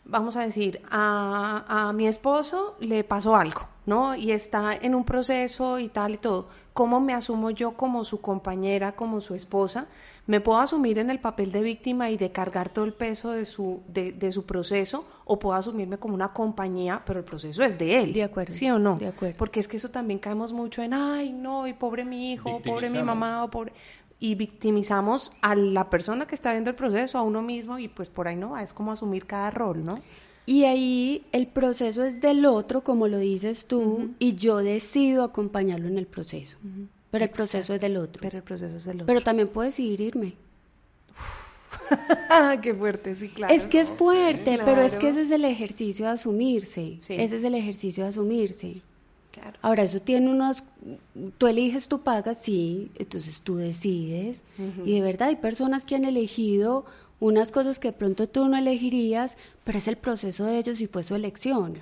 vamos 0.05 0.35
a 0.35 0.41
decir, 0.41 0.81
a, 0.89 1.87
a 1.89 1.93
mi 1.93 2.07
esposo 2.07 2.75
le 2.79 3.03
pasó 3.03 3.35
algo, 3.35 3.61
¿no? 3.85 4.15
Y 4.15 4.31
está 4.31 4.75
en 4.75 4.95
un 4.95 5.03
proceso 5.03 5.79
y 5.79 5.89
tal 5.89 6.15
y 6.15 6.17
todo. 6.17 6.47
¿Cómo 6.73 6.99
me 6.99 7.13
asumo 7.13 7.51
yo 7.51 7.73
como 7.73 8.03
su 8.03 8.19
compañera, 8.19 8.93
como 8.93 9.21
su 9.21 9.35
esposa? 9.35 9.85
¿Me 10.25 10.39
puedo 10.39 10.59
asumir 10.59 10.97
en 10.99 11.09
el 11.09 11.19
papel 11.19 11.51
de 11.51 11.61
víctima 11.61 12.09
y 12.09 12.17
de 12.17 12.31
cargar 12.31 12.69
todo 12.69 12.85
el 12.85 12.93
peso 12.93 13.31
de 13.31 13.45
su, 13.45 13.81
de, 13.87 14.13
de 14.13 14.31
su 14.31 14.45
proceso? 14.45 15.05
¿O 15.25 15.37
puedo 15.37 15.53
asumirme 15.55 15.97
como 15.97 16.15
una 16.15 16.29
compañía, 16.29 17.01
pero 17.05 17.19
el 17.19 17.25
proceso 17.25 17.61
es 17.63 17.77
de 17.77 18.01
él? 18.01 18.13
De 18.13 18.23
acuerdo, 18.23 18.53
¿Sí 18.53 18.69
o 18.71 18.79
no? 18.79 18.95
de 18.97 19.07
acuerdo. 19.07 19.35
Porque 19.37 19.59
es 19.59 19.67
que 19.67 19.77
eso 19.77 19.89
también 19.89 20.19
caemos 20.19 20.51
mucho 20.53 20.81
en, 20.81 20.93
ay, 20.93 21.31
no, 21.31 21.67
y 21.67 21.73
pobre 21.73 22.05
mi 22.05 22.31
hijo, 22.31 22.59
pobre 22.61 22.89
mi 22.89 23.03
mamá, 23.03 23.43
o 23.43 23.49
pobre... 23.51 23.73
Y 24.23 24.36
victimizamos 24.36 25.33
a 25.41 25.53
la 25.53 25.89
persona 25.89 26.25
que 26.25 26.33
está 26.33 26.53
viendo 26.53 26.69
el 26.69 26.77
proceso, 26.77 27.17
a 27.17 27.23
uno 27.23 27.41
mismo, 27.41 27.77
y 27.77 27.89
pues 27.89 28.07
por 28.07 28.29
ahí 28.29 28.38
no 28.38 28.51
va, 28.51 28.63
es 28.63 28.71
como 28.71 28.93
asumir 28.93 29.25
cada 29.25 29.51
rol, 29.51 29.83
¿no? 29.83 29.99
Y 30.45 30.63
ahí 30.63 31.25
el 31.33 31.47
proceso 31.47 32.05
es 32.05 32.21
del 32.21 32.45
otro, 32.45 32.86
como 32.86 33.09
lo 33.09 33.17
dices 33.17 33.65
tú, 33.65 34.12
y 34.19 34.36
yo 34.36 34.59
decido 34.59 35.25
acompañarlo 35.25 35.89
en 35.89 35.97
el 35.97 36.07
proceso. 36.07 36.57
Pero 37.12 37.25
el 37.25 37.31
proceso 37.31 37.73
es 37.73 37.81
del 37.81 37.97
otro. 37.97 38.21
Pero 38.21 38.38
el 38.38 38.43
proceso 38.43 38.77
es 38.77 38.86
del 38.86 38.95
otro. 38.95 39.07
Pero 39.07 39.19
también 39.19 39.49
puedo 39.49 39.65
decidir 39.65 39.99
irme. 39.99 40.36
Qué 42.62 42.73
fuerte, 42.73 43.15
sí, 43.15 43.27
claro. 43.27 43.53
Es 43.53 43.67
que 43.67 43.81
es 43.81 43.91
fuerte, 43.91 44.57
pero 44.63 44.83
es 44.83 44.95
que 44.95 45.09
ese 45.09 45.23
es 45.23 45.31
el 45.31 45.43
ejercicio 45.43 46.05
de 46.05 46.13
asumirse. 46.13 46.95
Sí. 47.01 47.15
Ese 47.15 47.36
es 47.36 47.43
el 47.43 47.55
ejercicio 47.55 48.05
de 48.05 48.12
asumirse. 48.12 48.81
Claro. 49.33 49.57
Ahora, 49.61 49.83
eso 49.83 49.99
tiene 49.99 50.29
unos... 50.29 50.63
Tú 51.37 51.47
eliges, 51.47 51.87
tú 51.87 52.01
pagas, 52.01 52.37
sí, 52.41 52.91
entonces 52.95 53.41
tú 53.41 53.55
decides. 53.55 54.43
Y 54.85 54.93
de 54.93 55.01
verdad 55.01 55.29
hay 55.29 55.35
personas 55.37 55.83
que 55.83 55.95
han 55.95 56.05
elegido 56.05 56.85
unas 57.19 57.51
cosas 57.51 57.79
que 57.79 57.89
de 57.89 57.97
pronto 57.97 58.27
tú 58.27 58.47
no 58.47 58.57
elegirías, 58.57 59.37
pero 59.63 59.77
es 59.77 59.87
el 59.87 59.97
proceso 59.97 60.45
de 60.45 60.57
ellos 60.59 60.81
y 60.81 60.87
fue 60.87 61.03
su 61.03 61.15
elección. 61.15 61.75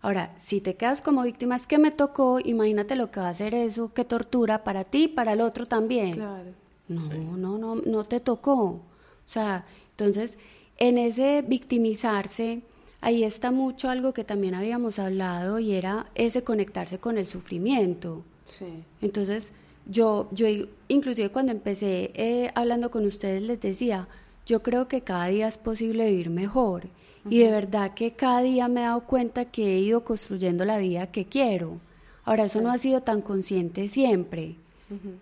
Ahora, 0.00 0.34
si 0.38 0.60
te 0.60 0.74
quedas 0.74 1.00
como 1.00 1.22
víctima, 1.22 1.56
es 1.56 1.66
que 1.66 1.78
me 1.78 1.90
tocó, 1.90 2.40
imagínate 2.44 2.94
lo 2.94 3.10
que 3.10 3.20
va 3.20 3.28
a 3.28 3.30
hacer 3.30 3.54
eso, 3.54 3.92
qué 3.94 4.04
tortura 4.04 4.64
para 4.64 4.84
ti 4.84 5.04
y 5.04 5.08
para 5.08 5.32
el 5.32 5.40
otro 5.40 5.66
también. 5.66 6.14
Claro. 6.14 6.50
No, 6.88 7.36
no, 7.36 7.58
no, 7.58 7.76
no 7.76 8.04
te 8.04 8.20
tocó. 8.20 8.62
O 8.64 8.80
sea, 9.24 9.64
entonces, 9.90 10.38
en 10.78 10.98
ese 10.98 11.42
victimizarse, 11.42 12.62
ahí 13.02 13.24
está 13.24 13.50
mucho 13.50 13.90
algo 13.90 14.14
que 14.14 14.24
también 14.24 14.54
habíamos 14.54 14.98
hablado 14.98 15.58
y 15.58 15.72
era 15.72 16.06
ese 16.14 16.42
conectarse 16.42 16.98
con 16.98 17.18
el 17.18 17.26
sufrimiento. 17.26 18.22
Sí. 18.44 18.84
Entonces, 19.02 19.52
yo, 19.86 20.28
yo 20.30 20.46
inclusive 20.88 21.28
cuando 21.28 21.52
empecé 21.52 22.12
eh, 22.14 22.50
hablando 22.54 22.90
con 22.90 23.04
ustedes 23.04 23.42
les 23.42 23.60
decía, 23.60 24.08
yo 24.46 24.62
creo 24.62 24.88
que 24.88 25.02
cada 25.02 25.26
día 25.26 25.48
es 25.48 25.58
posible 25.58 26.08
vivir 26.10 26.30
mejor. 26.30 26.84
Y 27.30 27.38
de 27.38 27.52
verdad 27.52 27.94
que 27.94 28.14
cada 28.14 28.42
día 28.42 28.66
me 28.66 28.80
he 28.80 28.84
dado 28.84 29.02
cuenta 29.02 29.44
que 29.44 29.76
he 29.76 29.78
ido 29.78 30.02
construyendo 30.02 30.64
la 30.64 30.78
vida 30.78 31.12
que 31.12 31.24
quiero. 31.24 31.78
Ahora, 32.24 32.46
eso 32.46 32.60
no 32.60 32.72
ha 32.72 32.78
sido 32.78 33.02
tan 33.02 33.22
consciente 33.22 33.86
siempre, 33.86 34.56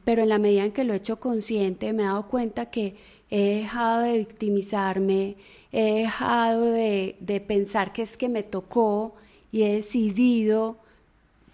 pero 0.05 0.23
en 0.23 0.31
la 0.31 0.39
medida 0.39 0.65
en 0.65 0.73
que 0.73 0.85
lo 0.85 0.95
he 0.95 0.97
hecho 0.97 1.21
consciente, 1.21 1.93
me 1.93 2.05
he 2.05 2.07
dado 2.07 2.27
cuenta 2.27 2.71
que 2.71 2.97
he 3.29 3.57
dejado 3.57 4.01
de 4.01 4.17
victimizarme, 4.17 5.37
he 5.73 5.95
dejado 5.95 6.65
de, 6.65 7.17
de 7.21 7.41
pensar 7.41 7.93
que 7.93 8.03
es 8.03 8.17
que 8.17 8.29
me 8.29 8.43
tocó 8.43 9.15
y 9.53 9.63
he 9.63 9.73
decidido 9.73 10.77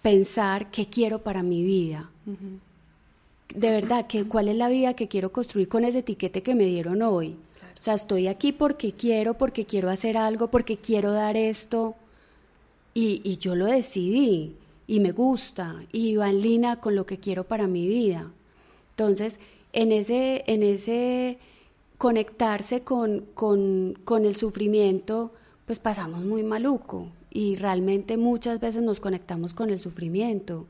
pensar 0.01 0.71
qué 0.71 0.87
quiero 0.87 1.19
para 1.23 1.43
mi 1.43 1.63
vida. 1.63 2.09
De 3.53 3.69
verdad, 3.69 4.07
que, 4.07 4.25
¿cuál 4.25 4.49
es 4.49 4.55
la 4.55 4.69
vida 4.69 4.95
que 4.95 5.07
quiero 5.07 5.31
construir 5.31 5.67
con 5.67 5.83
ese 5.83 5.99
etiquete 5.99 6.43
que 6.43 6.55
me 6.55 6.65
dieron 6.65 7.01
hoy? 7.01 7.35
O 7.79 7.81
sea, 7.81 7.93
estoy 7.93 8.27
aquí 8.27 8.51
porque 8.51 8.93
quiero, 8.93 9.35
porque 9.35 9.65
quiero 9.65 9.89
hacer 9.89 10.17
algo, 10.17 10.47
porque 10.47 10.77
quiero 10.77 11.11
dar 11.11 11.37
esto. 11.37 11.95
Y, 12.93 13.21
y 13.23 13.37
yo 13.37 13.55
lo 13.55 13.65
decidí 13.65 14.55
y 14.87 14.99
me 14.99 15.11
gusta 15.11 15.83
y 15.91 16.15
va 16.15 16.29
en 16.29 16.41
línea 16.41 16.77
con 16.77 16.95
lo 16.95 17.05
que 17.05 17.19
quiero 17.19 17.43
para 17.43 17.67
mi 17.67 17.87
vida. 17.87 18.31
Entonces, 18.91 19.39
en 19.73 19.91
ese, 19.91 20.43
en 20.47 20.63
ese 20.63 21.37
conectarse 21.97 22.81
con, 22.81 23.25
con, 23.33 23.97
con 24.05 24.25
el 24.25 24.35
sufrimiento, 24.35 25.31
pues 25.65 25.79
pasamos 25.79 26.23
muy 26.23 26.43
maluco 26.43 27.07
y 27.29 27.55
realmente 27.55 28.17
muchas 28.17 28.59
veces 28.59 28.83
nos 28.83 28.99
conectamos 28.99 29.53
con 29.53 29.69
el 29.69 29.79
sufrimiento. 29.79 30.65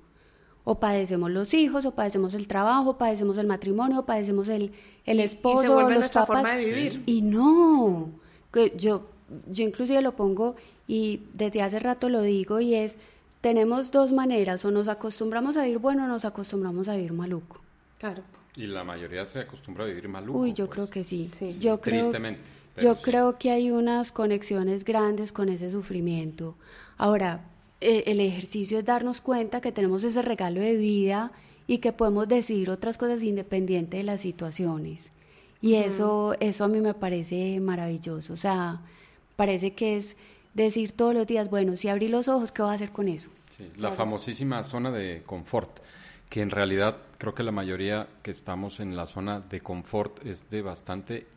O 0.64 0.80
padecemos 0.80 1.32
los 1.32 1.54
hijos, 1.54 1.86
o 1.86 1.92
padecemos 1.92 2.34
el 2.34 2.48
trabajo, 2.48 2.90
o 2.90 2.98
padecemos 2.98 3.38
el 3.38 3.48
matrimonio, 3.48 4.00
o 4.00 4.06
padecemos 4.06 4.50
el, 4.50 4.74
el 5.06 5.22
esposo, 5.22 5.64
y 5.64 5.68
se 5.68 5.74
vuelve 5.74 5.92
los 5.92 6.00
nuestra 6.00 6.26
papás. 6.26 6.42
forma 6.42 6.58
de 6.58 6.66
vivir. 6.66 7.04
Y 7.06 7.22
no, 7.22 8.10
que 8.52 8.74
yo, 8.78 9.04
yo 9.50 9.64
inclusive 9.64 10.02
lo 10.02 10.14
pongo 10.18 10.56
y 10.86 11.22
desde 11.34 11.62
hace 11.62 11.80
rato 11.80 12.10
lo 12.10 12.22
digo 12.22 12.60
y 12.60 12.76
es, 12.76 12.98
tenemos 13.40 13.92
dos 13.92 14.12
maneras, 14.12 14.66
o 14.66 14.72
nos 14.72 14.90
acostumbramos 14.90 15.56
a 15.56 15.64
vivir 15.64 15.78
bueno 15.78 16.04
o 16.04 16.08
nos 16.08 16.26
acostumbramos 16.26 16.90
a 16.90 16.96
vivir 16.96 17.14
maluco. 17.14 17.62
Claro. 17.98 18.24
Y 18.58 18.66
la 18.66 18.84
mayoría 18.84 19.24
se 19.26 19.40
acostumbra 19.40 19.86
a 19.86 19.88
vivir 19.88 20.10
maluco. 20.10 20.40
Uy, 20.40 20.54
yo 20.54 20.66
pues. 20.66 20.74
creo 20.74 20.90
que 20.90 21.04
sí. 21.04 21.28
Sí. 21.28 21.58
Yo 21.60 21.80
creo, 21.80 22.02
Tristemente, 22.02 22.42
yo 22.80 22.96
sí. 22.96 23.02
creo 23.04 23.38
que 23.38 23.52
hay 23.52 23.70
unas 23.70 24.12
conexiones 24.12 24.84
grandes 24.84 25.32
con 25.32 25.48
ese 25.48 25.70
sufrimiento. 25.70 26.56
Ahora, 26.98 27.46
eh, 27.82 28.06
el 28.08 28.20
ejercicio 28.20 28.80
es 28.80 28.86
darnos 28.86 29.22
cuenta 29.22 29.62
que 29.62 29.72
tenemos 29.72 30.04
ese 30.04 30.24
regalo 30.24 30.60
de 30.60 30.76
vida 30.76 31.32
y 31.68 31.78
que 31.78 31.94
podemos 31.94 32.28
decidir 32.28 32.72
otras 32.72 32.98
cosas 32.98 33.22
independiente 33.22 33.98
de 33.98 34.04
las 34.04 34.22
situaciones. 34.22 35.12
Y 35.62 35.76
eso, 35.76 36.36
eso 36.40 36.64
a 36.64 36.68
mí 36.68 36.82
me 36.82 36.94
parece 36.94 37.60
maravilloso. 37.60 38.34
O 38.34 38.38
sea, 38.38 38.82
parece 39.36 39.74
que 39.74 39.98
es 39.98 40.16
decir 40.54 40.92
todos 40.94 41.14
los 41.14 41.28
días, 41.28 41.50
bueno, 41.50 41.76
si 41.76 41.90
abrí 41.90 42.08
los 42.08 42.28
ojos, 42.28 42.52
¿qué 42.52 42.64
voy 42.64 42.72
a 42.72 42.76
hacer 42.76 42.92
con 42.92 43.08
eso? 43.08 43.30
Sí, 43.56 43.70
la 43.78 43.92
famosísima 43.92 44.64
zona 44.64 44.92
de 44.92 45.22
confort, 45.26 45.80
que 46.30 46.42
en 46.42 46.50
realidad 46.50 46.98
creo 47.18 47.34
que 47.34 47.44
la 47.44 47.52
mayoría 47.52 48.08
que 48.22 48.32
estamos 48.32 48.80
en 48.80 48.96
la 48.96 49.06
zona 49.06 49.40
de 49.40 49.62
confort 49.62 50.26
es 50.26 50.50
de 50.50 50.62
bastante 50.62 51.28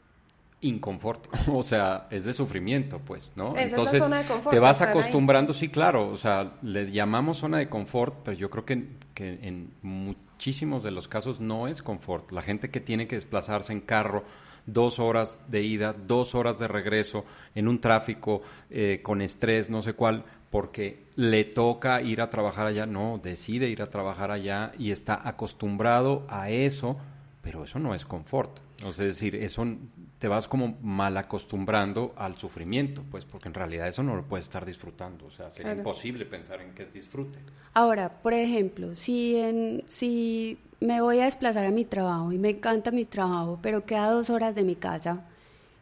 inconfort, 0.63 1.27
o 1.49 1.63
sea, 1.63 2.07
es 2.11 2.25
de 2.25 2.35
sufrimiento, 2.35 2.99
pues, 2.99 3.33
¿no? 3.37 3.57
Esa 3.57 3.63
es 3.63 3.73
la 3.73 3.79
Entonces, 3.79 3.99
zona 4.01 4.19
de 4.19 4.25
confort, 4.27 4.51
te 4.55 4.61
vas 4.61 4.81
ahí. 4.83 4.89
acostumbrando, 4.91 5.53
sí, 5.53 5.69
claro, 5.69 6.09
o 6.11 6.19
sea, 6.19 6.55
le 6.63 6.91
llamamos 6.91 7.39
zona 7.39 7.59
de 7.59 7.69
confort, 7.69 8.17
pero 8.25 8.37
yo 8.37 8.51
creo 8.51 8.65
que, 8.65 8.89
que 9.15 9.39
en 9.43 9.73
muchísimos 9.83 10.83
de 10.83 10.91
los 10.91 11.09
casos 11.09 11.41
no 11.41 11.67
es 11.67 11.83
confort. 11.83 12.31
La 12.33 12.43
gente 12.43 12.71
que 12.71 12.81
tiene 12.81 13.07
que 13.07 13.17
desplazarse 13.17 13.73
en 13.73 13.81
carro 13.81 14.25
dos 14.67 14.99
horas 14.99 15.41
de 15.49 15.63
ida, 15.63 15.93
dos 15.93 16.35
horas 16.35 16.59
de 16.59 16.69
regreso, 16.69 17.25
en 17.55 17.69
un 17.69 17.81
tráfico, 17.81 18.43
eh, 18.69 19.01
con 19.03 19.23
estrés, 19.23 19.71
no 19.71 19.83
sé 19.83 19.95
cuál, 19.95 20.25
porque 20.51 21.05
le 21.17 21.45
toca 21.45 22.03
ir 22.03 22.21
a 22.21 22.29
trabajar 22.31 22.67
allá, 22.67 22.87
no, 22.87 23.21
decide 23.23 23.69
ir 23.69 23.83
a 23.83 23.87
trabajar 23.87 24.31
allá 24.31 24.73
y 24.79 24.91
está 24.91 25.27
acostumbrado 25.29 26.25
a 26.29 26.51
eso, 26.51 26.97
pero 27.43 27.65
eso 27.65 27.79
no 27.79 27.95
es 27.95 28.05
confort. 28.05 28.59
O 28.85 28.93
sea, 28.93 29.07
es 29.07 29.15
decir, 29.15 29.37
eso 29.37 29.65
te 30.19 30.27
vas 30.29 30.49
como 30.49 30.77
mal 30.83 31.17
acostumbrando 31.17 32.13
al 32.17 32.37
sufrimiento, 32.37 33.03
pues 33.11 33.25
porque 33.25 33.49
en 33.49 33.55
realidad 33.55 33.89
eso 33.89 34.03
no 34.03 34.17
lo 34.17 34.25
puedes 34.25 34.47
estar 34.47 34.65
disfrutando, 34.67 35.27
o 35.27 35.31
sea, 35.31 35.51
sería 35.51 35.73
Claro. 35.73 35.79
imposible 35.79 36.27
pensar 36.27 36.61
en 36.61 36.73
que 36.75 36.83
es 36.83 36.93
disfrute. 36.93 37.39
Ahora, 37.75 38.21
por 38.23 38.33
ejemplo, 38.35 38.95
si, 38.97 39.37
en, 39.37 39.85
si 39.87 40.59
me 40.81 41.01
voy 41.01 41.21
a 41.21 41.25
desplazar 41.27 41.65
a 41.67 41.71
mi 41.71 41.85
trabajo 41.85 42.33
y 42.33 42.39
me 42.39 42.51
encanta 42.51 42.91
mi 42.91 43.05
trabajo, 43.05 43.59
pero 43.63 43.85
queda 43.85 44.11
dos 44.11 44.31
horas 44.31 44.55
de 44.55 44.65
mi 44.65 44.77
casa, 44.77 45.19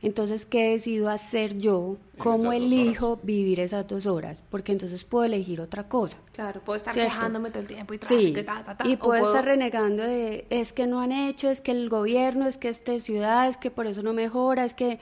entonces, 0.01 0.47
¿qué 0.47 0.71
decido 0.71 1.09
hacer 1.09 1.59
yo? 1.59 1.97
¿Cómo 2.19 2.53
elijo 2.53 3.19
vivir 3.23 3.59
esas 3.61 3.87
dos 3.87 4.07
horas? 4.07 4.45
Porque 4.49 4.73
entonces 4.73 5.05
puedo 5.05 5.25
elegir 5.25 5.61
otra 5.61 5.89
cosa. 5.89 6.19
Claro, 6.33 6.61
puedo 6.65 6.77
estar 6.77 6.95
¿Cierto? 6.95 7.13
quejándome 7.13 7.51
todo 7.51 7.61
el 7.61 7.69
tiempo 7.69 7.95
y 7.95 8.01
Sí, 8.07 8.33
que 8.33 8.45
ta, 8.45 8.63
ta, 8.65 8.77
ta, 8.77 8.87
y 8.89 8.97
puedo 8.97 9.25
estar 9.25 9.45
renegando 9.45 10.03
de, 10.05 10.47
es 10.51 10.73
que 10.73 10.87
no 10.87 11.01
han 11.01 11.13
hecho, 11.13 11.51
es 11.51 11.61
que 11.61 11.73
el 11.73 11.89
gobierno, 11.89 12.47
es 12.47 12.59
que 12.59 12.69
esta 12.69 12.99
ciudad, 13.01 13.49
es 13.49 13.57
que 13.57 13.71
por 13.71 13.87
eso 13.87 14.03
no 14.03 14.13
mejora, 14.13 14.65
es 14.65 14.75
que, 14.75 15.01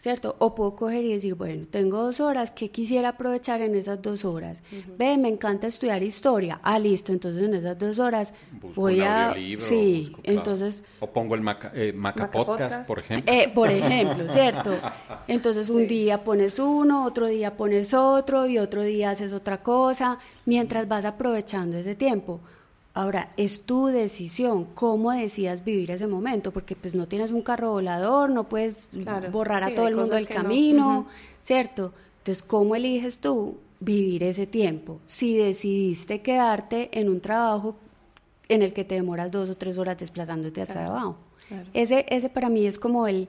¿cierto? 0.00 0.34
O 0.38 0.54
puedo 0.54 0.74
coger 0.76 1.04
y 1.04 1.12
decir, 1.12 1.34
bueno, 1.34 1.66
tengo 1.70 2.02
dos 2.02 2.20
horas, 2.20 2.50
¿qué 2.50 2.70
quisiera 2.70 3.10
aprovechar 3.10 3.60
en 3.60 3.74
esas 3.74 4.00
dos 4.00 4.24
horas? 4.24 4.62
Ve, 4.96 5.18
me 5.18 5.28
encanta 5.28 5.66
estudiar 5.66 6.02
historia. 6.02 6.58
Ah, 6.62 6.78
listo, 6.78 7.12
entonces 7.12 7.42
en 7.42 7.52
esas 7.54 7.78
dos 7.78 7.98
horas 7.98 8.32
Busco 8.62 8.80
voy 8.80 9.00
un 9.00 9.06
a... 9.06 9.28
audiolibro, 9.28 9.66
Sí, 9.66 10.06
busco, 10.08 10.22
claro. 10.22 10.38
entonces... 10.38 10.82
O 11.00 11.06
pongo 11.10 11.34
el 11.34 11.42
Maca, 11.42 11.70
eh, 11.74 11.92
Maca 11.92 12.22
Maca 12.22 12.32
Podcast, 12.32 12.60
Podcast. 12.60 12.86
por 12.88 12.98
ejemplo. 12.98 13.32
Eh, 13.34 13.52
por 13.54 13.70
ejemplo, 13.70 14.28
¿cierto? 14.32 14.70
Entonces 15.28 15.68
un 15.68 15.86
día 15.86 16.24
pones 16.24 16.58
uno, 16.58 17.04
otro 17.04 17.26
día 17.26 17.58
pones 17.58 17.92
otro 17.92 18.46
y 18.46 18.56
otro 18.56 18.82
día 18.82 19.10
haces 19.10 19.34
otra 19.34 19.62
cosa, 19.62 20.18
mientras 20.46 20.88
vas 20.88 21.04
aprovechando 21.04 21.76
ese 21.76 21.94
tiempo. 21.94 22.40
Ahora, 22.92 23.32
es 23.36 23.62
tu 23.62 23.86
decisión 23.86 24.64
cómo 24.74 25.12
decidas 25.12 25.64
vivir 25.64 25.90
ese 25.92 26.06
momento, 26.08 26.50
porque 26.52 26.74
pues 26.74 26.94
no 26.94 27.06
tienes 27.06 27.30
un 27.30 27.42
carro 27.42 27.70
volador, 27.70 28.30
no 28.30 28.48
puedes 28.48 28.88
Claro. 29.04 29.30
borrar 29.30 29.64
Sí, 29.64 29.72
a 29.72 29.74
todo 29.76 29.86
el 29.88 29.96
mundo 29.96 30.14
del 30.16 30.24
no. 30.28 30.34
camino. 30.34 31.06
¿cierto? 31.42 31.92
Entonces, 32.18 32.42
¿cómo 32.42 32.74
eliges 32.76 33.18
tú 33.20 33.56
vivir 33.80 34.22
ese 34.24 34.46
tiempo? 34.46 35.00
Si 35.06 35.36
decidiste 35.38 36.20
quedarte 36.20 36.90
en 36.98 37.08
un 37.08 37.20
trabajo 37.20 37.76
en 38.48 38.62
el 38.62 38.72
que 38.72 38.84
te 38.84 38.96
demoras 38.96 39.30
dos 39.30 39.48
o 39.50 39.56
tres 39.56 39.78
horas 39.78 39.96
desplazándote 39.98 40.64
Claro, 40.66 40.72
trabajo. 40.80 41.16
claro. 41.48 41.66
Ese, 41.72 42.04
ese 42.08 42.28
para 42.28 42.50
mí 42.50 42.66
es 42.66 42.78
como 42.78 43.06
el, 43.06 43.28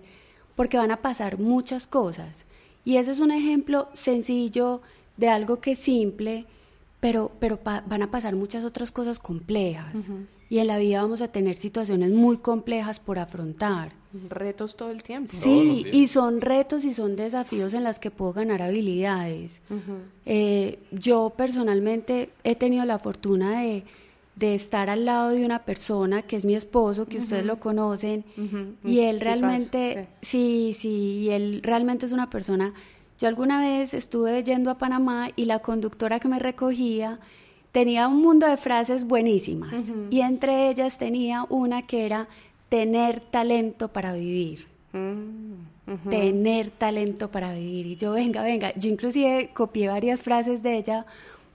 porque 0.56 0.78
van 0.78 0.92
a 0.92 1.02
pasar 1.02 1.40
muchas 1.40 1.88
cosas. 1.88 2.46
Y 2.84 2.98
ese 2.98 3.12
es 3.12 3.20
un 3.20 3.32
ejemplo 3.32 3.88
sencillo 3.94 4.82
de 5.18 5.30
algo 5.30 5.62
que 5.62 5.72
es 5.72 5.80
simple, 5.80 6.46
pero, 7.02 7.32
pero 7.40 7.58
pa- 7.58 7.84
van 7.86 8.02
a 8.04 8.10
pasar 8.12 8.36
muchas 8.38 8.64
otras 8.64 8.92
cosas 8.92 9.20
complejas. 9.20 9.94
Y 10.50 10.60
en 10.60 10.68
la 10.68 10.78
vida 10.78 11.02
vamos 11.02 11.22
a 11.22 11.30
tener 11.30 11.58
situaciones 11.58 12.12
muy 12.12 12.38
complejas 12.38 13.00
por 13.02 13.20
afrontar. 13.20 13.92
retos 14.30 14.76
todo 14.76 14.92
el 14.92 15.02
tiempo. 15.04 15.32
Sí, 15.42 15.86
y 15.94 16.08
son 16.08 16.42
retos 16.42 16.84
y 16.84 16.94
son 16.94 17.16
desafíos 17.16 17.74
en 17.74 17.84
las 17.86 17.98
que 18.00 18.12
puedo 18.12 18.34
ganar 18.34 18.62
habilidades. 18.62 19.62
Eh, 20.26 20.80
yo 20.92 21.34
personalmente 21.38 22.30
he 22.44 22.56
tenido 22.56 22.84
la 22.86 23.00
fortuna 23.00 23.62
de, 23.62 23.84
de 24.36 24.54
estar 24.56 24.90
al 24.90 25.06
lado 25.06 25.30
de 25.30 25.46
una 25.46 25.60
persona 25.64 26.24
que 26.24 26.36
es 26.36 26.44
mi 26.44 26.56
esposo, 26.56 27.06
que 27.08 27.18
ustedes 27.20 27.46
lo 27.46 27.60
conocen, 27.62 28.26
y 28.84 29.00
él 29.00 29.20
realmente, 29.22 30.08
sí, 30.22 30.76
sí, 30.78 30.90
y 31.24 31.30
él 31.30 31.62
realmente 31.64 32.06
es 32.06 32.12
una 32.12 32.30
persona. 32.30 32.74
Yo 33.22 33.28
alguna 33.28 33.62
vez 33.62 33.94
estuve 33.94 34.44
yendo 34.44 34.72
a 34.72 34.80
Panamá 34.80 35.30
y 35.36 35.46
la 35.46 35.60
conductora 35.60 36.20
que 36.20 36.28
me 36.28 36.40
recogía 36.40 37.20
tenía 37.72 38.08
un 38.08 38.22
mundo 38.22 38.48
de 38.48 38.58
frases 38.58 39.06
buenísimas, 39.06 39.84
y 40.10 40.22
entre 40.22 40.70
ellas 40.70 40.98
tenía 40.98 41.46
una 41.48 41.84
que 41.84 42.06
era 42.06 42.28
tener 42.70 43.22
talento 43.22 43.88
para 43.90 44.14
vivir 44.14 44.72
Mm, 44.94 46.10
tener 46.10 46.70
talento 46.70 47.32
para 47.32 47.54
vivir. 47.54 47.88
Y 47.88 47.96
yo, 47.96 48.12
venga, 48.12 48.44
venga, 48.44 48.74
yo 48.76 48.90
inclusive 48.90 49.52
copié 49.54 49.88
varias 49.88 50.22
frases 50.22 50.62
de 50.64 50.78
ella 50.78 51.06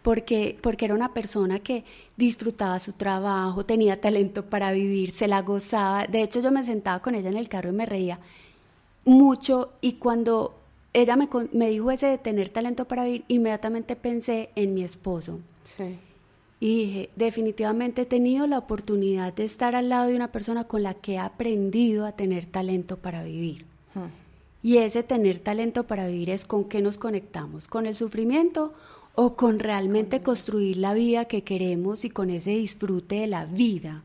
porque, 0.03 0.59
porque 0.63 0.85
era 0.87 0.95
una 0.95 1.13
persona 1.13 1.59
que 1.61 1.85
disfrutaba 2.17 2.79
su 2.79 2.93
trabajo, 2.93 3.67
tenía 3.67 4.01
talento 4.01 4.45
para 4.47 4.73
vivir, 4.73 5.11
se 5.11 5.29
la 5.29 5.43
gozaba. 5.43 6.07
De 6.07 6.23
hecho, 6.23 6.41
yo 6.41 6.51
me 6.51 6.65
sentaba 6.65 7.01
con 7.01 7.15
ella 7.15 7.29
en 7.29 7.37
el 7.37 7.49
carro 7.49 7.71
y 7.71 7.73
me 7.73 7.87
reía 7.87 8.19
mucho. 9.05 9.73
Y 9.81 9.95
cuando 9.95 10.55
ella 10.97 11.17
me, 11.17 11.29
me 11.53 11.69
dijo 11.69 11.91
ese 11.91 12.07
de 12.07 12.19
tener 12.19 12.49
talento 12.49 12.87
para 12.87 13.05
vivir, 13.05 13.25
inmediatamente 13.29 13.97
pensé 13.97 14.51
en 14.55 14.75
mi 14.75 14.83
esposo. 14.83 15.41
sí. 15.63 15.99
Y 16.59 16.87
dije, 16.87 17.11
definitivamente 17.17 18.03
he 18.03 18.07
tenido 18.07 18.47
la 18.47 18.57
oportunidad 18.57 19.35
de 19.35 19.45
estar 19.45 19.77
al 19.77 19.91
lado 19.91 20.09
de 20.09 20.17
una 20.17 20.33
persona 20.33 20.65
con 20.65 20.83
la 20.83 20.95
que 20.95 21.13
he 21.13 21.19
aprendido 21.19 22.07
a 22.07 22.13
tener 22.13 22.47
talento 22.47 22.97
para 22.97 23.23
vivir. 23.23 23.67
Hmm. 23.95 24.09
Y 24.63 24.79
ese 24.79 25.03
tener 25.03 25.39
talento 25.39 25.87
para 25.87 26.07
vivir 26.07 26.31
es 26.31 26.47
con 26.47 26.65
qué 26.65 26.81
nos 26.81 26.97
conectamos, 26.97 27.69
con 27.69 27.85
el 27.85 27.95
sufrimiento 27.95 28.73
o 29.15 29.37
con 29.37 29.59
realmente 29.59 30.23
construir 30.23 30.79
la 30.79 30.95
vida 30.95 31.27
que 31.27 31.45
queremos 31.45 32.07
y 32.07 32.11
con 32.11 32.31
ese 32.31 32.53
disfrute 32.53 33.17
de 33.17 33.27
la 33.27 33.45
vida. 33.45 34.03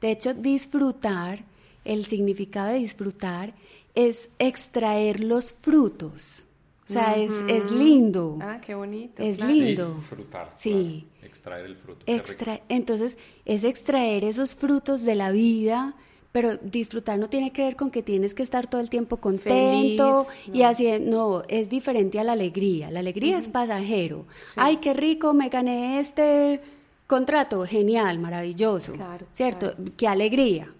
De 0.00 0.12
hecho, 0.12 0.34
disfrutar, 0.34 1.44
el 1.84 2.06
significado 2.06 2.68
de 2.68 2.78
disfrutar 2.78 3.54
es 3.98 4.30
extraer 4.38 5.18
los 5.18 5.52
frutos. 5.52 6.44
O 6.88 6.92
sea, 6.92 7.16
es, 7.16 7.32
es 7.48 7.72
lindo. 7.72 8.38
Ah, 8.40 8.60
qué 8.64 8.76
bonito. 8.76 9.20
Es 9.20 9.38
claro. 9.38 9.52
lindo. 9.52 9.94
Disfrutar. 9.96 10.54
Sí. 10.56 11.04
claro. 11.10 11.26
Extraer 11.26 11.66
el 11.66 11.76
fruto. 11.76 12.04
Extra, 12.06 12.60
entonces, 12.68 13.18
es 13.44 13.64
extraer 13.64 14.24
esos 14.24 14.54
frutos 14.54 15.02
de 15.02 15.16
la 15.16 15.32
vida, 15.32 15.96
pero 16.30 16.56
disfrutar 16.58 17.18
no 17.18 17.28
tiene 17.28 17.52
que 17.52 17.62
ver 17.62 17.74
con 17.74 17.90
que 17.90 18.04
tienes 18.04 18.34
que 18.34 18.44
estar 18.44 18.70
todo 18.70 18.80
el 18.80 18.88
tiempo 18.88 19.16
contento 19.16 20.24
Feliz, 20.24 20.56
y 20.56 20.60
no. 20.60 20.68
así, 20.68 20.98
no, 21.00 21.42
es 21.48 21.68
diferente 21.68 22.20
a 22.20 22.24
la 22.24 22.32
alegría. 22.32 22.92
La 22.92 23.00
alegría 23.00 23.36
es 23.36 23.48
pasajero. 23.48 24.26
Ay, 24.54 24.76
qué 24.76 24.94
rico, 24.94 25.34
me 25.34 25.48
gané 25.48 25.98
este 25.98 26.60
contrato, 27.08 27.66
genial, 27.66 28.20
maravilloso, 28.20 28.94
¿cierto? 29.32 29.74
Qué 29.96 30.06
alegría. 30.06 30.72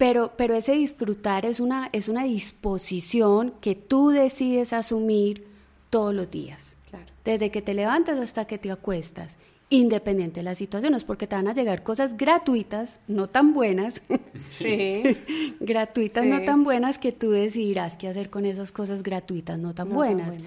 Pero, 0.00 0.32
pero 0.34 0.54
ese 0.54 0.72
disfrutar 0.72 1.44
es 1.44 1.60
una, 1.60 1.90
es 1.92 2.08
una 2.08 2.24
disposición 2.24 3.52
que 3.60 3.74
tú 3.74 4.08
decides 4.08 4.72
asumir 4.72 5.46
todos 5.90 6.14
los 6.14 6.30
días. 6.30 6.78
Desde 7.22 7.50
que 7.50 7.60
te 7.60 7.74
levantas 7.74 8.18
hasta 8.18 8.46
que 8.46 8.56
te 8.56 8.70
acuestas, 8.70 9.36
independiente 9.68 10.40
de 10.40 10.44
las 10.44 10.56
situaciones, 10.56 11.04
porque 11.04 11.26
te 11.26 11.36
van 11.36 11.48
a 11.48 11.52
llegar 11.52 11.82
cosas 11.82 12.16
gratuitas, 12.16 13.00
no 13.08 13.28
tan 13.28 13.52
buenas. 13.52 14.02
Sí. 14.46 15.02
gratuitas, 15.60 16.24
no 16.24 16.44
tan 16.44 16.64
buenas, 16.64 16.98
que 16.98 17.12
tú 17.12 17.32
decidirás 17.32 17.98
qué 17.98 18.08
hacer 18.08 18.30
con 18.30 18.46
esas 18.46 18.72
cosas 18.72 19.02
gratuitas, 19.02 19.58
no 19.58 19.74
tan, 19.74 19.90
buenas. 19.90 20.38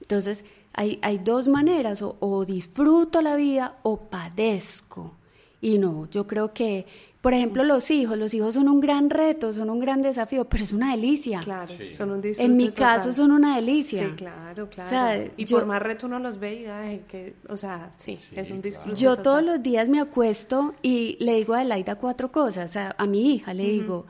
Entonces, 0.00 0.42
hay, 0.72 0.98
hay 1.02 1.18
dos 1.18 1.48
maneras, 1.48 2.00
o, 2.00 2.44
disfruto 2.46 3.20
la 3.20 3.36
vida 3.36 3.76
o 3.82 3.98
padezco. 3.98 5.12
Y 5.60 5.76
no, 5.76 6.08
yo 6.10 6.26
creo 6.26 6.54
que, 6.54 6.86
por 7.26 7.34
ejemplo, 7.34 7.64
los 7.64 7.90
hijos, 7.90 8.16
los 8.16 8.32
hijos 8.34 8.54
son 8.54 8.68
un 8.68 8.78
gran 8.78 9.10
reto, 9.10 9.52
son 9.52 9.68
un 9.68 9.80
gran 9.80 10.00
desafío, 10.00 10.44
pero 10.44 10.62
es 10.62 10.72
una 10.72 10.92
delicia. 10.92 11.40
Claro, 11.40 11.74
son 11.90 12.12
un 12.12 12.20
disfrute 12.20 12.46
En 12.46 12.56
mi 12.56 12.70
caso 12.70 13.12
son 13.12 13.32
una 13.32 13.56
delicia. 13.56 14.10
Sí, 14.10 14.14
claro, 14.14 14.70
claro. 14.70 15.32
y 15.36 15.44
por 15.44 15.66
más 15.66 15.82
reto 15.82 16.06
uno 16.06 16.20
los 16.20 16.38
ve 16.38 16.60
y 16.60 16.66
ay, 16.66 17.04
que, 17.08 17.34
o 17.48 17.56
sea, 17.56 17.90
sí, 17.96 18.16
es 18.30 18.48
un 18.52 18.62
disfrute. 18.62 18.94
Yo 18.94 19.16
todos 19.16 19.42
los 19.42 19.60
días 19.60 19.88
me 19.88 19.98
acuesto 19.98 20.76
y 20.82 21.16
le 21.18 21.34
digo 21.34 21.54
a 21.54 21.62
Elaida 21.62 21.96
cuatro 21.96 22.30
cosas, 22.30 22.76
a, 22.76 23.06
mi 23.06 23.34
hija 23.34 23.52
le 23.54 23.64
digo, 23.64 24.06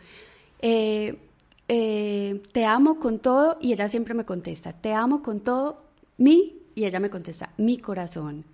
eh, 0.61 1.19
eh, 1.69 2.43
te 2.53 2.67
amo 2.67 2.99
con 2.99 3.19
todo, 3.19 3.57
y 3.63 3.73
ella 3.73 3.89
siempre 3.89 4.13
me 4.13 4.27
contesta, 4.27 4.75
te 4.75 4.93
amo 4.93 5.23
con 5.23 5.41
todo 5.41 5.85
mi, 6.19 6.59
y 6.75 6.85
ella 6.85 7.01
me 7.01 7.09
contesta, 7.09 7.49
mi 7.57 7.79
corazón. 7.79 8.45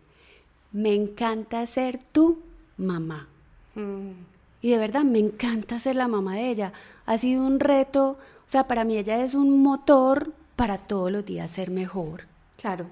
Me 0.70 0.94
encanta 0.94 1.66
ser 1.66 1.98
tu 2.12 2.38
mamá. 2.76 3.26
Mm. 3.74 4.30
Y 4.62 4.70
de 4.70 4.78
verdad, 4.78 5.02
me 5.02 5.18
encanta 5.18 5.78
ser 5.78 5.96
la 5.96 6.08
mamá 6.08 6.36
de 6.36 6.48
ella. 6.48 6.72
Ha 7.04 7.18
sido 7.18 7.44
un 7.44 7.60
reto, 7.60 8.10
o 8.10 8.48
sea, 8.50 8.66
para 8.66 8.84
mí 8.84 8.96
ella 8.96 9.22
es 9.22 9.34
un 9.34 9.62
motor 9.62 10.32
para 10.56 10.78
todos 10.78 11.12
los 11.12 11.26
días 11.26 11.50
ser 11.50 11.70
mejor. 11.70 12.22
Claro. 12.56 12.86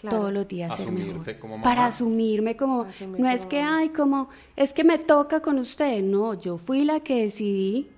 Claro. 0.00 0.18
Todos 0.18 0.32
los 0.32 0.46
días 0.46 0.76
ser 0.76 0.92
mejor. 0.92 1.24
Para 1.62 1.86
asumirme 1.86 2.56
como, 2.56 2.86
no 3.18 3.28
es 3.28 3.46
que, 3.46 3.60
ay, 3.60 3.88
como, 3.88 4.28
es 4.54 4.72
que 4.72 4.84
me 4.84 4.98
toca 4.98 5.40
con 5.40 5.58
usted. 5.58 6.02
No, 6.02 6.34
yo 6.34 6.58
fui 6.58 6.84
la 6.84 7.00
que 7.00 7.22
decidí 7.22 7.90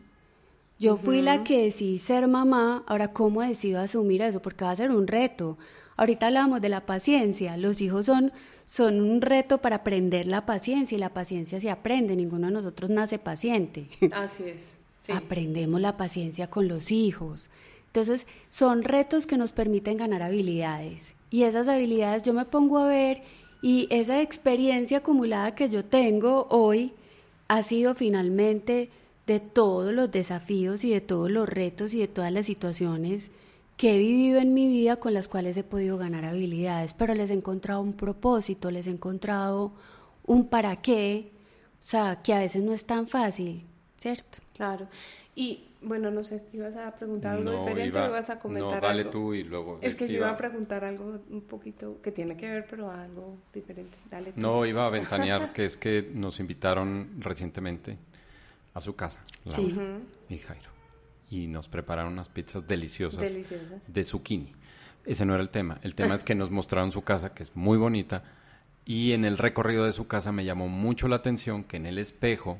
yo 0.79 0.99
fui 0.99 1.23
la 1.23 1.43
que 1.43 1.65
decidí 1.65 1.99
ser 1.99 2.29
mamá, 2.29 2.85
ahora 2.87 3.13
cómo 3.13 3.41
decido 3.41 3.81
asumir 3.81 4.21
eso, 4.21 4.43
porque 4.43 4.65
va 4.65 4.73
a 4.73 4.77
ser 4.77 4.91
un 4.91 5.07
reto. 5.07 5.57
Ahorita 5.97 6.27
hablamos 6.27 6.61
de 6.61 6.69
la 6.69 6.85
paciencia, 6.85 7.57
los 7.57 7.81
hijos 7.81 8.05
son, 8.05 8.31
son 8.67 9.01
un 9.01 9.21
reto 9.21 9.59
para 9.59 9.77
aprender 9.77 10.27
la 10.27 10.45
paciencia 10.45 10.97
y 10.97 10.99
la 10.99 11.15
paciencia 11.15 11.61
se 11.61 11.71
aprende, 11.71 12.17
ninguno 12.17 12.49
de 12.49 12.53
nosotros 12.53 12.91
nace 12.91 13.19
paciente. 13.19 13.87
Así 14.13 14.45
es. 14.45 14.77
Aprendemos 15.09 15.81
la 15.81 15.97
paciencia 15.97 16.51
con 16.51 16.67
los 16.67 16.91
hijos. 16.91 17.49
Entonces, 17.87 18.27
son 18.49 18.83
retos 18.83 19.27
que 19.27 19.39
nos 19.39 19.53
permiten 19.53 19.97
ganar 19.97 20.23
habilidades. 20.23 21.15
Y 21.31 21.45
esas 21.45 21.69
habilidades 21.69 22.25
yo 22.25 22.35
me 22.35 22.45
pongo 22.45 22.79
a 22.79 22.87
ver 22.87 23.23
y 23.63 23.87
esa 23.91 24.21
experiencia 24.21 24.99
acumulada 24.99 25.55
que 25.55 25.69
yo 25.69 25.85
tengo 25.85 26.47
hoy 26.51 26.93
ha 27.49 27.63
sido 27.63 27.95
finalmente 27.95 28.91
de 29.27 29.41
todos 29.41 29.93
los 29.93 30.11
desafíos 30.11 30.85
y 30.85 30.91
de 30.91 31.01
todos 31.01 31.31
los 31.31 31.49
retos 31.49 31.95
y 31.95 32.01
de 32.01 32.09
todas 32.09 32.33
las 32.33 32.47
situaciones 32.47 33.31
que 33.77 33.95
he 33.95 33.99
vivido 33.99 34.41
en 34.41 34.55
mi 34.55 34.69
vida 34.69 34.97
con 34.97 35.13
las 35.13 35.29
cuales 35.29 35.57
he 35.57 35.65
podido 35.65 35.99
ganar 35.99 36.25
habilidades, 36.25 36.95
pero 36.95 37.15
les 37.15 37.31
he 37.31 37.35
encontrado 37.35 37.81
un 37.81 37.93
propósito, 37.93 38.71
les 38.71 38.87
he 38.87 38.91
encontrado 38.91 39.73
un 40.25 40.49
para 40.49 40.77
qué, 40.77 41.33
o 41.81 41.83
sea, 41.83 42.23
que 42.23 42.33
a 42.33 42.39
veces 42.39 42.63
no 42.63 42.73
es 42.73 42.85
tan 42.85 43.07
fácil, 43.07 43.65
¿cierto? 43.99 44.39
Claro. 44.55 44.89
Y 45.35 45.65
bueno, 45.83 46.11
no 46.11 46.25
sé, 46.25 46.43
ibas 46.53 46.75
a 46.77 46.91
preguntar 46.97 47.37
algo 47.37 47.51
diferente 47.51 48.01
o 48.01 48.09
ibas 48.09 48.31
a 48.31 48.41
comentar 48.41 48.83
no, 48.83 48.89
dale 48.89 49.05
tú 49.05 49.35
y 49.35 49.45
luego... 49.45 49.79
Es 49.83 49.95
que 49.95 50.09
yo 50.09 50.17
iba 50.17 50.31
a 50.31 50.37
preguntar 50.37 50.85
algo 50.85 51.21
un 51.31 51.43
poquito 51.43 52.01
que 52.03 52.11
tiene 52.11 52.37
que 52.37 52.49
ver, 52.49 52.67
pero 52.69 52.91
algo 52.91 53.37
diferente. 53.53 53.97
Dale 54.11 54.33
tú. 54.33 54.41
No, 54.41 54.65
iba 54.65 54.87
a 54.87 54.91
ventanear, 54.91 55.53
que 55.53 55.67
es 55.67 55.77
que 55.77 56.11
nos 56.15 56.41
invitaron 56.41 57.11
recientemente 57.19 57.99
a 58.73 58.81
su 58.81 58.97
casa, 58.97 59.23
Laura 59.45 60.01
y 60.29 60.39
Jairo. 60.39 60.76
Y 61.31 61.47
nos 61.49 61.69
prepararon 61.69 62.13
unas 62.13 62.29
pizzas 62.29 62.67
deliciosas, 62.67 63.21
de 63.89 64.05
zucchini. 64.05 64.53
Ese 65.05 65.25
no 65.25 65.35
era 65.35 65.43
el 65.43 65.51
tema. 65.51 65.79
El 65.83 65.95
tema 65.95 66.15
es 66.15 66.25
que 66.25 66.35
nos 66.35 66.51
mostraron 66.51 66.93
su 66.93 67.03
casa, 67.03 67.33
que 67.35 67.43
es 67.43 67.55
muy 67.55 67.79
bonita. 67.79 68.25
Y 68.85 69.13
en 69.13 69.25
el 69.25 69.39
recorrido 69.39 69.85
de 69.85 69.93
su 69.93 70.07
casa 70.07 70.33
me 70.33 70.45
llamó 70.45 70.69
mucho 70.69 71.09
la 71.09 71.17
atención 71.17 71.65
que 71.65 71.77
en 71.77 71.87
el 71.87 71.99
espejo 71.99 72.59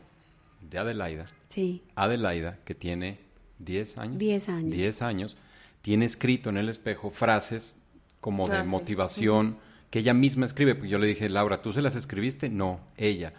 de 0.61 0.79
Adelaida, 0.79 1.27
sí. 1.49 1.83
Adelaida, 1.95 2.59
que 2.65 2.75
tiene 2.75 3.19
10 3.61 3.99
años, 3.99 4.19
10 4.19 4.49
años, 4.49 4.73
10 4.73 5.03
años, 5.03 5.37
tiene 5.83 6.05
escrito 6.05 6.51
en 6.51 6.57
el 6.57 6.69
espejo 6.69 7.11
frases 7.11 7.77
como 8.21 8.49
de 8.49 8.65
motivación 8.65 9.59
que 9.91 10.01
ella 10.01 10.15
misma 10.15 10.47
escribe. 10.47 10.75
Pues 10.75 10.91
yo 10.91 10.99
le 10.99 11.07
dije, 11.07 11.29
Laura, 11.29 11.63
¿tú 11.63 11.73
se 11.73 11.83
las 11.83 11.95
escribiste? 11.95 12.49
No, 12.49 12.81
ella. 12.97 13.33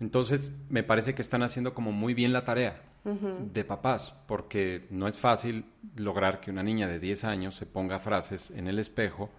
Entonces, 0.00 0.52
me 0.70 0.82
parece 0.82 1.14
que 1.14 1.20
están 1.20 1.42
haciendo 1.42 1.74
como 1.74 1.92
muy 1.92 2.14
bien 2.14 2.32
la 2.32 2.44
tarea 2.44 2.80
de 3.02 3.64
papás, 3.64 4.14
porque 4.26 4.86
no 4.90 5.08
es 5.08 5.18
fácil 5.18 5.64
lograr 5.96 6.40
que 6.40 6.50
una 6.50 6.62
niña 6.62 6.86
de 6.86 6.98
10 6.98 7.24
años 7.24 7.54
se 7.54 7.64
ponga 7.64 7.98
frases 7.98 8.50
en 8.50 8.68
el 8.68 8.78
espejo 8.78 9.30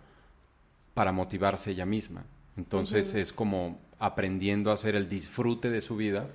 para 0.95 1.11
motivarse 1.11 1.71
ella 1.71 1.85
misma. 1.85 2.23
Entonces, 2.57 3.13
es 3.13 3.31
como 3.31 3.79
aprendiendo 3.99 4.71
a 4.71 4.73
hacer 4.73 4.95
el 4.95 5.07
disfrute 5.07 5.69
de 5.69 5.81
su 5.81 5.95
vida 5.95 6.27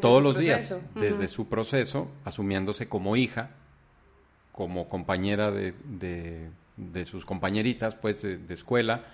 todos 0.00 0.22
los 0.22 0.38
días, 0.38 0.78
desde 0.94 1.28
su 1.28 1.48
proceso, 1.48 2.08
asumiéndose 2.24 2.88
como 2.88 3.16
hija, 3.16 3.50
como 4.52 4.88
compañera 4.88 5.50
de, 5.50 5.74
de, 6.76 7.04
sus 7.04 7.26
compañeritas 7.26 7.94
pues, 7.94 8.22
de, 8.22 8.38
de 8.38 8.54
escuela, 8.54 9.04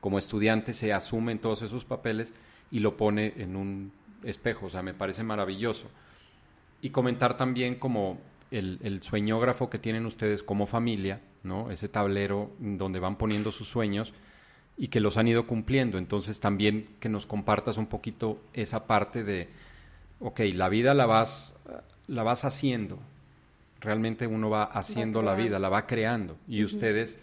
como 0.00 0.18
estudiante, 0.18 0.72
se 0.72 0.92
asumen 0.92 1.38
todos 1.38 1.62
esos 1.62 1.84
papeles 1.84 2.32
y 2.70 2.80
lo 2.80 2.96
pone 2.96 3.34
en 3.36 3.56
un 3.56 3.92
espejo, 4.24 4.66
o 4.66 4.70
sea, 4.70 4.82
me 4.82 4.94
parece 4.94 5.22
maravilloso. 5.22 5.88
Y 6.84 6.90
comentar 6.90 7.38
también 7.38 7.76
como 7.76 8.18
el, 8.50 8.78
el 8.82 9.02
sueñógrafo 9.02 9.70
que 9.70 9.78
tienen 9.78 10.04
ustedes 10.04 10.42
como 10.42 10.66
familia, 10.66 11.22
¿no? 11.42 11.70
Ese 11.70 11.88
tablero 11.88 12.50
donde 12.58 13.00
van 13.00 13.16
poniendo 13.16 13.52
sus 13.52 13.68
sueños 13.68 14.12
y 14.76 14.88
que 14.88 15.00
los 15.00 15.16
han 15.16 15.28
ido 15.28 15.46
cumpliendo. 15.46 15.96
Entonces 15.96 16.40
también 16.40 16.88
que 17.00 17.08
nos 17.08 17.24
compartas 17.24 17.78
un 17.78 17.86
poquito 17.86 18.38
esa 18.52 18.86
parte 18.86 19.24
de, 19.24 19.48
ok, 20.20 20.40
la 20.52 20.68
vida 20.68 20.92
la 20.92 21.06
vas, 21.06 21.58
la 22.06 22.22
vas 22.22 22.44
haciendo. 22.44 22.98
Realmente 23.80 24.26
uno 24.26 24.50
va 24.50 24.64
haciendo 24.64 25.22
la 25.22 25.34
vida, 25.34 25.58
la 25.58 25.70
va 25.70 25.86
creando. 25.86 26.36
Y 26.46 26.64
ustedes 26.64 27.18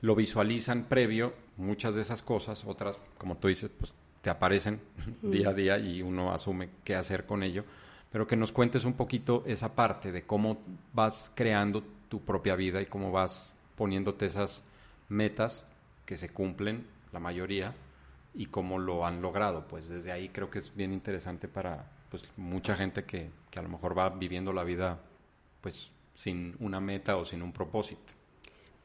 lo 0.00 0.16
visualizan 0.16 0.84
previo, 0.84 1.34
muchas 1.56 1.94
de 1.94 2.00
esas 2.00 2.20
cosas, 2.22 2.64
otras, 2.64 2.98
como 3.16 3.36
tú 3.36 3.46
dices, 3.46 3.70
pues 3.78 3.92
te 4.22 4.30
aparecen 4.30 4.80
día 5.22 5.50
a 5.50 5.54
día 5.54 5.78
y 5.78 6.02
uno 6.02 6.32
asume 6.32 6.70
qué 6.82 6.96
hacer 6.96 7.26
con 7.26 7.42
ello, 7.42 7.64
pero 8.14 8.28
que 8.28 8.36
nos 8.36 8.52
cuentes 8.52 8.84
un 8.84 8.92
poquito 8.92 9.42
esa 9.44 9.74
parte 9.74 10.12
de 10.12 10.22
cómo 10.22 10.58
vas 10.92 11.32
creando 11.34 11.82
tu 12.08 12.20
propia 12.20 12.54
vida 12.54 12.80
y 12.80 12.86
cómo 12.86 13.10
vas 13.10 13.56
poniéndote 13.74 14.26
esas 14.26 14.62
metas 15.08 15.66
que 16.06 16.16
se 16.16 16.28
cumplen, 16.28 16.86
la 17.12 17.18
mayoría, 17.18 17.74
y 18.32 18.46
cómo 18.46 18.78
lo 18.78 19.04
han 19.04 19.20
logrado. 19.20 19.66
Pues 19.66 19.88
desde 19.88 20.12
ahí 20.12 20.28
creo 20.28 20.48
que 20.48 20.60
es 20.60 20.76
bien 20.76 20.92
interesante 20.92 21.48
para 21.48 21.90
pues, 22.08 22.22
mucha 22.36 22.76
gente 22.76 23.02
que, 23.02 23.30
que 23.50 23.58
a 23.58 23.62
lo 23.62 23.68
mejor 23.68 23.98
va 23.98 24.10
viviendo 24.10 24.52
la 24.52 24.62
vida 24.62 25.00
pues 25.60 25.90
sin 26.14 26.54
una 26.60 26.78
meta 26.78 27.16
o 27.16 27.24
sin 27.24 27.42
un 27.42 27.50
propósito. 27.50 28.12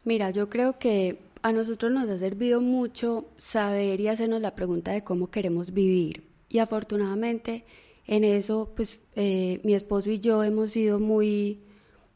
Mira, 0.05 0.31
yo 0.31 0.49
creo 0.49 0.79
que 0.79 1.19
a 1.43 1.51
nosotros 1.51 1.91
nos 1.91 2.07
ha 2.07 2.17
servido 2.17 2.61
mucho 2.61 3.25
saber 3.37 4.01
y 4.01 4.07
hacernos 4.07 4.41
la 4.41 4.55
pregunta 4.55 4.91
de 4.91 5.01
cómo 5.01 5.29
queremos 5.29 5.71
vivir. 5.71 6.23
Y 6.49 6.57
afortunadamente 6.57 7.63
en 8.09 8.23
eso, 8.23 8.71
pues 8.75 9.01
eh, 9.15 9.61
mi 9.63 9.75
esposo 9.75 10.09
y 10.09 10.19
yo 10.19 10.43
hemos 10.43 10.71
sido 10.71 10.99
muy, 10.99 11.59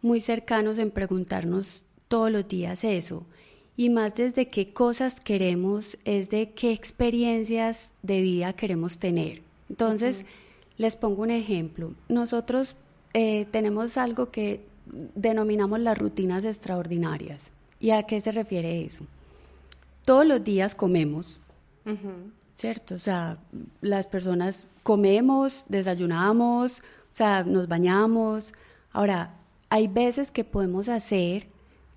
muy 0.01 0.21
cercanos 0.21 0.79
en 0.79 0.89
preguntarnos 0.89 1.83
todos 2.07 2.31
los 2.31 2.47
días 2.47 2.83
eso. 2.83 3.27
Y 3.77 3.91
más 3.91 4.15
desde 4.15 4.49
qué 4.49 4.73
cosas 4.73 5.21
queremos, 5.21 5.99
es 6.03 6.31
de 6.31 6.49
qué 6.53 6.73
experiencias 6.73 7.91
de 8.01 8.21
vida 8.21 8.53
queremos 8.53 8.97
tener. 8.97 9.43
Entonces, 9.69 10.25
les 10.77 10.95
pongo 10.95 11.21
un 11.21 11.29
ejemplo. 11.29 11.93
Nosotros 12.09 12.75
eh, 13.13 13.45
tenemos 13.51 13.95
algo 13.97 14.31
que 14.31 14.65
denominamos 15.13 15.79
las 15.79 15.95
rutinas 15.95 16.43
extraordinarias. 16.43 17.51
¿Y 17.79 17.91
a 17.91 18.01
qué 18.01 18.19
se 18.19 18.31
refiere 18.31 18.83
eso? 18.83 19.05
Todos 20.03 20.25
los 20.25 20.43
días 20.43 20.73
comemos, 20.73 21.39
¿cierto? 22.55 22.95
O 22.95 22.99
sea, 22.99 23.37
las 23.81 24.07
personas 24.07 24.67
comemos, 24.83 25.65
desayunamos, 25.69 26.79
o 26.79 27.15
sea, 27.15 27.43
nos 27.43 27.67
bañamos. 27.67 28.53
Ahora, 28.91 29.35
hay 29.69 29.87
veces 29.87 30.31
que 30.31 30.43
podemos 30.43 30.89
hacer 30.89 31.47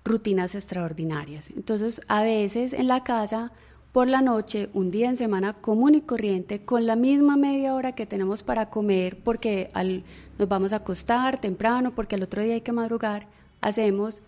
rutinas 0.03 0.55
extraordinarias. 0.55 1.51
Entonces, 1.51 2.01
a 2.07 2.23
veces 2.23 2.73
en 2.73 2.87
la 2.87 3.03
casa 3.03 3.51
por 3.91 4.07
la 4.07 4.21
noche, 4.21 4.69
un 4.73 4.91
día 4.91 5.09
en 5.09 5.17
semana 5.17 5.53
común 5.53 5.95
y 5.95 6.01
corriente, 6.01 6.63
con 6.63 6.85
la 6.85 6.95
misma 6.95 7.35
media 7.35 7.73
hora 7.73 7.93
que 7.93 8.05
tenemos 8.05 8.43
para 8.43 8.69
comer, 8.69 9.17
porque 9.23 9.71
al, 9.73 10.03
nos 10.37 10.47
vamos 10.47 10.71
a 10.71 10.77
acostar 10.77 11.39
temprano, 11.39 11.95
porque 11.95 12.15
al 12.15 12.21
otro 12.21 12.43
día 12.43 12.53
hay 12.53 12.61
que 12.61 12.71
madrugar, 12.71 13.27
hacemos 13.59 14.21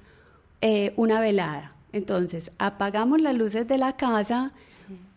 eh, 0.62 0.93
una 0.95 1.20
velada. 1.20 1.76
Entonces, 1.93 2.51
apagamos 2.57 3.22
las 3.22 3.36
luces 3.36 3.68
de 3.68 3.78
la 3.78 3.95
casa, 3.95 4.53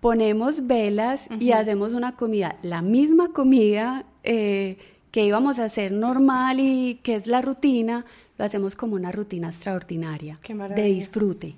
ponemos 0.00 0.66
velas 0.66 1.28
y 1.38 1.52
hacemos 1.52 1.94
una 1.94 2.16
comida, 2.16 2.56
la 2.62 2.82
misma 2.82 3.32
comida 3.32 4.04
eh, 4.24 4.78
que 5.10 5.24
íbamos 5.24 5.58
a 5.58 5.64
hacer 5.64 5.92
normal 5.92 6.60
y 6.60 7.00
que 7.02 7.14
es 7.14 7.26
la 7.26 7.42
rutina, 7.42 8.04
lo 8.38 8.44
hacemos 8.44 8.76
como 8.76 8.96
una 8.96 9.12
rutina 9.12 9.48
extraordinaria 9.48 10.38
de 10.74 10.84
disfrute. 10.84 11.56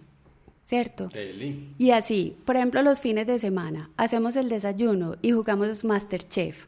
¿cierto? 0.64 1.08
Y 1.78 1.90
así, 1.90 2.36
por 2.44 2.56
ejemplo, 2.56 2.82
los 2.82 3.00
fines 3.00 3.26
de 3.26 3.38
semana, 3.38 3.90
hacemos 3.96 4.36
el 4.36 4.48
desayuno 4.48 5.16
y 5.22 5.32
jugamos 5.32 5.84
Masterchef. 5.84 6.66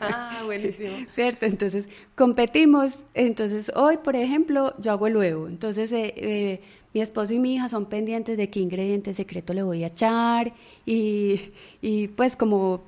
ah, 0.00 0.42
buenísimo. 0.44 0.96
¿Cierto? 1.10 1.46
Entonces, 1.46 1.88
competimos. 2.14 3.04
Entonces, 3.14 3.70
hoy, 3.76 3.98
por 3.98 4.16
ejemplo, 4.16 4.74
yo 4.78 4.92
hago 4.92 5.06
el 5.06 5.16
huevo. 5.16 5.46
Entonces, 5.46 5.92
eh, 5.92 6.12
eh, 6.16 6.60
mi 6.94 7.00
esposo 7.00 7.32
y 7.32 7.38
mi 7.38 7.54
hija 7.54 7.68
son 7.68 7.86
pendientes 7.86 8.36
de 8.36 8.50
qué 8.50 8.60
ingrediente 8.60 9.14
secreto 9.14 9.54
le 9.54 9.62
voy 9.62 9.84
a 9.84 9.88
echar. 9.88 10.52
Y, 10.86 11.40
y 11.80 12.08
pues 12.08 12.36
como... 12.36 12.82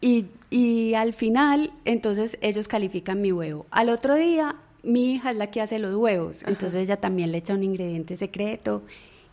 Y, 0.00 0.26
y 0.48 0.94
al 0.94 1.12
final, 1.12 1.72
entonces, 1.84 2.38
ellos 2.40 2.68
califican 2.68 3.20
mi 3.20 3.32
huevo. 3.32 3.66
Al 3.70 3.90
otro 3.90 4.14
día, 4.16 4.56
mi 4.82 5.14
hija 5.14 5.30
es 5.30 5.36
la 5.36 5.50
que 5.50 5.60
hace 5.60 5.78
los 5.78 5.94
huevos, 5.94 6.42
entonces 6.46 6.86
ella 6.86 6.96
también 6.96 7.32
le 7.32 7.38
echa 7.38 7.54
un 7.54 7.62
ingrediente 7.62 8.16
secreto. 8.16 8.82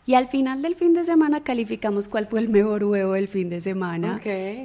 Y 0.06 0.14
al 0.14 0.26
final 0.28 0.62
del 0.62 0.74
fin 0.74 0.94
de 0.94 1.04
semana 1.04 1.42
calificamos 1.42 2.08
cuál 2.08 2.26
fue 2.26 2.40
el 2.40 2.48
mejor 2.48 2.84
huevo 2.84 3.12
del 3.12 3.28
fin 3.28 3.50
de 3.50 3.60
semana. 3.60 4.16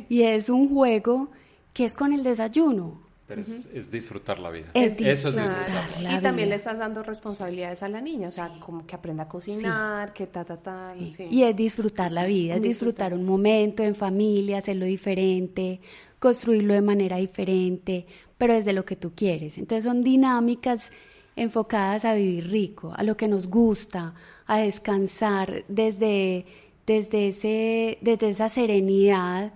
Y 0.10 0.22
es 0.22 0.50
un 0.50 0.70
juego 0.70 1.30
que 1.74 1.86
es 1.86 1.96
con 1.96 2.14
el 2.14 2.24
desayuno. 2.24 3.02
Pero 3.28 3.42
es, 3.42 3.90
disfrutar 3.90 4.38
la 4.40 4.52
vida. 4.52 4.68
Es 4.74 5.00
Eso 5.00 5.30
es 5.30 5.36
disfrutar 5.36 6.02
la 6.02 6.18
Y 6.18 6.22
también 6.22 6.50
le 6.50 6.56
estás 6.56 6.78
dando 6.78 7.04
responsabilidades 7.04 7.82
a 7.82 7.88
la 7.88 8.02
niña, 8.02 8.28
o 8.28 8.32
sea, 8.32 8.50
como 8.60 8.86
que 8.86 8.96
aprenda 8.96 9.24
a 9.24 9.30
cocinar, 9.30 10.12
que 10.12 10.28
ta, 10.28 10.44
ta, 10.44 10.58
ta. 10.58 10.94
Y 11.30 11.44
es 11.44 11.56
disfrutar 11.56 12.12
la 12.12 12.26
vida, 12.26 12.56
es 12.56 12.62
disfrutar 12.62 13.14
un 13.14 13.24
momento 13.24 13.82
en 13.82 13.96
familia, 13.96 14.58
hacerlo 14.58 14.86
diferente, 14.86 15.80
construirlo 16.20 16.74
de 16.74 16.82
manera 16.82 17.18
diferente, 17.18 18.06
pero 18.38 18.54
desde 18.56 18.74
lo 18.74 18.84
que 18.84 18.98
tú 18.98 19.14
quieres. 19.16 19.58
Entonces 19.58 19.86
son 19.86 20.04
dinámicas 20.04 20.92
enfocadas 21.36 22.06
a 22.06 22.16
vivir 22.16 22.50
rico, 22.52 22.94
a 22.96 23.04
lo 23.04 23.16
que 23.18 23.28
nos 23.28 23.48
gusta, 23.48 24.14
a 24.46 24.58
descansar 24.60 25.64
desde, 25.68 26.46
desde, 26.86 27.30
ese, 27.30 27.98
desde 28.02 28.30
esa 28.30 28.50
serenidad 28.50 29.54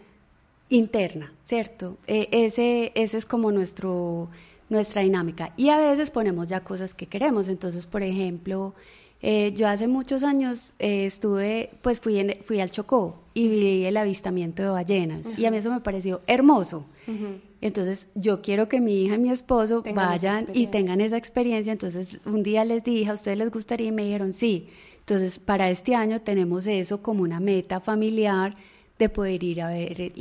interna, 0.70 1.34
¿cierto? 1.43 1.97
E, 2.07 2.30
ese, 2.32 2.91
ese 2.95 3.18
es 3.18 3.26
como 3.26 3.51
nuestro, 3.51 4.30
nuestra 4.70 5.01
dinámica. 5.01 5.53
Y 5.57 5.70
a 5.70 5.78
veces 5.78 6.09
ponemos 6.09 6.49
ya 6.49 6.63
cosas 6.63 6.93
que 6.93 7.07
queremos. 7.07 7.47
Entonces, 7.47 7.86
por 7.86 8.03
ejemplo, 8.03 8.74
eh, 9.22 9.53
yo 9.55 9.68
hace 9.68 9.88
muchos 9.88 10.24
años 10.24 10.76
eh, 10.80 11.05
estuve, 11.05 11.72
pues 11.82 11.99
fui, 11.99 12.20
en, 12.20 12.36
fui 12.43 12.59
al 12.59 12.70
Chocó 12.70 13.20
y 13.34 13.47
vi 13.47 13.86
el 13.86 13.97
avistamiento 13.97 14.61
de 14.61 14.70
ballenas 14.70 15.26
y 15.38 15.45
a 15.45 15.51
mí 15.51 15.57
eso 15.57 15.72
me 15.72 15.80
pareció 15.80 16.22
hermoso. 16.28 16.86
Entonces 17.61 18.09
yo 18.13 18.41
quiero 18.41 18.68
que 18.68 18.82
mi 18.82 19.05
hija 19.05 19.15
y 19.15 19.20
mi 19.20 19.32
esposo 19.32 19.84
vayan 19.95 20.47
y 20.53 20.68
tengan 20.68 21.01
esa 21.01 21.18
experiencia. 21.18 21.72
Entonces 21.72 22.20
un 22.26 22.43
día 22.43 22.65
les 22.65 22.84
dije, 22.84 23.09
¿a 23.09 23.13
ustedes 23.13 23.38
les 23.38 23.49
gustaría? 23.49 23.88
Y 23.88 23.91
me 23.91 24.03
dijeron, 24.03 24.34
sí. 24.34 24.68
Entonces 24.99 25.39
para 25.39 25.70
este 25.72 25.95
año 25.95 26.22
tenemos 26.22 26.68
eso 26.68 27.01
como 27.01 27.24
una 27.24 27.39
meta 27.39 27.80
familiar 27.80 28.55
de 28.99 29.09
poder 29.09 29.43
ir 29.43 29.61
a 29.61 29.69
ver. 29.69 30.13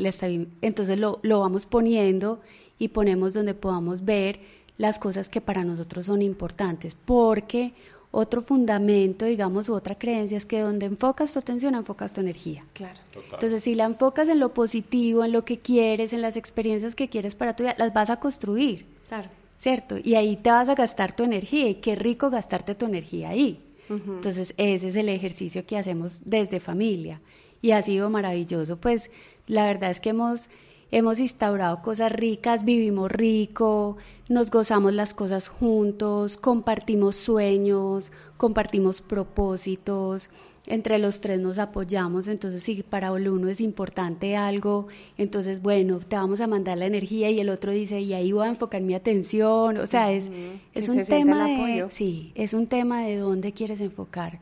Entonces 0.62 0.98
lo, 0.98 1.18
lo 1.22 1.40
vamos 1.40 1.66
poniendo 1.66 2.40
y 2.78 2.88
ponemos 2.88 3.32
donde 3.32 3.54
podamos 3.54 4.04
ver 4.04 4.40
las 4.78 4.98
cosas 4.98 5.28
que 5.28 5.40
para 5.40 5.64
nosotros 5.64 6.06
son 6.06 6.22
importantes. 6.22 6.94
Porque 6.94 7.72
otro 8.10 8.42
fundamento, 8.42 9.24
digamos, 9.24 9.68
u 9.68 9.74
otra 9.74 9.94
creencia 9.94 10.36
es 10.36 10.46
que 10.46 10.60
donde 10.60 10.86
enfocas 10.86 11.32
tu 11.32 11.38
atención, 11.38 11.74
enfocas 11.74 12.12
tu 12.12 12.20
energía. 12.20 12.64
Claro. 12.72 12.98
Entonces, 13.32 13.62
si 13.62 13.74
la 13.74 13.84
enfocas 13.84 14.28
en 14.28 14.40
lo 14.40 14.54
positivo, 14.54 15.24
en 15.24 15.32
lo 15.32 15.44
que 15.44 15.58
quieres, 15.58 16.12
en 16.12 16.22
las 16.22 16.36
experiencias 16.36 16.94
que 16.94 17.08
quieres 17.08 17.34
para 17.34 17.56
tu 17.56 17.64
vida, 17.64 17.74
las 17.78 17.92
vas 17.92 18.10
a 18.10 18.20
construir. 18.20 18.86
Claro. 19.08 19.28
¿Cierto? 19.58 19.96
Y 20.02 20.14
ahí 20.14 20.36
te 20.36 20.50
vas 20.50 20.68
a 20.68 20.74
gastar 20.74 21.16
tu 21.16 21.24
energía 21.24 21.68
y 21.68 21.76
qué 21.76 21.94
rico 21.96 22.28
gastarte 22.30 22.74
tu 22.74 22.86
energía 22.86 23.30
ahí. 23.30 23.62
Entonces, 23.88 24.52
ese 24.56 24.88
es 24.88 24.96
el 24.96 25.08
ejercicio 25.08 25.64
que 25.64 25.78
hacemos 25.78 26.22
desde 26.24 26.58
familia 26.58 27.20
y 27.62 27.72
ha 27.72 27.82
sido 27.82 28.10
maravilloso. 28.10 28.76
Pues 28.76 29.10
la 29.46 29.66
verdad 29.66 29.90
es 29.90 30.00
que 30.00 30.10
hemos 30.10 30.48
hemos 30.90 31.18
instaurado 31.18 31.82
cosas 31.82 32.12
ricas, 32.12 32.64
vivimos 32.64 33.10
rico, 33.10 33.96
nos 34.28 34.50
gozamos 34.50 34.92
las 34.92 35.14
cosas 35.14 35.48
juntos, 35.48 36.36
compartimos 36.36 37.16
sueños, 37.16 38.12
compartimos 38.36 39.00
propósitos, 39.00 40.30
entre 40.66 40.98
los 40.98 41.20
tres 41.20 41.38
nos 41.38 41.58
apoyamos, 41.58 42.26
entonces 42.28 42.62
si 42.62 42.82
para 42.82 43.12
uno 43.12 43.48
es 43.48 43.60
importante 43.60 44.36
algo, 44.36 44.88
entonces 45.16 45.62
bueno, 45.62 46.00
te 46.00 46.16
vamos 46.16 46.40
a 46.40 46.46
mandar 46.46 46.78
la 46.78 46.86
energía 46.86 47.30
y 47.30 47.38
el 47.40 47.48
otro 47.50 47.72
dice, 47.72 48.00
y 48.00 48.14
ahí 48.14 48.32
voy 48.32 48.46
a 48.46 48.48
enfocar 48.48 48.82
mi 48.82 48.94
atención, 48.94 49.76
o 49.78 49.86
sea, 49.86 50.12
es, 50.12 50.28
es 50.74 50.88
un 50.88 51.04
tema 51.04 51.46
de, 51.46 51.86
sí, 51.90 52.32
es 52.34 52.52
un 52.52 52.66
tema 52.66 53.02
de 53.02 53.16
dónde 53.16 53.52
quieres 53.52 53.80
enfocar 53.80 54.40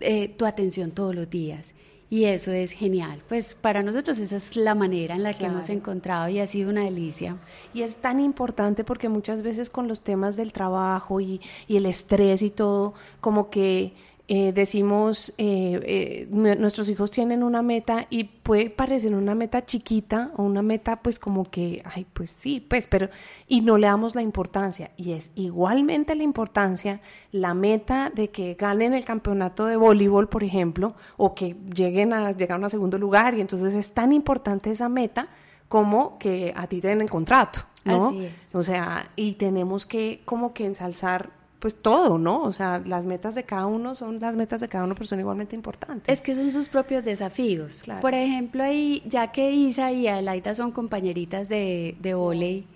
eh, 0.00 0.28
tu 0.28 0.44
atención 0.44 0.90
todos 0.90 1.14
los 1.14 1.28
días. 1.28 1.74
Y 2.14 2.26
eso 2.26 2.52
es 2.52 2.70
genial. 2.70 3.24
Pues 3.28 3.56
para 3.56 3.82
nosotros 3.82 4.18
esa 4.18 4.36
es 4.36 4.54
la 4.54 4.76
manera 4.76 5.16
en 5.16 5.24
la 5.24 5.34
que 5.34 5.46
hemos 5.46 5.68
encontrado 5.68 6.28
y 6.28 6.38
ha 6.38 6.46
sido 6.46 6.70
una 6.70 6.82
delicia. 6.82 7.38
Y 7.74 7.82
es 7.82 7.96
tan 7.96 8.20
importante 8.20 8.84
porque 8.84 9.08
muchas 9.08 9.42
veces 9.42 9.68
con 9.68 9.88
los 9.88 9.98
temas 9.98 10.36
del 10.36 10.52
trabajo 10.52 11.20
y, 11.20 11.40
y 11.66 11.76
el 11.76 11.86
estrés 11.86 12.42
y 12.42 12.50
todo, 12.50 12.94
como 13.20 13.50
que 13.50 13.94
eh, 14.26 14.52
decimos, 14.54 15.34
eh, 15.36 15.80
eh, 15.84 16.28
nuestros 16.30 16.88
hijos 16.88 17.10
tienen 17.10 17.42
una 17.42 17.60
meta 17.60 18.06
y 18.08 18.24
puede 18.24 18.70
parecer 18.70 19.14
una 19.14 19.34
meta 19.34 19.66
chiquita 19.66 20.30
o 20.36 20.44
una 20.44 20.62
meta 20.62 21.02
pues 21.02 21.18
como 21.18 21.44
que, 21.44 21.82
ay, 21.84 22.06
pues 22.10 22.30
sí, 22.30 22.58
pues, 22.66 22.86
pero, 22.86 23.10
y 23.48 23.60
no 23.60 23.76
le 23.76 23.86
damos 23.86 24.14
la 24.14 24.22
importancia. 24.22 24.92
Y 24.96 25.12
es 25.12 25.30
igualmente 25.34 26.14
la 26.14 26.22
importancia 26.22 27.02
la 27.32 27.52
meta 27.52 28.10
de 28.14 28.30
que 28.30 28.54
ganen 28.54 28.94
el 28.94 29.04
campeonato 29.04 29.66
de 29.66 29.76
voleibol, 29.76 30.30
por 30.30 30.42
ejemplo, 30.42 30.94
o 31.18 31.34
que 31.34 31.54
lleguen 31.74 32.14
a, 32.14 32.32
llegar 32.32 32.64
a 32.64 32.70
segundo 32.70 32.96
lugar. 32.96 33.34
Y 33.34 33.42
entonces 33.42 33.74
es 33.74 33.92
tan 33.92 34.10
importante 34.10 34.70
esa 34.70 34.88
meta 34.88 35.28
como 35.68 36.16
que 36.18 36.54
a 36.56 36.66
ti 36.66 36.80
te 36.80 36.88
den 36.88 37.02
el 37.02 37.10
contrato, 37.10 37.60
¿no? 37.84 38.14
O 38.54 38.62
sea, 38.62 39.10
y 39.16 39.34
tenemos 39.34 39.84
que 39.84 40.22
como 40.24 40.54
que 40.54 40.64
ensalzar 40.64 41.43
pues 41.64 41.76
todo, 41.76 42.18
¿no? 42.18 42.42
O 42.42 42.52
sea, 42.52 42.82
las 42.84 43.06
metas 43.06 43.34
de 43.34 43.44
cada 43.44 43.64
uno 43.64 43.94
son 43.94 44.20
las 44.20 44.36
metas 44.36 44.60
de 44.60 44.68
cada 44.68 44.84
uno, 44.84 44.94
pero 44.94 45.06
son 45.06 45.18
igualmente 45.18 45.56
importantes. 45.56 46.18
Es 46.18 46.22
que 46.22 46.34
son 46.34 46.52
sus 46.52 46.68
propios 46.68 47.02
desafíos. 47.02 47.82
Por 48.02 48.12
ejemplo, 48.12 48.62
ahí, 48.62 49.02
ya 49.06 49.32
que 49.32 49.50
Isa 49.50 49.90
y 49.90 50.06
Adelaida 50.06 50.54
son 50.54 50.72
compañeritas 50.72 51.48
de, 51.48 51.96
de 52.00 52.12
volei, 52.12 52.66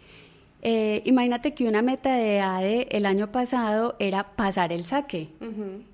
eh, 0.60 1.02
imagínate 1.04 1.54
que 1.54 1.68
una 1.68 1.82
meta 1.82 2.14
de 2.14 2.40
ADE 2.40 2.88
el 2.90 3.06
año 3.06 3.30
pasado 3.30 3.94
era 4.00 4.34
pasar 4.34 4.72
el 4.72 4.84
saque. 4.84 5.30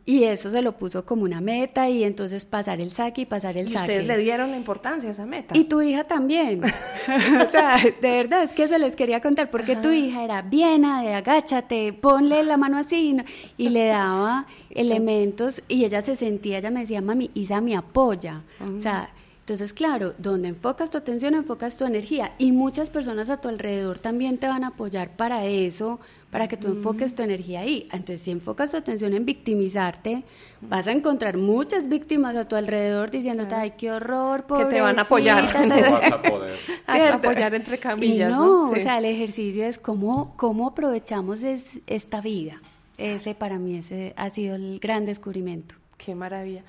Y 0.07 0.25
eso 0.25 0.51
se 0.51 0.63
lo 0.63 0.77
puso 0.77 1.05
como 1.05 1.23
una 1.23 1.41
meta 1.41 1.89
y 1.89 2.05
entonces 2.05 2.45
pasar 2.45 2.81
el 2.81 2.91
saque 2.91 3.23
y 3.23 3.27
pasar 3.27 3.57
el 3.57 3.69
y 3.69 3.73
saque. 3.73 3.93
ustedes 3.93 4.07
le 4.07 4.19
dieron 4.19 4.51
la 4.51 4.57
importancia 4.57 5.09
a 5.11 5.13
esa 5.13 5.27
meta. 5.27 5.57
Y 5.57 5.65
tu 5.65 5.83
hija 5.83 6.05
también. 6.05 6.63
o 7.47 7.51
sea, 7.51 7.79
de 7.79 8.11
verdad 8.11 8.43
es 8.43 8.53
que 8.53 8.65
eso 8.65 8.79
les 8.79 8.97
quería 8.97 9.21
contar 9.21 9.51
porque 9.51 9.77
tu 9.77 9.91
hija 9.91 10.25
era 10.25 10.41
bien 10.41 10.85
ADE, 10.85 11.15
agáchate, 11.15 11.93
ponle 11.93 12.43
la 12.43 12.57
mano 12.57 12.79
así 12.79 13.17
y 13.59 13.69
le 13.69 13.87
daba 13.87 14.47
elementos 14.71 15.63
y 15.69 15.85
ella 15.85 16.03
se 16.03 16.17
sentía, 16.17 16.59
ella 16.59 16.71
me 16.71 16.81
decía, 16.81 17.03
mami, 17.03 17.31
Isa 17.35 17.61
me 17.61 17.77
apoya. 17.77 18.43
O 18.77 18.81
sea, 18.81 19.11
entonces, 19.45 19.75
claro, 19.75 20.15
donde 20.17 20.49
enfocas 20.49 20.89
tu 20.89 20.97
atención, 20.97 21.35
enfocas 21.35 21.77
tu 21.77 21.85
energía 21.85 22.33
y 22.39 22.51
muchas 22.53 22.89
personas 22.89 23.29
a 23.29 23.43
tu 23.43 23.51
alrededor 23.51 23.99
también 23.99 24.39
te 24.39 24.47
van 24.47 24.65
a 24.65 24.69
apoyar 24.69 25.11
para 25.11 25.45
eso, 25.45 26.01
para 26.31 26.49
que 26.49 26.57
tú 26.57 26.69
enfoques 26.69 27.15
tu 27.15 27.23
energía 27.23 27.61
ahí. 27.61 27.87
Entonces, 27.93 28.23
si 28.23 28.31
enfocas 28.31 28.71
tu 28.71 28.79
atención 28.79 29.13
en 29.13 29.27
victimizarte, 29.27 30.23
vas 30.63 30.87
a 30.87 30.93
encontrar 30.93 31.37
muchas 31.37 31.91
víctimas 31.91 32.35
a 32.37 32.49
tu 32.49 32.57
alrededor 32.57 33.11
diciéndote, 33.11 33.55
ay, 33.55 33.75
qué 33.77 33.93
horror, 33.93 34.47
Que 34.47 34.65
te 34.65 34.81
van 34.81 34.99
a 34.99 35.03
apoyar. 35.03 35.45
No 35.69 35.91
vas 35.91 36.11
a 36.11 36.23
poder. 36.23 36.59
apoyar 37.13 37.55
entre 37.55 37.79
camillas. 37.79 38.31
no, 38.31 38.71
o 38.71 38.77
sea, 38.77 38.97
el 38.97 39.05
ejercicio 39.05 39.67
es 39.67 39.79
cómo, 39.79 40.33
cómo 40.39 40.69
aprovechamos 40.69 41.43
esta 41.43 42.23
vida. 42.23 42.63
Ese 42.97 43.35
para 43.35 43.59
mí 43.59 43.77
ese 43.77 44.15
ha 44.17 44.31
sido 44.31 44.55
el 44.55 44.79
gran 44.79 45.05
descubrimiento. 45.05 45.75
Qué 45.99 46.15
maravilla. 46.15 46.63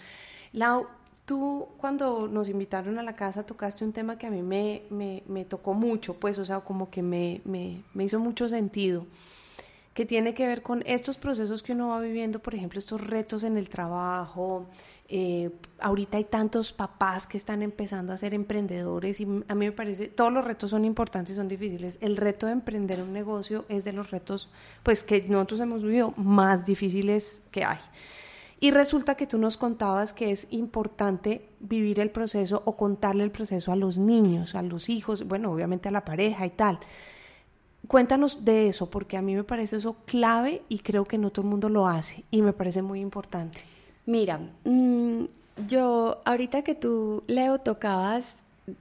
Lau, 0.51 0.87
Tú 1.25 1.69
cuando 1.77 2.27
nos 2.27 2.49
invitaron 2.49 2.99
a 2.99 3.03
la 3.03 3.15
casa 3.15 3.43
tocaste 3.43 3.83
un 3.83 3.93
tema 3.93 4.17
que 4.17 4.27
a 4.27 4.29
mí 4.29 4.43
me, 4.43 5.45
tocó 5.45 5.73
mucho, 5.73 6.13
pues, 6.19 6.37
o 6.37 6.45
sea, 6.45 6.59
como 6.59 6.91
que 6.91 7.01
me, 7.01 7.41
hizo 7.99 8.19
mucho 8.19 8.47
sentido. 8.47 9.07
que 9.95 10.05
tiene 10.05 10.33
que 10.33 10.45
ver 10.45 10.61
con 10.61 10.83
estos 10.85 11.17
procesos 11.17 11.63
que 11.63 11.71
uno 11.71 11.87
va 11.87 12.01
viviendo, 12.01 12.39
por 12.39 12.53
ejemplo, 12.53 12.77
estos 12.77 12.99
retos 13.01 13.43
en 13.43 13.57
el 13.57 13.69
trabajo. 13.69 14.67
Eh, 15.07 15.51
ahorita 15.79 16.17
hay 16.17 16.25
tantos 16.25 16.73
papás 16.73 17.27
que 17.27 17.37
están 17.37 17.61
empezando 17.63 18.11
a 18.11 18.17
ser 18.17 18.33
emprendedores 18.33 19.21
y 19.21 19.23
a 19.23 19.55
mí 19.55 19.65
me 19.65 19.71
parece, 19.71 20.07
todos 20.07 20.33
los 20.33 20.43
retos 20.43 20.71
son 20.71 20.83
importantes 20.83 21.33
y 21.33 21.35
son 21.37 21.47
difíciles. 21.47 21.97
El 22.01 22.17
reto 22.17 22.45
de 22.45 22.51
emprender 22.51 23.01
un 23.01 23.13
negocio 23.13 23.65
es 23.69 23.83
de 23.83 23.93
los 23.93 24.11
retos, 24.11 24.49
pues, 24.83 25.01
que 25.01 25.21
nosotros 25.21 25.59
hemos 25.61 25.81
vivido 25.81 26.13
más 26.17 26.65
difíciles 26.65 27.41
que 27.51 27.63
hay. 27.63 27.79
Y 28.59 28.71
resulta 28.71 29.15
que 29.15 29.27
tú 29.27 29.37
nos 29.37 29.57
contabas 29.57 30.13
que 30.13 30.31
es 30.31 30.47
importante 30.49 31.49
vivir 31.59 31.99
el 31.99 32.09
proceso 32.09 32.63
o 32.65 32.77
contarle 32.77 33.23
el 33.23 33.31
proceso 33.31 33.71
a 33.71 33.75
los 33.75 33.97
niños, 33.97 34.55
a 34.55 34.61
los 34.61 34.89
hijos, 34.89 35.27
bueno, 35.27 35.51
obviamente 35.51 35.89
a 35.89 35.91
la 35.91 36.05
pareja 36.05 36.45
y 36.45 36.51
tal. 36.51 36.79
Cuéntanos 37.87 38.45
de 38.45 38.67
eso, 38.67 38.89
porque 38.89 39.17
a 39.17 39.21
mí 39.21 39.35
me 39.35 39.43
parece 39.43 39.77
eso 39.77 39.97
clave 40.05 40.63
y 40.69 40.79
creo 40.79 41.03
que 41.03 41.17
no 41.17 41.31
todo 41.31 41.43
el 41.43 41.49
mundo 41.49 41.69
lo 41.69 41.87
hace 41.87 42.23
y 42.31 42.41
me 42.41 42.53
parece 42.53 42.81
muy 42.81 43.01
importante. 43.01 43.59
Mira, 44.05 44.39
mm, 44.63 45.25
yo 45.67 46.21
ahorita 46.25 46.63
que 46.63 46.75
tú, 46.75 47.23
Leo, 47.27 47.59
tocabas, 47.59 48.37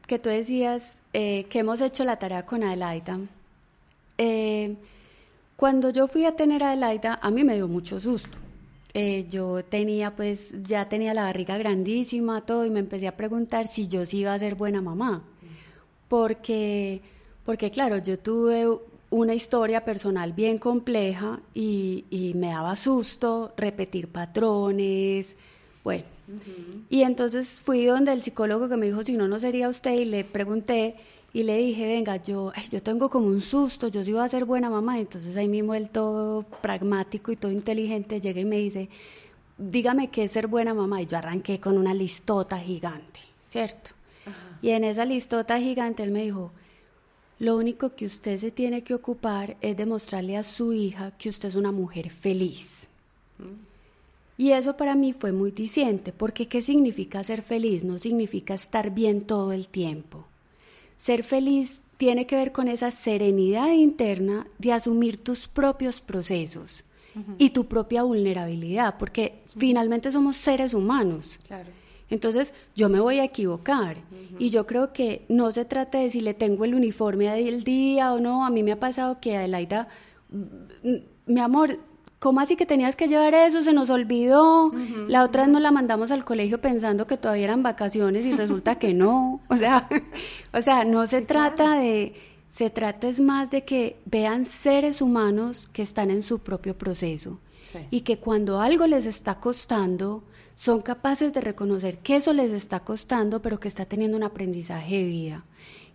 que 0.07 0.19
tú 0.19 0.29
decías 0.29 0.99
eh, 1.13 1.45
que 1.51 1.59
hemos 1.59 1.81
hecho 1.81 2.05
la 2.05 2.19
tarea 2.19 2.47
con 2.47 2.63
Adelaida, 2.63 3.19
eh, 4.19 4.77
cuando 5.57 5.91
yo 5.91 6.07
fui 6.07 6.25
a 6.25 6.37
tener 6.37 6.63
a 6.63 6.71
Adelaida, 6.71 7.19
a 7.21 7.31
mí 7.31 7.45
me 7.45 7.55
dio 7.55 7.69
mucho 7.69 8.01
susto. 8.01 8.39
Eh, 8.97 9.27
yo 9.29 9.65
tenía, 9.65 10.15
pues, 10.15 10.55
ya 10.63 10.89
tenía 10.89 11.15
la 11.15 11.25
barriga 11.25 11.59
grandísima, 11.59 12.47
todo, 12.47 12.65
y 12.65 12.71
me 12.71 12.79
empecé 12.79 13.09
a 13.09 13.17
preguntar 13.17 13.67
si 13.67 13.89
yo 13.89 14.07
sí 14.07 14.19
iba 14.19 14.33
a 14.33 14.39
ser 14.39 14.55
buena 14.55 14.81
mamá. 14.81 15.25
Porque, 16.07 17.03
porque 17.45 17.73
claro, 17.73 17.99
yo 17.99 18.21
tuve 18.21 18.69
una 19.11 19.35
historia 19.35 19.85
personal 19.85 20.33
bien 20.33 20.59
compleja 20.59 21.41
y, 21.55 22.33
me 22.37 22.49
daba 22.49 22.77
susto 22.77 23.53
repetir 23.57 24.09
patrones, 24.09 25.37
bueno. 25.83 26.05
Y 26.89 27.03
entonces 27.03 27.61
fui 27.61 27.85
donde 27.85 28.13
el 28.13 28.23
psicólogo 28.23 28.69
que 28.69 28.77
me 28.77 28.87
dijo, 28.87 29.03
si 29.03 29.17
no, 29.17 29.27
no 29.27 29.41
sería 29.41 29.69
usted, 29.69 29.93
y 29.93 30.05
le 30.05 30.25
pregunté 30.25 30.95
y 31.35 31.43
le 31.43 31.59
dije, 31.59 31.85
venga, 31.89 32.23
yo, 32.23 32.53
yo 32.71 32.81
tengo 32.81 33.11
como 33.11 33.27
un 33.27 33.43
susto, 33.43 33.89
yo 33.89 34.05
sí 34.05 34.11
iba 34.11 34.23
a 34.23 34.29
ser 34.29 34.45
buena 34.45 34.71
mamá. 34.71 35.01
Entonces 35.01 35.37
ahí 35.37 35.49
mismo 35.49 35.75
él 35.75 35.91
todo 35.91 36.45
pragmático 36.45 37.33
y 37.33 37.37
todo 37.37 37.51
inteligente 37.51 38.21
llega 38.21 38.41
y 38.41 38.45
me 38.45 38.59
dice, 38.59 38.89
dígame 39.59 40.11
qué 40.11 40.25
es 40.25 40.31
ser 40.31 40.47
buena 40.47 40.75
mamá. 40.75 41.03
Y 41.03 41.07
yo 41.09 41.19
arranqué 41.19 41.59
con 41.59 41.77
una 41.77 41.93
listota 41.93 42.57
gigante, 42.61 43.19
¿cierto? 43.49 43.91
Y 44.63 44.71
en 44.71 44.85
esa 44.85 45.05
listota 45.05 45.59
gigante 45.59 46.05
él 46.05 46.13
me 46.13 46.23
dijo, 46.23 46.53
lo 47.41 47.57
único 47.57 47.97
que 47.97 48.07
usted 48.07 48.39
se 48.39 48.53
tiene 48.53 48.85
que 48.85 48.95
ocupar 48.95 49.57
es 49.61 49.77
demostrarle 49.77 50.37
a 50.37 50.45
su 50.45 50.73
hija 50.73 51.11
que 51.19 51.31
usted 51.31 51.49
es 51.49 51.57
una 51.57 51.73
mujer 51.73 52.11
feliz. 52.11 52.87
Y 54.39 54.53
eso 54.53 54.77
para 54.77 54.95
mí 54.95 55.13
fue 55.13 55.33
muy 55.33 55.51
diciente, 55.51 56.13
porque 56.13 56.47
¿qué 56.47 56.63
significa 56.63 57.25
ser 57.25 57.43
feliz? 57.43 57.83
No 57.83 57.99
significa 57.99 58.55
estar 58.55 58.91
bien 58.91 59.23
todo 59.23 59.51
el 59.51 59.67
tiempo. 59.67 60.29
Ser 61.05 61.23
feliz 61.23 61.83
tiene 61.99 62.27
que 62.27 62.35
ver 62.35 62.51
con 62.51 62.67
esa 62.67 62.91
serenidad 62.91 63.71
interna 63.73 64.47
de 64.57 64.73
asumir 64.73 65.23
tus 65.23 65.49
propios 65.49 66.01
procesos 66.01 66.83
y 67.37 67.51
tu 67.51 67.67
propia 67.67 68.05
vulnerabilidad, 68.05 68.97
porque 68.97 69.43
finalmente 69.55 70.11
somos 70.11 70.39
seres 70.39 70.73
humanos. 70.73 71.39
Claro. 71.47 71.69
Entonces 72.09 72.55
yo 72.75 72.89
me 72.89 73.01
voy 73.01 73.19
a 73.19 73.25
equivocar 73.25 73.99
y 74.39 74.49
yo 74.49 74.67
creo 74.67 74.95
que 74.95 75.27
no 75.29 75.53
se 75.53 75.67
trata 75.67 75.99
de 75.99 76.09
si 76.09 76.23
le 76.23 76.33
tengo 76.33 76.65
el 76.65 76.75
uniforme 76.75 77.29
del 77.29 77.65
día 77.65 78.15
o 78.15 78.19
no. 78.19 78.47
A 78.47 78.51
mí 78.51 78.63
me 78.63 78.73
ha 78.73 78.81
pasado 78.81 79.21
que 79.21 79.37
Adelaida, 79.37 79.89
mm, 80.31 80.95
mi 81.27 81.41
amor, 81.41 81.81
¿cómo 82.25 82.41
así 82.41 82.57
que 82.57 82.65
tenías 82.65 82.97
que 82.97 83.07
llevar 83.07 83.35
eso? 83.35 83.61
Se 83.63 83.75
nos 83.75 83.91
olvidó. 83.91 84.73
la 85.09 85.25
otra 85.25 85.43
vez 85.43 85.53
nos 85.53 85.61
la 85.61 85.71
mandamos 85.71 86.11
al 86.11 86.25
colegio 86.25 86.59
pensando 86.59 87.07
que 87.07 87.19
todavía 87.19 87.45
eran 87.45 87.63
vacaciones 87.63 88.25
y 88.25 88.33
resulta 88.33 88.77
que 88.79 88.95
no. 88.95 89.43
O 89.51 89.57
sea, 89.57 89.87
o 90.55 90.63
sea, 90.63 90.87
no 90.87 91.07
se 91.07 91.21
trata 91.21 91.75
de, 91.75 92.15
se 92.49 92.71
trata 92.71 93.09
es 93.09 93.21
más 93.21 93.51
de 93.51 93.67
que 93.67 94.01
vean 94.07 94.47
seres 94.47 95.03
humanos 95.03 95.69
que 95.71 95.83
están 95.83 96.11
en 96.11 96.23
su 96.23 96.39
propio 96.39 96.79
proceso 96.79 97.41
y 97.91 98.01
que 98.01 98.19
cuando 98.19 98.59
algo 98.63 98.87
les 98.87 99.05
está 99.05 99.39
costando, 99.39 100.25
son 100.55 100.81
capaces 100.81 101.31
de 101.35 101.43
reconocer 101.43 101.99
que 101.99 102.17
eso 102.17 102.33
les 102.33 102.53
está 102.53 102.81
costando, 102.81 103.43
pero 103.43 103.61
que 103.61 103.69
está 103.69 103.85
teniendo 103.85 104.17
un 104.17 104.23
aprendizaje 104.23 104.97
de 104.97 105.05
vida. 105.05 105.45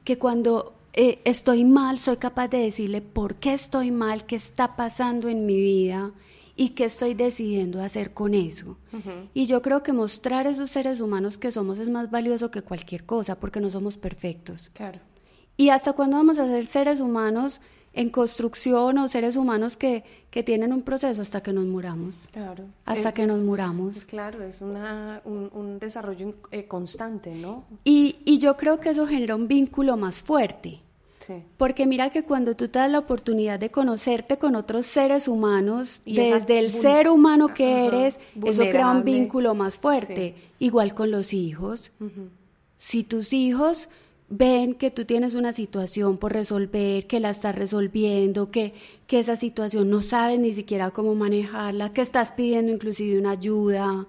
Que 0.04 0.20
cuando 0.20 0.76
eh, 0.94 1.20
estoy 1.26 1.66
mal, 1.66 2.00
soy 2.00 2.18
capaz 2.18 2.48
de 2.48 2.60
decirle 2.60 3.02
por 3.02 3.36
qué 3.36 3.54
estoy 3.54 3.92
mal, 3.92 4.26
qué 4.26 4.36
está 4.36 4.76
pasando 4.76 5.30
en 5.30 5.46
mi 5.46 5.58
vida 5.58 6.12
y 6.56 6.70
qué 6.70 6.86
estoy 6.86 7.14
decidiendo 7.14 7.82
hacer 7.82 8.14
con 8.14 8.34
eso. 8.34 8.78
Y 9.34 9.46
yo 9.46 9.62
creo 9.62 9.82
que 9.82 9.94
mostrar 9.94 10.46
a 10.46 10.50
esos 10.50 10.72
seres 10.72 11.00
humanos 11.00 11.38
que 11.38 11.52
somos 11.52 11.80
es 11.80 11.88
más 11.90 12.12
valioso 12.12 12.52
que 12.52 12.62
cualquier 12.62 13.06
cosa, 13.06 13.40
porque 13.40 13.62
no 13.62 13.72
somos 13.72 13.98
perfectos. 13.98 14.70
Claro. 14.74 15.00
¿Y 15.56 15.70
hasta 15.70 15.94
cuándo 15.94 16.18
vamos 16.18 16.38
a 16.38 16.48
ser 16.48 16.66
seres 16.66 17.00
humanos 17.00 17.62
en 17.94 18.10
construcción 18.10 18.98
o 18.98 19.08
seres 19.08 19.36
humanos 19.36 19.78
que, 19.78 20.04
que 20.30 20.44
tienen 20.44 20.74
un 20.74 20.84
proceso 20.84 21.22
hasta 21.22 21.42
que 21.42 21.54
nos 21.54 21.66
muramos. 21.66 22.14
Claro. 22.32 22.66
Hasta 22.86 23.14
que 23.14 23.26
nos 23.26 23.40
muramos. 23.40 24.06
Claro, 24.06 24.44
es 24.44 24.62
una, 24.62 25.22
un, 25.26 25.50
un 25.54 25.80
desarrollo 25.80 26.36
eh, 26.52 26.66
constante, 26.66 27.34
¿no? 27.34 27.66
Y, 27.84 28.18
y 28.26 28.38
yo 28.38 28.58
creo 28.58 28.80
que 28.80 28.90
eso 28.90 29.08
genera 29.08 29.36
un 29.36 29.48
vínculo 29.48 29.98
más 29.98 30.22
fuerte. 30.22 30.82
Sí. 31.20 31.44
Porque 31.58 31.86
mira 31.86 32.10
que 32.10 32.24
cuando 32.24 32.56
tú 32.56 32.70
te 32.70 32.80
das 32.80 32.90
la 32.90 33.00
oportunidad 33.00 33.60
de 33.60 33.70
conocerte 33.70 34.38
con 34.38 34.56
otros 34.56 34.86
seres 34.86 35.28
humanos, 35.28 36.02
desde 36.06 36.60
el 36.60 36.72
ser 36.72 37.10
humano 37.10 37.54
que 37.54 37.86
eres, 37.88 38.20
eso 38.46 38.62
crea 38.64 38.90
un 38.92 39.04
vínculo 39.04 39.54
más 39.54 39.78
fuerte. 39.78 40.36
Igual 40.60 40.94
con 40.94 41.12
los 41.12 41.34
hijos. 41.34 41.92
Si 42.78 43.04
tus 43.04 43.34
hijos 43.34 43.90
ven 44.30 44.76
que 44.76 44.92
tú 44.92 45.06
tienes 45.06 45.34
una 45.34 45.54
situación 45.54 46.18
por 46.18 46.34
resolver, 46.34 47.08
que 47.08 47.20
la 47.20 47.32
estás 47.32 47.56
resolviendo, 47.56 48.52
que, 48.52 48.74
que 49.08 49.20
esa 49.20 49.36
situación 49.36 49.90
no 49.90 50.02
sabes 50.02 50.40
ni 50.40 50.54
siquiera 50.54 50.92
cómo 50.92 51.16
manejarla, 51.16 51.94
que 51.94 52.02
estás 52.02 52.32
pidiendo 52.32 52.72
inclusive 52.72 53.20
una 53.20 53.32
ayuda. 53.32 54.08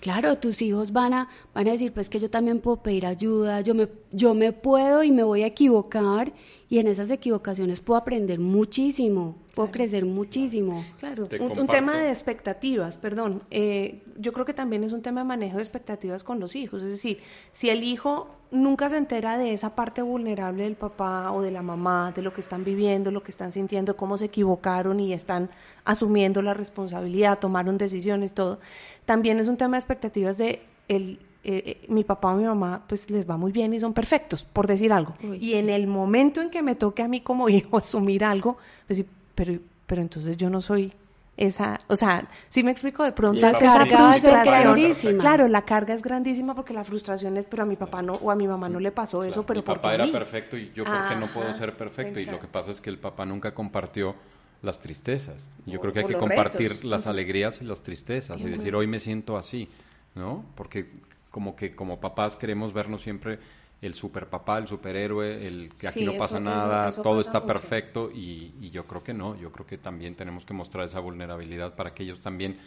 Claro, 0.00 0.36
tus 0.36 0.60
hijos 0.60 0.92
van 0.92 1.14
a, 1.14 1.28
van 1.54 1.68
a 1.68 1.72
decir, 1.72 1.92
pues 1.92 2.10
que 2.10 2.18
yo 2.18 2.28
también 2.28 2.60
puedo 2.60 2.82
pedir 2.82 3.06
ayuda, 3.06 3.62
yo 3.62 3.74
me, 3.74 3.88
yo 4.12 4.34
me 4.34 4.52
puedo 4.52 5.02
y 5.02 5.12
me 5.12 5.22
voy 5.22 5.44
a 5.44 5.46
equivocar 5.46 6.32
y 6.68 6.78
en 6.78 6.88
esas 6.88 7.10
equivocaciones 7.10 7.80
puedo 7.80 7.98
aprender 7.98 8.38
muchísimo, 8.38 9.36
puedo 9.56 9.70
crecer 9.70 10.04
muchísimo. 10.04 10.84
Claro, 10.98 11.26
un, 11.40 11.66
tema 11.66 11.96
de 11.96 12.10
expectativas, 12.10 12.98
perdón, 12.98 13.42
eh, 13.50 14.02
yo 14.18 14.34
creo 14.34 14.44
que 14.44 14.52
también 14.52 14.84
es 14.84 14.92
un 14.92 15.00
tema 15.00 15.22
de 15.22 15.24
manejo 15.24 15.56
de 15.56 15.62
expectativas 15.62 16.24
con 16.24 16.38
los 16.38 16.54
hijos, 16.54 16.82
es 16.82 16.90
decir, 16.90 17.20
si 17.52 17.70
el 17.70 17.82
hijo 17.82 18.28
nunca 18.50 18.90
se 18.90 18.98
entera 18.98 19.38
de 19.38 19.54
esa 19.54 19.74
parte 19.74 20.02
vulnerable 20.02 20.64
del 20.64 20.76
papá 20.76 21.32
o 21.32 21.40
de 21.40 21.52
la 21.52 21.62
mamá, 21.62 22.12
de 22.14 22.20
lo 22.20 22.34
que 22.34 22.42
están 22.42 22.64
viviendo, 22.64 23.10
lo 23.10 23.22
que 23.22 23.30
están 23.30 23.50
sintiendo, 23.50 23.96
cómo 23.96 24.18
se 24.18 24.26
equivocaron 24.26 25.00
y 25.00 25.14
están 25.14 25.48
asumiendo 25.86 26.42
la 26.42 26.52
responsabilidad, 26.52 27.38
tomaron 27.38 27.78
decisiones, 27.78 28.34
todo, 28.34 28.60
también 29.06 29.38
es 29.38 29.48
un 29.48 29.56
tema 29.56 29.78
de 29.78 29.80
expectativas 29.80 30.36
de 30.36 30.60
el 30.88 31.18
eh, 31.48 31.62
eh, 31.64 31.86
mi 31.88 32.02
papá 32.02 32.34
o 32.34 32.36
mi 32.36 32.44
mamá 32.44 32.82
pues 32.88 33.08
les 33.08 33.30
va 33.30 33.36
muy 33.36 33.52
bien 33.52 33.72
y 33.72 33.80
son 33.80 33.94
perfectos, 33.94 34.44
por 34.44 34.66
decir 34.66 34.92
algo. 34.92 35.14
y 35.40 35.54
en 35.54 35.70
el 35.70 35.86
momento 35.86 36.42
en 36.42 36.50
que 36.50 36.60
me 36.60 36.74
toque 36.74 37.02
a 37.02 37.08
mí 37.08 37.20
como 37.20 37.48
hijo 37.48 37.78
asumir 37.78 38.24
algo, 38.24 38.58
pues 38.86 39.04
pero, 39.36 39.60
pero 39.86 40.02
entonces 40.02 40.36
yo 40.36 40.50
no 40.50 40.60
soy 40.60 40.92
esa, 41.36 41.80
o 41.88 41.96
sea, 41.96 42.28
si 42.48 42.64
me 42.64 42.70
explico 42.70 43.04
de 43.04 43.12
pronto 43.12 43.46
es 43.46 43.60
esa 43.60 43.84
frustración. 43.84 45.18
Claro, 45.18 45.48
la 45.48 45.62
carga 45.62 45.94
es 45.94 46.02
grandísima 46.02 46.54
porque 46.54 46.72
la 46.72 46.82
frustración 46.82 47.36
es, 47.36 47.44
pero 47.44 47.62
a 47.62 47.66
mi 47.66 47.76
papá 47.76 48.02
no 48.02 48.14
o 48.14 48.30
a 48.30 48.34
mi 48.34 48.48
mamá 48.48 48.68
no 48.68 48.80
le 48.80 48.90
pasó 48.90 49.22
eso, 49.22 49.44
pero 49.44 49.60
mi 49.60 49.66
papá 49.66 49.94
era 49.94 50.06
perfecto 50.10 50.56
y 50.56 50.72
yo 50.74 50.84
por 50.84 51.08
qué 51.08 51.16
no 51.16 51.26
puedo 51.28 51.52
ser 51.54 51.76
perfecto 51.76 52.18
y 52.18 52.26
lo 52.26 52.40
que 52.40 52.48
pasa 52.48 52.70
es 52.70 52.80
que 52.80 52.90
el 52.90 52.98
papá 52.98 53.24
nunca 53.26 53.54
compartió 53.54 54.16
las 54.62 54.80
tristezas. 54.80 55.46
Yo 55.66 55.78
creo 55.80 55.92
que 55.92 56.00
hay 56.00 56.06
que 56.06 56.14
compartir 56.14 56.84
las 56.84 57.06
alegrías 57.06 57.60
y 57.60 57.64
las 57.64 57.82
tristezas 57.82 58.40
y 58.40 58.48
decir, 58.48 58.74
hoy 58.74 58.86
me 58.86 58.98
siento 58.98 59.36
así, 59.36 59.68
¿no? 60.14 60.44
Porque 60.54 60.86
como 61.30 61.54
que 61.54 61.76
como 61.76 62.00
papás 62.00 62.36
queremos 62.36 62.72
vernos 62.72 63.02
siempre 63.02 63.38
el 63.82 63.94
super 63.94 64.28
papá, 64.28 64.58
el 64.58 64.66
superhéroe, 64.66 65.46
el 65.46 65.72
que 65.74 65.88
aquí 65.88 66.04
no 66.04 66.14
pasa 66.14 66.40
nada, 66.40 66.90
todo 66.90 67.20
está 67.20 67.44
perfecto 67.44 68.10
y, 68.12 68.70
yo 68.70 68.86
creo 68.86 69.02
que 69.02 69.14
no, 69.14 69.36
yo 69.36 69.52
creo 69.52 69.66
que 69.66 69.78
también 69.78 70.14
tenemos 70.14 70.44
que 70.44 70.54
mostrar 70.54 70.84
esa 70.84 71.00
vulnerabilidad 71.00 71.74
para 71.74 71.94
que 71.94 72.02
ellos 72.02 72.20
también 72.20 72.58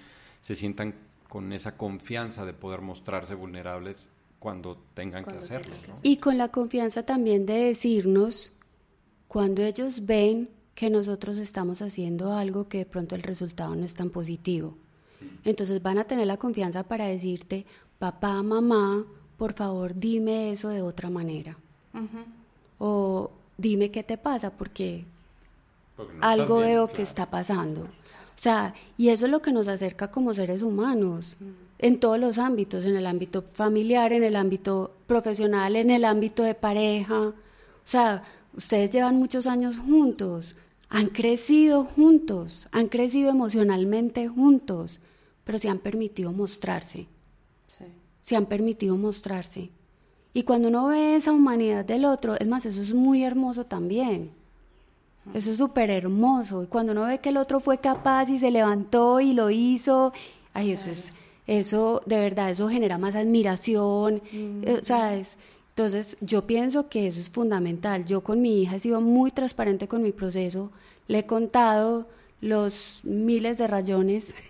se 0.42 0.56
sientan 0.56 0.96
con 1.28 1.52
esa 1.54 1.78
confianza 1.78 2.46
de 2.46 2.54
poder 2.54 2.82
mostrarse 2.82 3.36
vulnerables 3.36 4.10
cuando 4.40 4.82
tengan 4.94 5.26
que 5.26 5.38
hacerlo. 5.38 5.76
Y 6.02 6.18
con 6.18 6.38
la 6.38 6.48
confianza 6.50 7.04
también 7.04 7.46
de 7.46 7.66
decirnos, 7.66 8.52
cuando 9.28 9.62
ellos 9.64 10.06
ven 10.06 10.50
que 10.74 10.90
nosotros 10.90 11.38
estamos 11.38 11.82
haciendo 11.82 12.34
algo 12.34 12.70
que 12.70 12.80
de 12.80 12.86
pronto 12.86 13.16
el 13.16 13.22
resultado 13.22 13.76
no 13.76 13.86
es 13.86 13.94
tan 13.94 14.10
positivo. 14.10 14.78
Entonces 15.44 15.82
van 15.84 15.98
a 15.98 16.06
tener 16.06 16.26
la 16.26 16.38
confianza 16.38 16.84
para 16.84 17.06
decirte, 17.06 17.66
papá, 18.00 18.42
mamá, 18.42 19.06
por 19.40 19.54
favor 19.54 19.96
dime 19.96 20.52
eso 20.52 20.70
de 20.70 20.82
otra 20.82 21.10
manera. 21.10 21.58
O 22.78 23.32
dime 23.58 23.90
qué 23.90 24.04
te 24.04 24.18
pasa, 24.18 24.52
porque 24.52 25.06
algo 26.22 26.58
veo 26.60 26.90
que 26.90 27.02
está 27.02 27.26
pasando. 27.30 27.84
O 27.84 28.42
sea, 28.42 28.74
y 28.98 29.10
eso 29.10 29.26
es 29.26 29.32
lo 29.32 29.42
que 29.42 29.52
nos 29.52 29.68
acerca 29.68 30.12
como 30.12 30.34
seres 30.34 30.62
humanos, 30.62 31.38
en 31.78 32.00
todos 32.00 32.20
los 32.20 32.38
ámbitos, 32.38 32.86
en 32.86 32.98
el 32.98 33.08
ámbito 33.08 33.46
familiar, 33.54 34.12
en 34.12 34.24
el 34.24 34.36
ámbito 34.36 34.94
profesional, 35.08 35.78
en 35.78 35.90
el 35.90 36.04
ámbito 36.04 36.44
de 36.44 36.54
pareja. 36.54 37.20
O 37.20 37.34
sea, 37.84 38.24
ustedes 38.56 38.90
llevan 38.90 39.16
muchos 39.16 39.48
años 39.48 39.80
juntos, 39.80 40.56
han 40.90 41.08
crecido 41.08 41.86
juntos, 41.86 42.68
han 42.72 42.88
crecido 42.88 43.30
emocionalmente 43.30 44.28
juntos, 44.28 45.00
pero 45.46 45.58
se 45.60 45.70
han 45.70 45.80
permitido 45.80 46.34
mostrarse. 46.34 47.08
Se 48.22 48.36
han 48.36 48.46
permitido 48.46 48.98
mostrarse. 48.98 49.70
Y 50.34 50.44
cuando 50.44 50.68
uno 50.68 50.88
ve 50.88 51.16
esa 51.16 51.32
humanidad 51.32 51.86
del 51.86 52.06
otro, 52.06 52.36
es 52.40 52.48
más, 52.48 52.66
eso 52.66 52.82
es 52.82 52.94
muy 52.94 53.24
hermoso 53.24 53.66
también. 53.66 54.32
Eso 55.34 55.52
es 55.52 55.58
súper 55.58 55.90
hermoso. 55.90 56.64
Y 56.64 56.68
cuando 56.68 56.92
uno 56.92 57.06
ve 57.06 57.20
que 57.20 57.30
el 57.30 57.38
otro 57.38 57.60
fue 57.60 57.80
capaz 57.80 58.30
y 58.30 58.40
se 58.40 58.52
levantó 58.52 59.20
y 59.20 59.34
lo 59.34 59.50
hizo, 59.50 60.14
ay, 60.54 60.72
eso 60.72 60.90
es, 60.90 61.14
eso 61.48 62.02
de 62.06 62.20
verdad, 62.20 62.52
eso 62.52 62.70
genera 62.70 62.98
más 62.98 63.16
admiración, 63.16 64.22
eh, 64.32 64.82
¿sabes? 64.84 65.38
Entonces, 65.70 66.18
yo 66.20 66.46
pienso 66.46 66.90
que 66.90 67.08
eso 67.08 67.20
es 67.20 67.30
fundamental. 67.30 68.06
Yo 68.06 68.22
con 68.22 68.42
mi 68.42 68.62
hija 68.62 68.76
he 68.76 68.80
sido 68.80 69.02
muy 69.02 69.32
transparente 69.32 69.88
con 69.88 70.02
mi 70.02 70.12
proceso, 70.12 70.72
le 71.08 71.20
he 71.20 71.26
contado 71.26 72.08
los 72.42 73.02
miles 73.04 73.58
de 73.58 73.68
rayones 73.68 74.36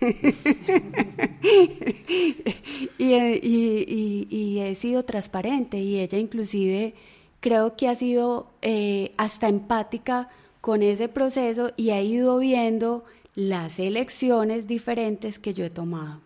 y, 2.98 3.14
y, 4.30 4.60
he 4.60 4.74
sido 4.76 5.04
transparente 5.04 5.78
y 5.78 5.98
ella 5.98 6.18
inclusive 6.18 6.94
creo 7.40 7.76
que 7.76 7.88
ha 7.88 7.94
sido 7.94 8.46
eh, 8.62 9.12
hasta 9.16 9.48
empática 9.48 10.28
con 10.60 10.82
ese 10.82 11.08
proceso 11.08 11.72
y 11.76 11.90
ha 11.90 12.00
ido 12.00 12.38
viendo 12.38 13.04
las 13.34 13.78
elecciones 13.78 14.66
diferentes 14.66 15.38
que 15.38 15.54
yo 15.54 15.64
he 15.64 15.70
tomado. 15.70 16.20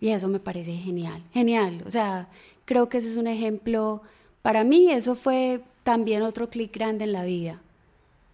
Y 0.00 0.10
eso 0.10 0.28
me 0.28 0.38
parece 0.38 0.74
genial, 0.74 1.22
genial. 1.32 1.82
O 1.86 1.90
sea, 1.90 2.28
creo 2.64 2.88
que 2.88 2.98
ese 2.98 3.10
es 3.10 3.16
un 3.16 3.26
ejemplo, 3.26 4.02
para 4.42 4.62
mí 4.62 4.90
eso 4.92 5.16
fue 5.16 5.62
también 5.82 6.22
otro 6.22 6.48
clic 6.48 6.72
grande 6.72 7.04
en 7.04 7.12
la 7.12 7.24
vida. 7.24 7.60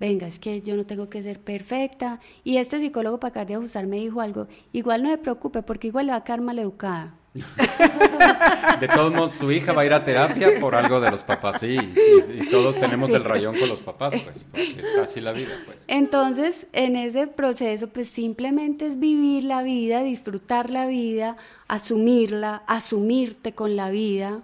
Venga, 0.00 0.26
es 0.28 0.38
que 0.38 0.62
yo 0.62 0.76
no 0.76 0.86
tengo 0.86 1.08
que 1.08 1.22
ser 1.22 1.40
perfecta. 1.40 2.20
Y 2.44 2.58
este 2.58 2.78
psicólogo 2.78 3.18
para 3.18 3.30
acabar 3.30 3.48
de 3.48 3.54
ajustar 3.54 3.86
me 3.86 3.96
dijo 3.96 4.20
algo, 4.20 4.46
igual 4.72 5.02
no 5.02 5.08
me 5.08 5.18
preocupe 5.18 5.62
porque 5.62 5.88
igual 5.88 6.06
le 6.06 6.12
va 6.12 6.18
a 6.18 6.24
quedar 6.24 6.40
mal 6.40 6.58
educada. 6.58 7.14
De 8.80 8.88
todos 8.88 9.12
modos, 9.12 9.32
su 9.32 9.52
hija 9.52 9.72
va 9.72 9.82
a 9.82 9.86
ir 9.86 9.92
a 9.92 10.04
terapia 10.04 10.58
por 10.60 10.74
algo 10.74 11.00
de 11.00 11.10
los 11.10 11.22
papás, 11.22 11.60
sí. 11.60 11.76
Y, 11.76 12.50
todos 12.50 12.76
tenemos 12.76 13.12
el 13.12 13.22
rayón 13.22 13.58
con 13.58 13.68
los 13.68 13.80
papás, 13.80 14.14
pues, 14.24 14.44
porque 14.50 14.80
es 14.80 14.98
así 14.98 15.20
la 15.20 15.32
vida, 15.32 15.50
pues. 15.66 15.84
Entonces, 15.88 16.66
en 16.72 16.96
ese 16.96 17.26
proceso, 17.26 17.88
pues 17.88 18.08
simplemente 18.08 18.86
es 18.86 18.98
vivir 18.98 19.44
la 19.44 19.62
vida, 19.62 20.02
disfrutar 20.02 20.70
la 20.70 20.86
vida, 20.86 21.36
asumirla, 21.68 22.62
asumirte 22.66 23.52
con 23.52 23.76
la 23.76 23.90
vida 23.90 24.40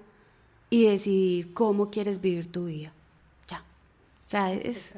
y 0.71 0.85
decidir 0.85 1.55
cómo 1.55 1.91
quieres 1.91 2.21
vivir 2.21 2.51
tu 2.53 2.67
vida. 2.67 2.93
Ya. 3.49 3.61
O 3.61 4.29
sea, 4.29 4.53
es, 4.53 4.95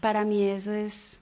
para 0.00 0.24
mí 0.24 0.48
eso 0.48 0.72
es 0.72 1.20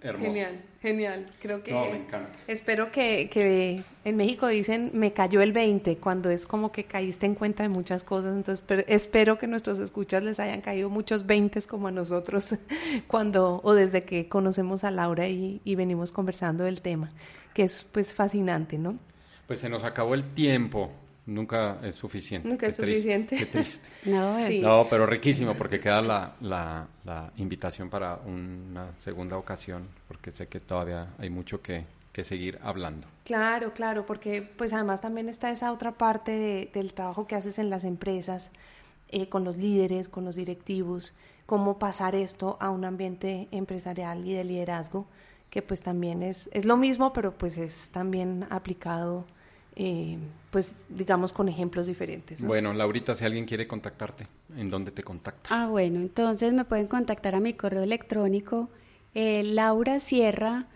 Genial, 0.00 0.62
genial. 0.80 1.26
Creo 1.40 1.64
que. 1.64 1.72
me 1.72 1.96
encanta. 1.96 2.30
Espero 2.46 2.92
que, 2.92 3.28
que, 3.28 3.82
en 4.04 4.16
México 4.16 4.46
dicen 4.46 4.92
me 4.94 5.12
cayó 5.12 5.40
el 5.40 5.52
20, 5.52 5.96
cuando 5.96 6.30
es 6.30 6.46
como 6.46 6.70
que 6.70 6.84
caíste 6.84 7.26
en 7.26 7.34
cuenta 7.34 7.64
de 7.64 7.68
muchas 7.68 8.04
cosas. 8.04 8.36
Entonces, 8.36 8.64
espero 8.86 9.38
que 9.38 9.48
nuestros 9.48 9.80
escuchas 9.80 10.22
les 10.22 10.38
hayan 10.38 10.60
caído 10.60 10.88
muchos 10.88 11.26
20 11.26 11.60
como 11.62 11.88
a 11.88 11.90
nosotros, 11.90 12.54
cuando 13.08 13.60
o 13.64 13.74
desde 13.74 14.04
que 14.04 14.28
conocemos 14.28 14.84
a 14.84 14.92
Laura 14.92 15.26
y, 15.26 15.60
y 15.64 15.74
venimos 15.74 16.12
conversando 16.12 16.62
del 16.62 16.80
tema, 16.80 17.10
que 17.52 17.64
es 17.64 17.84
pues 17.90 18.14
fascinante, 18.14 18.78
¿no? 18.78 18.98
Pues 19.48 19.58
se 19.58 19.68
nos 19.68 19.82
acabó 19.82 20.14
el 20.14 20.22
tiempo 20.22 20.92
nunca 21.28 21.78
es 21.82 21.96
suficiente. 21.96 22.48
Nunca 22.48 22.66
es 22.66 22.76
suficiente. 22.76 23.36
qué 23.36 23.46
triste. 23.46 23.88
no, 24.10 24.38
no, 24.48 24.86
pero 24.88 25.06
riquísimo 25.06 25.54
porque 25.54 25.78
queda 25.78 26.00
la, 26.00 26.34
la, 26.40 26.88
la, 27.04 27.30
invitación 27.36 27.90
para 27.90 28.16
una 28.16 28.92
segunda 28.98 29.36
ocasión, 29.36 29.86
porque 30.08 30.32
sé 30.32 30.48
que 30.48 30.58
todavía 30.58 31.08
hay 31.18 31.30
mucho 31.30 31.60
que, 31.60 31.84
que 32.12 32.24
seguir 32.24 32.58
hablando. 32.62 33.06
Claro, 33.24 33.74
claro, 33.74 34.06
porque 34.06 34.42
pues 34.42 34.72
además 34.72 35.00
también 35.00 35.28
está 35.28 35.50
esa 35.50 35.70
otra 35.70 35.92
parte 35.92 36.32
de, 36.32 36.70
del 36.72 36.94
trabajo 36.94 37.26
que 37.26 37.36
haces 37.36 37.58
en 37.58 37.68
las 37.68 37.84
empresas, 37.84 38.50
eh, 39.10 39.28
con 39.28 39.44
los 39.44 39.56
líderes, 39.56 40.08
con 40.08 40.24
los 40.24 40.36
directivos, 40.36 41.14
cómo 41.46 41.78
pasar 41.78 42.14
esto 42.14 42.56
a 42.60 42.70
un 42.70 42.84
ambiente 42.84 43.48
empresarial 43.50 44.26
y 44.26 44.32
de 44.32 44.44
liderazgo, 44.44 45.06
que 45.50 45.62
pues 45.62 45.82
también 45.82 46.22
es, 46.22 46.48
es 46.52 46.64
lo 46.64 46.76
mismo, 46.76 47.12
pero 47.12 47.32
pues 47.36 47.58
es 47.58 47.88
también 47.90 48.46
aplicado 48.50 49.24
eh, 49.80 50.18
pues 50.50 50.74
digamos 50.88 51.32
con 51.32 51.48
ejemplos 51.48 51.86
diferentes. 51.86 52.42
Bueno, 52.42 52.74
Laurita, 52.74 53.14
si 53.14 53.24
alguien 53.24 53.46
quiere 53.46 53.68
contactarte, 53.68 54.26
¿en 54.56 54.70
dónde 54.70 54.90
te 54.90 55.04
contacta? 55.04 55.48
Ah, 55.50 55.68
bueno, 55.68 56.00
entonces 56.00 56.52
me 56.52 56.64
pueden 56.64 56.88
contactar 56.88 57.36
a 57.36 57.40
mi 57.40 57.54
correo 57.54 57.84
electrónico 57.84 58.68
eh, 59.14 59.44
Laura 59.44 60.00
Sierra 60.00 60.66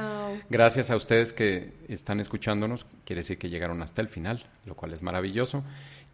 Gracias 0.50 0.92
a 0.92 0.96
ustedes 0.96 1.34
que 1.34 1.74
están 1.88 2.20
escuchándonos. 2.20 2.86
Quiere 3.04 3.22
decir 3.22 3.40
que 3.40 3.50
llegaron 3.50 3.82
hasta 3.82 4.02
el 4.02 4.10
final, 4.10 4.46
lo 4.66 4.76
cual 4.76 4.94
es 4.94 5.02
maravilloso. 5.02 5.64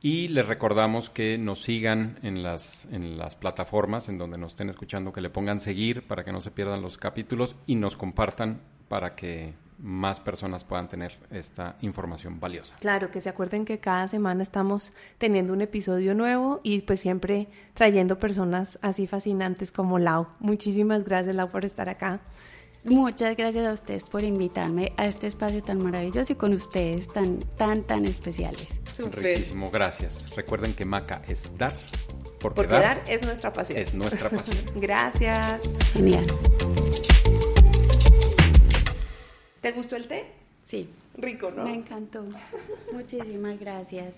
Y 0.02 0.30
les 0.30 0.48
recordamos 0.48 1.10
que 1.10 1.38
nos 1.38 1.62
sigan 1.62 2.18
en 2.24 2.42
las, 2.42 2.86
en 2.92 3.18
las 3.18 3.36
plataformas 3.36 4.08
en 4.10 4.18
donde 4.18 4.38
nos 4.38 4.54
estén 4.54 4.70
escuchando, 4.70 5.14
que 5.14 5.22
le 5.22 5.30
pongan 5.30 5.60
seguir 5.60 6.08
para 6.08 6.24
que 6.24 6.32
no 6.32 6.42
se 6.42 6.50
pierdan 6.50 6.82
los 6.82 6.98
capítulos 6.98 7.56
y 7.68 7.76
nos 7.76 7.98
compartan 7.98 8.62
para 8.88 9.14
que 9.14 9.54
más 9.82 10.20
personas 10.20 10.64
puedan 10.64 10.88
tener 10.88 11.18
esta 11.32 11.76
información 11.82 12.40
valiosa. 12.40 12.76
Claro, 12.80 13.10
que 13.12 13.20
se 13.20 13.30
acuerden 13.30 13.66
que 13.66 13.80
cada 13.80 14.08
semana 14.08 14.44
estamos 14.44 14.94
teniendo 15.18 15.54
un 15.54 15.62
episodio 15.62 16.14
nuevo 16.14 16.60
y 16.64 16.82
pues 16.82 17.00
siempre 17.00 17.48
trayendo 17.74 18.20
personas 18.20 18.78
así 18.82 19.08
fascinantes 19.08 19.72
como 19.72 20.00
Lau. 20.00 20.28
Muchísimas 20.40 21.04
gracias 21.04 21.36
Lau 21.36 21.50
por 21.50 21.66
estar 21.66 21.90
acá. 21.90 22.22
Muchas 22.84 23.38
gracias 23.38 23.68
a 23.68 23.74
ustedes 23.74 24.04
por 24.04 24.24
invitarme 24.24 24.94
a 24.98 25.06
este 25.06 25.28
espacio 25.28 25.62
tan 25.62 25.84
maravilloso 25.84 26.34
y 26.34 26.36
con 26.36 26.54
ustedes 26.54 27.08
tan, 27.12 27.40
tan, 27.40 27.84
tan 27.84 28.06
especiales. 28.06 28.82
Riquísimo, 28.98 29.70
gracias. 29.70 30.36
Recuerden 30.36 30.74
que 30.74 30.86
Maca 30.86 31.22
es 31.28 31.46
dar. 31.58 31.76
Porque, 32.40 32.56
porque 32.56 32.74
dar 32.74 33.04
es 33.08 33.24
nuestra 33.24 33.54
pasión. 33.54 33.80
Es 33.80 33.94
nuestra 33.94 34.30
pasión. 34.30 34.58
gracias. 34.76 35.62
Genial. 35.94 36.26
¿Te 39.62 39.72
gustó 39.72 39.96
el 39.96 40.08
té? 40.08 40.26
Sí. 40.66 40.90
Rico, 41.18 41.52
¿no? 41.52 41.64
Me 41.64 41.74
encantó. 41.74 42.24
Muchísimas 42.94 43.60
gracias. 43.60 44.16